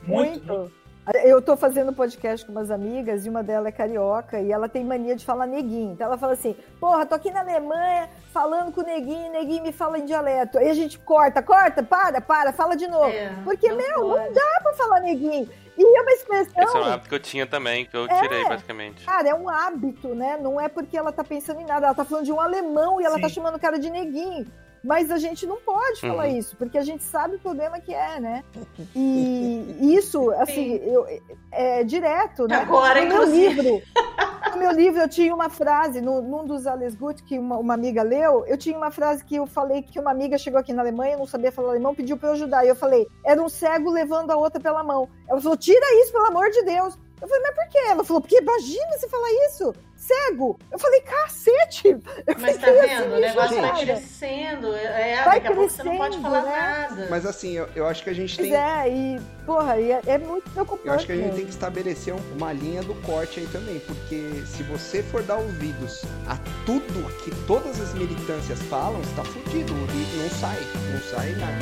[0.01, 0.45] Muito.
[0.45, 0.82] Muito.
[1.25, 4.85] Eu tô fazendo podcast com umas amigas e uma delas é carioca e ela tem
[4.85, 5.91] mania de falar neguinho.
[5.91, 9.63] Então ela fala assim: porra, tô aqui na Alemanha falando com o neguinho, o neguinho
[9.63, 10.57] me fala em dialeto.
[10.57, 13.09] Aí a gente corta, corta, para, para, fala de novo.
[13.09, 14.25] É, Porque, não meu, pode.
[14.27, 15.49] não dá pra falar neguinho.
[15.77, 16.63] E é uma expressão.
[16.63, 19.05] Esse é um hábito que eu tinha também, que eu tirei, basicamente.
[19.05, 20.37] Cara, é um hábito, né?
[20.39, 21.87] Não é porque ela tá pensando em nada.
[21.87, 23.21] Ela tá falando de um alemão e ela Sim.
[23.21, 24.45] tá chamando o cara de neguinho.
[24.83, 26.37] Mas a gente não pode falar Uhum.
[26.37, 28.43] isso, porque a gente sabe o problema que é, né?
[28.95, 31.05] E isso, assim, eu,
[31.51, 32.55] é direto, né?
[32.57, 33.61] Agora, no meu inclusive.
[33.61, 33.81] livro,
[34.53, 37.73] no meu livro eu tinha uma frase, no, num dos Alles Gut, que uma, uma
[37.73, 40.81] amiga leu, eu tinha uma frase que eu falei que uma amiga chegou aqui na
[40.81, 42.65] Alemanha, não sabia falar alemão, pediu pra eu ajudar.
[42.65, 45.07] E eu falei, era um cego levando a outra pela mão.
[45.29, 46.97] Ela falou, tira isso, pelo amor de Deus.
[47.23, 47.77] Eu falei, mas por quê?
[47.89, 50.59] Ela falou, porque imagina você falar isso, cego.
[50.69, 51.87] Eu falei, cacete.
[51.87, 52.01] Eu
[52.37, 52.91] Mas tá fiquei vendo?
[52.91, 54.75] assim, o negócio vai crescendo.
[54.75, 56.87] É, Vai daqui a pouco você não pode crescendo, falar né?
[56.89, 57.07] nada.
[57.09, 58.57] Mas assim, eu, eu acho que a gente Pois tem.
[58.57, 60.85] é, e, porra, e é, é muito preocupante.
[60.87, 61.37] Eu acho que a gente mesmo.
[61.37, 65.37] tem que estabelecer um- uma linha do corte aí também, porque se você for dar
[65.37, 66.35] ouvidos a
[66.65, 69.73] tudo que todas as militâncias falam, você tá fudido.
[69.73, 70.59] O livro não sai,
[70.91, 71.53] não sai nada.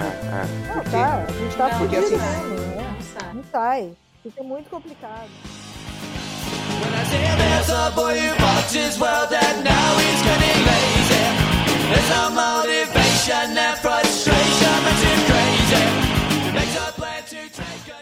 [0.00, 0.74] Ah, ah.
[0.76, 2.96] Não, tá, a gente tá Não, fudido porque assim- mesmo, né?
[2.96, 3.36] Não sabe.
[3.36, 3.92] Não sai.
[4.22, 5.30] Fica muito complicado.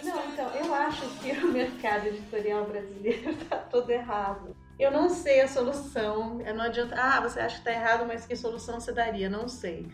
[0.03, 4.57] Não, então, eu acho que o mercado editorial brasileiro tá todo errado.
[4.79, 6.39] Eu não sei a solução.
[6.39, 6.95] Não adianta.
[6.97, 9.29] Ah, você acha que tá errado, mas que solução você daria?
[9.31, 9.89] Não sei.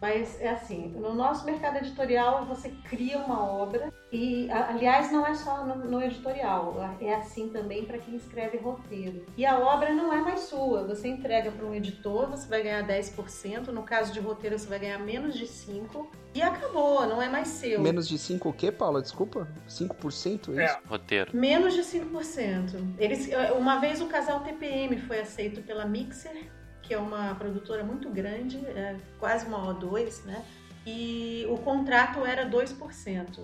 [0.00, 5.34] Mas é assim, no nosso mercado editorial você cria uma obra e, aliás, não é
[5.34, 9.24] só no, no editorial, é assim também para quem escreve roteiro.
[9.36, 12.86] E a obra não é mais sua, você entrega para um editor, você vai ganhar
[12.86, 17.28] 10%, no caso de roteiro você vai ganhar menos de 5% e acabou, não é
[17.30, 17.80] mais seu.
[17.80, 19.00] Menos de 5 o quê, Paula?
[19.00, 19.48] Desculpa?
[19.66, 20.66] 5% é É.
[20.66, 20.78] isso?
[20.86, 21.34] Roteiro.
[21.34, 22.94] Menos de 5%.
[22.98, 26.50] Eles, uma vez o casal TPM foi aceito pela Mixer,
[26.86, 30.44] que é uma produtora muito grande, é quase uma O2, né?
[30.86, 33.40] E o contrato era 2%.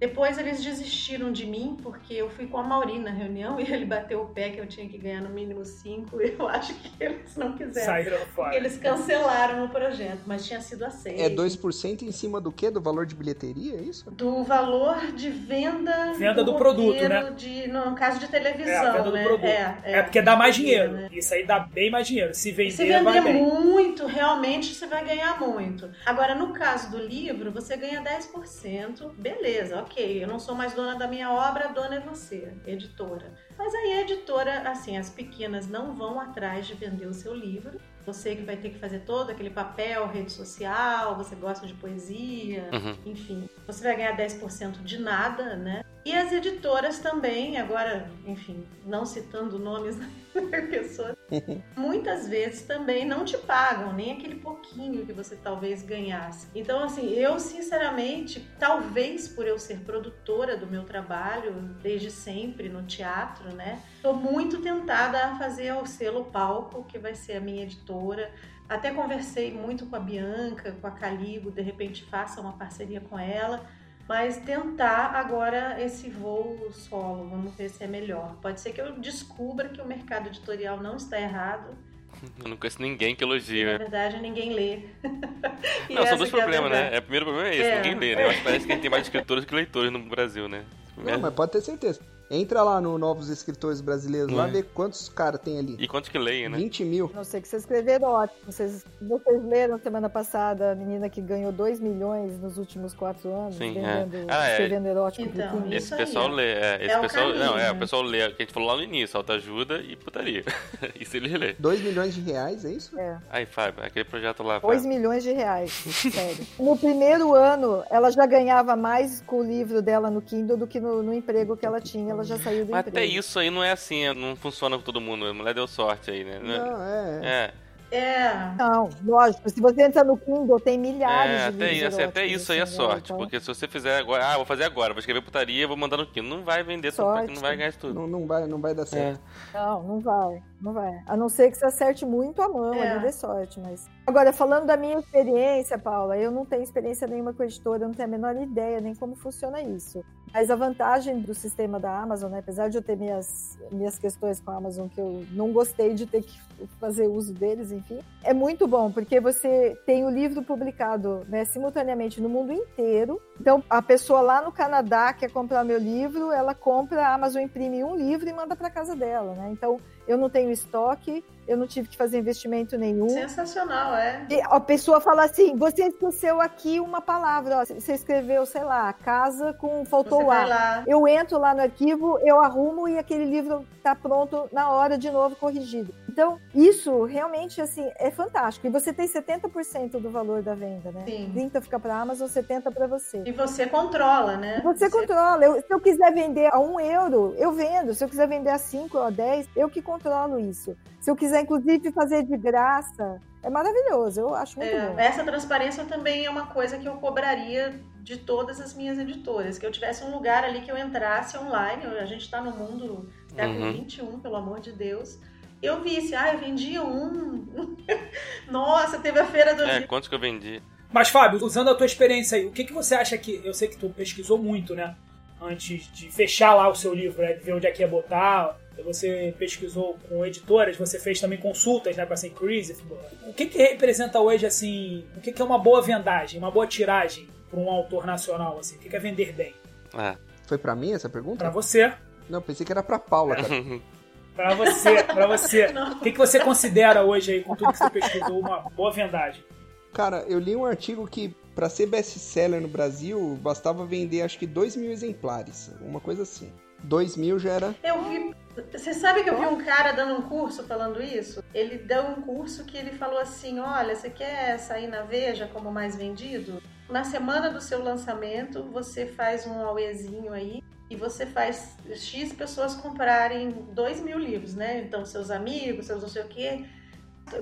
[0.00, 3.84] Depois eles desistiram de mim, porque eu fui com a Mauri na reunião e ele
[3.84, 6.18] bateu o pé que eu tinha que ganhar no mínimo 5.
[6.20, 7.86] Eu acho que eles não quiseram.
[7.86, 8.56] Saíram fora.
[8.56, 11.20] Eles cancelaram o projeto, mas tinha sido aceito.
[11.20, 12.70] É 2% em cima do quê?
[12.70, 14.10] Do valor de bilheteria, é isso?
[14.10, 17.30] Do valor de venda, Venda do produto, roteiro né?
[17.36, 19.22] De, no caso de televisão, É, venda do né?
[19.22, 19.46] produto.
[19.46, 20.92] É, É, porque dá mais dinheiro.
[20.92, 21.08] né?
[21.12, 22.32] Isso aí dá bem mais dinheiro.
[22.34, 23.42] Se vender, Se vai vender bem.
[23.42, 25.90] muito, realmente você vai ganhar muito.
[26.06, 29.89] Agora, no caso do livro, você ganha 10%, beleza, ok.
[29.98, 33.32] Eu não sou mais dona da minha obra, a dona é você, editora.
[33.58, 37.80] Mas aí a editora, assim, as pequenas não vão atrás de vender o seu livro.
[38.06, 42.68] Você que vai ter que fazer todo aquele papel, rede social, você gosta de poesia,
[42.72, 42.96] Uhum.
[43.06, 45.82] enfim, você vai ganhar 10% de nada, né?
[46.04, 49.96] E as editoras também, agora, enfim, não citando nomes
[51.76, 56.46] muitas vezes também não te pagam nem aquele pouquinho que você talvez ganhasse.
[56.54, 61.52] Então, assim, eu sinceramente, talvez por eu ser produtora do meu trabalho
[61.82, 63.82] desde sempre no teatro, né?
[64.02, 68.30] Tô muito tentada a fazer o selo Palco, que vai ser a minha editora.
[68.68, 73.18] Até conversei muito com a Bianca, com a Caligo, de repente faça uma parceria com
[73.18, 73.66] ela.
[74.10, 78.34] Mas tentar agora esse voo solo, vamos ver se é melhor.
[78.42, 81.78] Pode ser que eu descubra que o mercado editorial não está errado.
[82.42, 83.78] Eu não conheço ninguém que e, na elogia.
[83.78, 84.80] verdade, ninguém lê.
[85.88, 86.96] E Não, são dois é problemas, né?
[86.96, 87.76] É, o primeiro problema é esse, É.
[87.76, 88.24] ninguém lê, né?
[88.24, 90.64] Eu acho que parece que a gente tem mais escritores que leitores no Brasil, né?
[90.96, 92.00] Não, mas pode ter certeza.
[92.30, 94.50] Entra lá no Novos Escritores Brasileiros, lá É.
[94.52, 95.76] ver quantos caras tem ali.
[95.80, 96.56] E quantos que leem, né?
[96.56, 97.10] 20 mil.
[97.12, 98.38] Não sei que você escrever erótico.
[98.46, 103.56] Vocês, vocês leram semana passada a menina que ganhou 2 milhões nos últimos 4 anos
[103.56, 104.26] Sim, vendendo, é.
[104.28, 104.52] Ah, é.
[104.52, 106.28] escrevendo erótico Então, Esse aí, pessoal ó.
[106.28, 108.54] lê, é, esse É o pessoal, não, é, o pessoal lê, o que a gente
[108.54, 110.44] falou lá no início, autoajuda e putaria.
[111.00, 111.54] Isso ele lê.
[111.58, 112.96] 2 milhões de reais, é isso?
[112.96, 113.18] É.
[113.28, 114.88] Aí, Fábio, aquele projeto lá, 2 Fábio.
[114.88, 115.72] milhões de reais,
[116.12, 116.46] sério.
[116.60, 120.78] No primeiro ano, ela já ganhava mais com o livro dela no Kindle do que
[120.78, 122.19] no, no emprego que ela tinha.
[122.20, 122.96] Ela já saiu do Mas emprego.
[122.98, 125.26] até isso aí não é assim, não funciona com todo mundo.
[125.26, 126.38] A mulher deu sorte aí, né?
[126.42, 127.20] Não, é.
[127.22, 127.54] É,
[127.92, 129.48] É, Não, lógico.
[129.50, 132.58] Se você entra no Kindle, tem milhares é, de até, livros isso, até isso aí
[132.58, 132.84] é assim, né?
[132.84, 133.04] sorte.
[133.06, 135.96] Então, Porque se você fizer agora, ah, vou fazer agora, vou escrever putaria, vou mandar
[135.96, 136.36] no Kindle.
[136.38, 137.34] Não vai vender tudo, Sorte.
[137.34, 137.94] não vai ganhar isso tudo.
[137.94, 139.20] Não, não, vai, não vai dar certo.
[139.52, 141.02] Não, não vai, não vai.
[141.06, 142.92] A não ser que você acerte muito a mão É.
[142.92, 143.88] ali, dê sorte, mas...
[144.06, 147.94] Agora, falando da minha experiência, Paula, eu não tenho experiência nenhuma com editora, eu não
[147.94, 150.04] tenho a menor ideia nem como funciona isso.
[150.32, 154.40] Mas a vantagem do sistema da Amazon, né, apesar de eu ter minhas, minhas questões
[154.40, 156.38] com a Amazon, que eu não gostei de ter que
[156.78, 162.20] fazer uso deles, enfim, é muito bom, porque você tem o livro publicado né, simultaneamente
[162.20, 163.20] no mundo inteiro.
[163.40, 167.82] Então, a pessoa lá no Canadá quer comprar meu livro, ela compra, a Amazon imprime
[167.82, 169.48] um livro e manda para casa dela, né?
[169.50, 169.78] Então,
[170.10, 173.08] eu não tenho estoque, eu não tive que fazer investimento nenhum.
[173.08, 174.26] sensacional, é.
[174.30, 178.92] E a pessoa fala assim: você esqueceu aqui uma palavra, ó, você escreveu, sei lá,
[178.92, 180.46] casa com faltou Você A.
[180.46, 180.84] lá.
[180.86, 185.10] Eu entro lá no arquivo, eu arrumo e aquele livro tá pronto na hora de
[185.10, 185.94] novo corrigido.
[186.08, 188.66] Então isso realmente assim é fantástico.
[188.66, 191.04] E você tem 70% do valor da venda, né?
[191.06, 191.30] Sim.
[191.32, 193.22] 30 fica para Amazon, 70 para você.
[193.24, 194.60] E você controla, né?
[194.62, 195.44] Você controla.
[195.44, 197.94] Eu- se eu quiser vender a um euro, eu vendo.
[197.94, 200.76] Se eu quiser vender a 5 ou a 10, eu que controlo isso.
[201.00, 204.20] Se eu quiser, inclusive, fazer de graça, é maravilhoso.
[204.20, 204.98] Eu acho muito É, bom.
[204.98, 209.66] essa transparência também é uma coisa que eu cobraria de todas as minhas editoras, que
[209.66, 213.60] eu tivesse um lugar ali que eu entrasse online, a gente está no mundo século
[213.66, 213.84] Uhum.
[213.88, 215.18] XXI, pelo amor de Deus,
[215.62, 217.46] eu visse, ah, eu vendi um,
[218.50, 219.88] nossa, teve a feira do É, livro.
[219.88, 220.62] quantos que eu vendi?
[220.92, 223.40] Mas, Fábio, usando a tua experiência aí, o que, que você acha que.
[223.44, 224.96] Eu sei que tu pesquisou muito, né?
[225.40, 227.34] Antes de fechar lá o seu livro, né?
[227.34, 228.56] De ver onde é que ia botar.
[228.84, 233.28] Você pesquisou com editoras, você fez também consultas né, com a.
[233.28, 235.04] O que, que representa hoje, assim.
[235.16, 238.76] O que, que é uma boa vendagem, uma boa tiragem para um autor nacional, assim?
[238.76, 239.54] O que, que é vender bem?
[239.96, 240.16] É.
[240.46, 241.38] Foi pra mim essa pergunta?
[241.38, 241.92] Para você.
[242.28, 243.48] Não, pensei que era pra Paula, cara.
[244.34, 245.66] Pra você, pra você.
[245.98, 249.44] O que, que você considera hoje aí, com tudo que você pesquisou, uma boa vendagem?
[249.92, 254.46] Cara, eu li um artigo que pra ser best-seller no Brasil, bastava vender acho que
[254.46, 255.70] 2 mil exemplares.
[255.82, 256.50] Uma coisa assim.
[256.82, 257.74] 2 mil já era.
[257.82, 258.34] Eu vi.
[258.72, 261.42] Você sabe que eu vi um cara dando um curso falando isso?
[261.54, 265.70] Ele deu um curso que ele falou assim: olha, você quer sair na Veja como
[265.70, 266.62] mais vendido?
[266.88, 272.74] Na semana do seu lançamento, você faz um auezinho aí e você faz X pessoas
[272.74, 274.80] comprarem 2 mil livros, né?
[274.80, 276.64] Então, seus amigos, seus não sei o quê.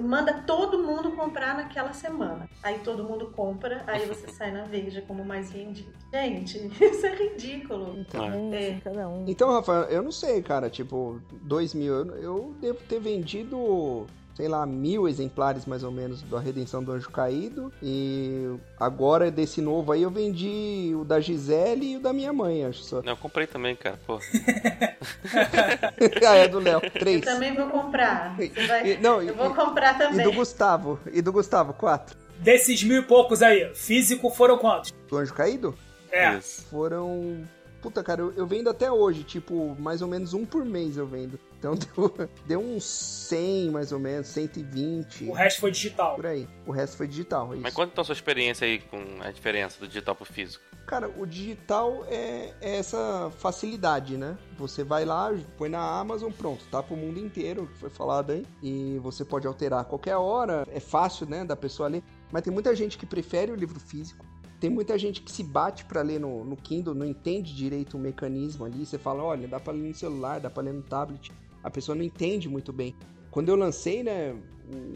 [0.01, 2.48] Manda todo mundo comprar naquela semana.
[2.62, 5.93] Aí todo mundo compra, aí você sai na Veja como mais vendido.
[6.12, 7.98] Gente, isso é ridículo.
[7.98, 8.52] Então.
[8.52, 8.81] É.
[8.82, 9.24] Cada um.
[9.27, 10.69] Então, Rafael, eu não sei, cara.
[10.69, 11.94] Tipo, 2 mil.
[11.94, 14.06] Eu, eu devo ter vendido,
[14.39, 17.73] sei lá, mil exemplares mais ou menos da Redenção do Anjo Caído.
[17.82, 18.48] E
[18.78, 22.85] agora, desse novo aí, eu vendi o da Gisele e o da minha mãe, acho
[22.85, 23.02] só.
[23.02, 23.98] Não, eu comprei também, cara.
[24.06, 24.20] Pô.
[26.24, 26.81] ah, é do Léo.
[26.85, 27.24] Eu Três.
[27.24, 28.36] também vou comprar.
[28.36, 30.24] Você vai- E- não, Eu e- vou comprar E também.
[30.24, 31.01] do Gustavo.
[31.12, 32.16] E do Gustavo, quatro.
[32.39, 34.94] Desses mil e poucos aí, físico foram quantos?
[35.09, 35.74] Do Anjo Caído?
[36.12, 36.36] É.
[36.39, 36.65] Isso.
[36.70, 37.43] Foram.
[37.89, 41.06] Puta, cara, eu, eu vendo até hoje, tipo, mais ou menos um por mês eu
[41.06, 41.40] vendo.
[41.59, 45.24] Então deu, deu uns 100, mais ou menos, 120.
[45.24, 46.16] O resto foi digital.
[46.16, 46.47] Por aí.
[46.66, 47.47] O resto foi digital.
[47.55, 47.73] é Mas Isso.
[47.73, 50.62] conta então a sua experiência aí com a diferença do digital pro físico.
[50.86, 54.36] Cara, o digital é, é essa facilidade, né?
[54.59, 58.47] Você vai lá, põe na Amazon, pronto, tá pro mundo inteiro, que foi falado aí.
[58.62, 60.66] E você pode alterar a qualquer hora.
[60.70, 62.02] É fácil, né, da pessoa ler.
[62.31, 64.28] Mas tem muita gente que prefere o livro físico.
[64.60, 68.01] Tem muita gente que se bate pra ler no, no Kindle, não entende direito o
[68.01, 68.85] mecanismo ali.
[68.85, 71.30] Você fala, olha, dá pra ler no celular, dá pra ler no tablet.
[71.62, 72.94] A pessoa não entende muito bem.
[73.30, 74.35] Quando eu lancei, né,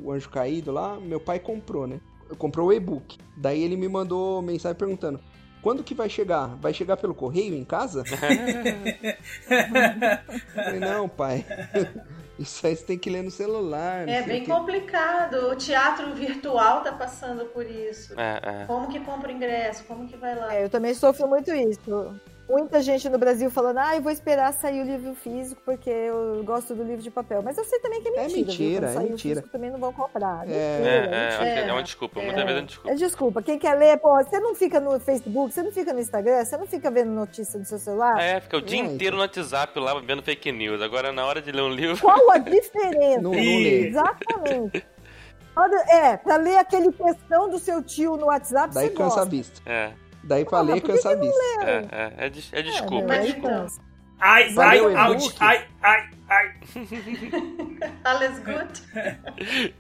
[0.03, 2.01] o Anjo Caído lá, meu pai comprou, né?
[2.39, 3.19] Comprou o e-book.
[3.37, 5.21] Daí ele me mandou mensagem perguntando:
[5.61, 6.57] quando que vai chegar?
[6.57, 8.05] Vai chegar pelo correio em casa?
[10.55, 11.47] Falei, não, pai.
[12.43, 14.09] Isso aí você tem que ler no celular.
[14.09, 15.51] É bem o quê." complicado.
[15.51, 18.19] O teatro virtual tá passando por isso.
[18.19, 18.65] É, é.
[18.67, 19.85] Como que compra o ingresso?
[19.85, 20.55] Como que vai lá?
[20.55, 22.15] É, eu também sofro muito isso.
[22.49, 26.43] Muita gente no Brasil falando, ah, eu vou esperar sair o livro físico porque eu
[26.45, 27.41] gosto do livro de papel.
[27.43, 28.35] Mas eu sei também que é É mentira.
[28.37, 28.47] viu?
[28.47, 29.35] mentira, Quando é mentira.
[29.37, 30.43] físico também não vão comprar.
[30.43, 30.79] É.
[30.79, 31.69] Mentira, É, é, É.
[31.69, 32.21] é uma desculpa.
[32.21, 32.91] Muitas vezes é uma desculpa.
[32.91, 33.43] É desculpa.
[33.43, 36.57] Quem quer ler, pô, você não fica no Facebook, você não fica no Instagram, você
[36.57, 38.21] não fica vendo notícia no seu celular.
[38.21, 40.83] É, fica o dia É, inteiro no WhatsApp lá vendo fake news.
[40.83, 41.99] Agora, na hora de ler um livro.
[42.01, 43.21] Qual a diferença?
[43.23, 43.87] Não, não lê.
[43.89, 44.85] Exatamente.
[45.89, 49.31] É, pra ler aquele textão do seu tio no WhatsApp, Daí você cansa a gosta.
[49.31, 49.61] vista.
[49.67, 49.93] É,
[50.25, 50.63] Daí pra Ah,
[51.17, 51.43] vista.
[51.63, 53.15] é, é, é, é desculpa.
[53.15, 53.51] É, Mas meu, então.
[53.51, 53.81] cansa.
[54.21, 54.81] Ai, ai,
[55.41, 56.55] ai, ai, ai.
[58.05, 59.73] Alles good?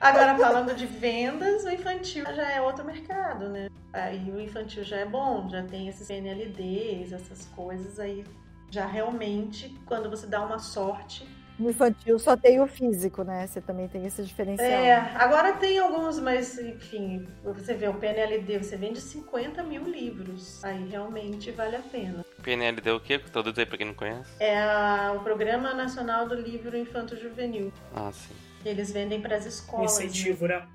[0.00, 3.68] Agora, falando de vendas, o infantil já é outro mercado, né?
[3.92, 8.24] Aí o infantil já é bom, já tem esses PNLDs, essas coisas aí.
[8.70, 11.26] Já realmente, quando você dá uma sorte.
[11.56, 13.46] No infantil só tem o físico, né?
[13.46, 14.68] Você também tem esse diferencial.
[14.68, 20.62] É, agora tem alguns, mas enfim, você vê o PNLD, você vende 50 mil livros.
[20.64, 22.24] Aí realmente vale a pena.
[22.42, 23.20] PNLD o quê?
[23.20, 24.30] Traduz aí pra quem não conhece.
[24.40, 27.72] É a- o Programa Nacional do Livro Infanto Juvenil.
[27.94, 28.34] Ah, sim.
[28.64, 29.96] Eles vendem para as escolas.
[29.98, 30.06] né?
[30.06, 30.66] Incentivo, né?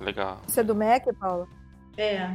[0.00, 0.40] Legal.
[0.48, 1.48] Isso é do MEC, Paulo?
[1.96, 2.30] É.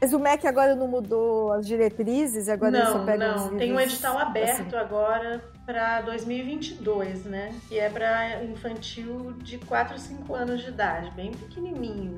[0.00, 2.48] Mas o MEC agora não mudou as diretrizes?
[2.48, 3.56] Agora Não, não.
[3.58, 4.76] Tem um edital aberto assim.
[4.76, 7.54] agora para 2022, né?
[7.68, 12.16] Que é para infantil de 4 a 5 anos de idade, bem pequenininho.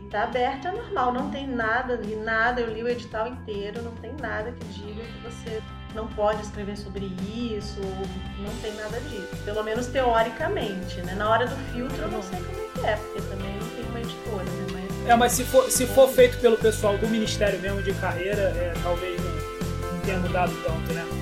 [0.00, 2.60] E tá aberto, é normal, não tem nada ali, nada.
[2.60, 5.62] Eu li o edital inteiro, não tem nada que diga que você
[5.94, 9.44] não pode escrever sobre isso, não tem nada disso.
[9.44, 11.14] Pelo menos teoricamente, né?
[11.14, 14.00] Na hora do filtro eu não sei como é é, porque também não tem uma
[14.00, 14.66] editora, né?
[14.72, 18.40] Mas É, mas se for, se for feito pelo pessoal do Ministério mesmo de carreira,
[18.40, 21.19] é, talvez não tenha mudado tanto, né?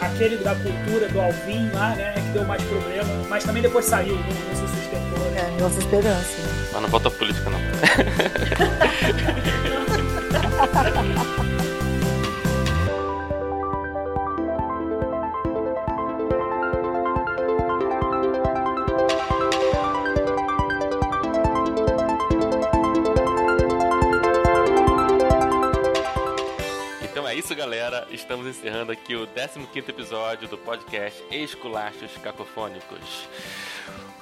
[0.00, 2.12] Aquele da cultura do Alvin lá, né?
[2.14, 3.08] Que deu mais problema.
[3.28, 5.40] Mas também depois saiu, não, não se sustentou, né?
[5.56, 6.38] É, nossa esperança.
[6.38, 6.68] né?
[6.72, 7.58] Mas não falta política, não.
[27.58, 28.06] galera.
[28.12, 33.28] Estamos encerrando aqui o 15º episódio do podcast Esculachos Cacofônicos.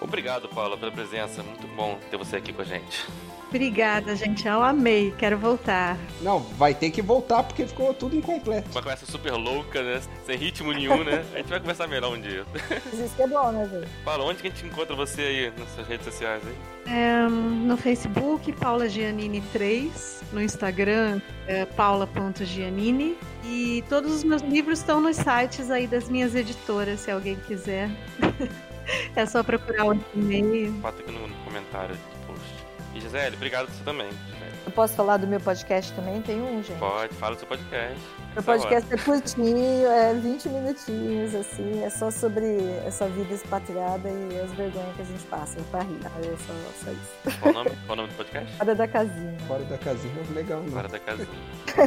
[0.01, 1.43] Obrigado, Paula, pela presença.
[1.43, 3.05] Muito bom ter você aqui com a gente.
[3.49, 4.47] Obrigada, gente.
[4.47, 5.15] Eu amei.
[5.17, 5.97] Quero voltar.
[6.21, 8.71] Não, vai ter que voltar porque ficou tudo incompleto.
[8.71, 10.01] Uma conversa super louca, né?
[10.25, 11.25] Sem ritmo nenhum, né?
[11.33, 12.45] A gente vai conversar melhor um dia.
[12.93, 13.89] Isso que é bom, né, gente?
[14.05, 16.93] Paula, onde que a gente encontra você aí nas suas redes sociais aí?
[16.93, 20.25] É, no Facebook, Paula Giannini 3.
[20.33, 23.17] No Instagram, é, paula.giannini.
[23.45, 27.89] E todos os meus livros estão nos sites aí das minhas editoras, se alguém quiser.
[29.15, 30.73] é só procurar o e-mail.
[30.73, 31.97] Bota aqui no, comentário
[33.07, 34.11] Gisele, obrigado você também.
[34.11, 34.47] Gisele.
[34.67, 36.21] Eu posso falar do meu podcast também?
[36.23, 36.79] Tem um, gente.
[36.79, 38.01] Pode, fala do seu podcast.
[38.33, 38.61] Meu Essa hora.
[38.61, 42.45] podcast é curtinho, é 20 minutinhos, assim, é só sobre
[42.85, 46.01] essa vida expatriada e as vergonhas que a gente passa pra rir.
[46.05, 47.39] É só, só isso.
[47.41, 47.71] Qual o nome?
[47.87, 48.57] Qual o nome do podcast?
[48.57, 49.39] Fora da casinha.
[49.47, 50.71] Fora da casinha, legal, né?
[50.73, 51.29] Fora da casinha.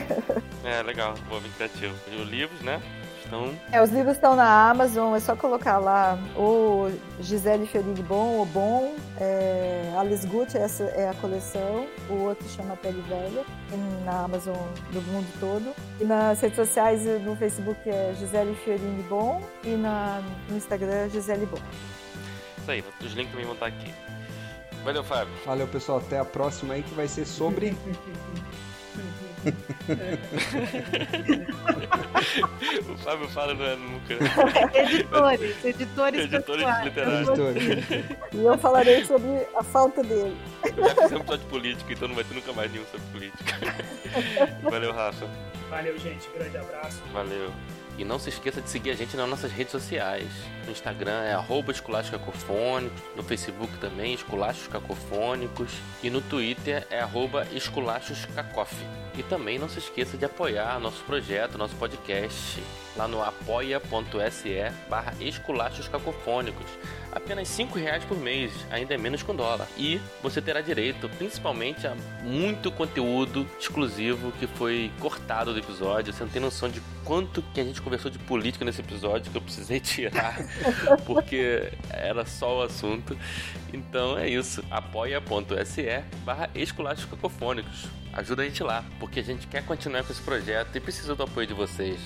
[0.63, 1.15] é, legal.
[1.27, 1.93] Boa, bem criativo.
[2.09, 2.81] E os livros, né?
[3.29, 3.53] Estão...
[3.71, 6.89] É, os livros estão na Amazon, é só colocar lá o
[7.19, 12.75] Gisele Fiorini Bom, o Bom, é, Alice Gucci, essa é a coleção, o outro chama
[12.77, 14.57] Pele Velha, tem na Amazon
[14.91, 15.75] do mundo todo.
[16.01, 21.45] E nas redes sociais, no Facebook é Gisele Fiorini Bom e na, no Instagram Gisele
[21.45, 21.59] Bom.
[22.57, 23.93] Isso aí, os links também vão estar aqui.
[24.83, 25.33] Valeu, Fábio.
[25.45, 25.99] Valeu, pessoal.
[25.99, 27.77] Até a próxima aí que vai ser sobre.
[32.89, 34.13] o Fábio fala no nunca.
[34.73, 37.29] Editores, editores, Editores literários.
[38.33, 40.35] E eu falarei sobre a falta dele.
[40.63, 43.53] Já fizemos episódio de política, então não vai ter nunca mais nenhum sobre política.
[44.69, 45.29] Valeu, Rafa.
[45.69, 46.29] Valeu, gente.
[46.35, 47.01] Grande abraço.
[47.13, 47.51] Valeu.
[47.99, 50.29] E não se esqueça de seguir a gente nas nossas redes sociais.
[50.65, 51.35] No Instagram é
[51.69, 55.69] Esculachos Cacofônicos, no Facebook também, Esculachos Cacofônicos,
[56.01, 58.73] e no Twitter é arroba Esculachos Cacof.
[59.17, 62.63] E também não se esqueça de apoiar nosso projeto, nosso podcast,
[62.95, 66.65] lá no apoia.se barra Esculachos Cacofônicos.
[67.11, 69.67] Apenas 5 reais por mês, ainda é menos um dólar.
[69.75, 76.13] E você terá direito, principalmente, a muito conteúdo exclusivo que foi cortado do episódio.
[76.13, 79.37] Você não tem noção de quanto que a gente conversou de política nesse episódio que
[79.37, 80.37] eu precisei tirar,
[81.05, 83.17] porque era só o assunto.
[83.73, 87.87] Então é isso, apoia.se barra Esculachos Cacofônicos.
[88.13, 91.23] Ajuda a gente lá, porque a gente quer continuar com esse projeto e precisa do
[91.23, 91.99] apoio de vocês.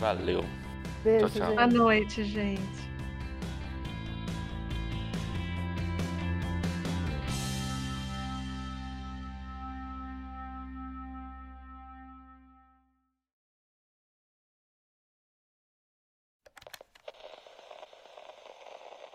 [0.00, 0.44] Valeu.
[1.04, 1.46] Beijo, Tchau, tchau.
[1.48, 1.54] gente.
[1.56, 2.89] Boa noite, gente.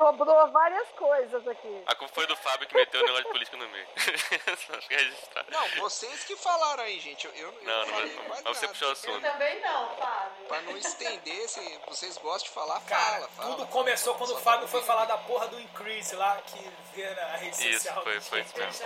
[0.06, 1.84] Cobrou várias coisas aqui.
[1.88, 3.88] A culpa foi do Fábio que meteu o negócio de política no meio.
[4.78, 5.46] Acho que é registrar.
[5.50, 7.26] Não, vocês que falaram aí, gente.
[7.26, 9.22] Eu, eu Não, não, falei não, mais mas você puxou o assunto.
[9.22, 10.46] também não, Fábio.
[10.48, 13.50] Pra não estender, se vocês gostam de falar, Cara, fala, fala.
[13.50, 13.68] tudo fala.
[13.72, 17.10] começou quando Só o Fábio tá foi falar da porra do Increase lá, que vê
[17.10, 18.04] na rede Isso, social.
[18.04, 18.86] foi, foi isso mesmo.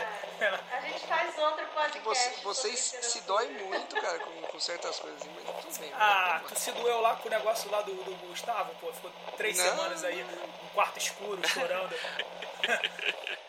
[0.72, 2.00] A gente faz outro podcast.
[2.02, 5.92] Você- vocês se doem muito, cara, com, com certas coisas, mas tudo bem.
[5.96, 8.94] Ah, vamos tu se doeu lá com o negócio lá do, do Gustavo, pô.
[8.94, 9.66] Ficou três Não.
[9.66, 11.94] semanas aí, no quarto escuro, chorando.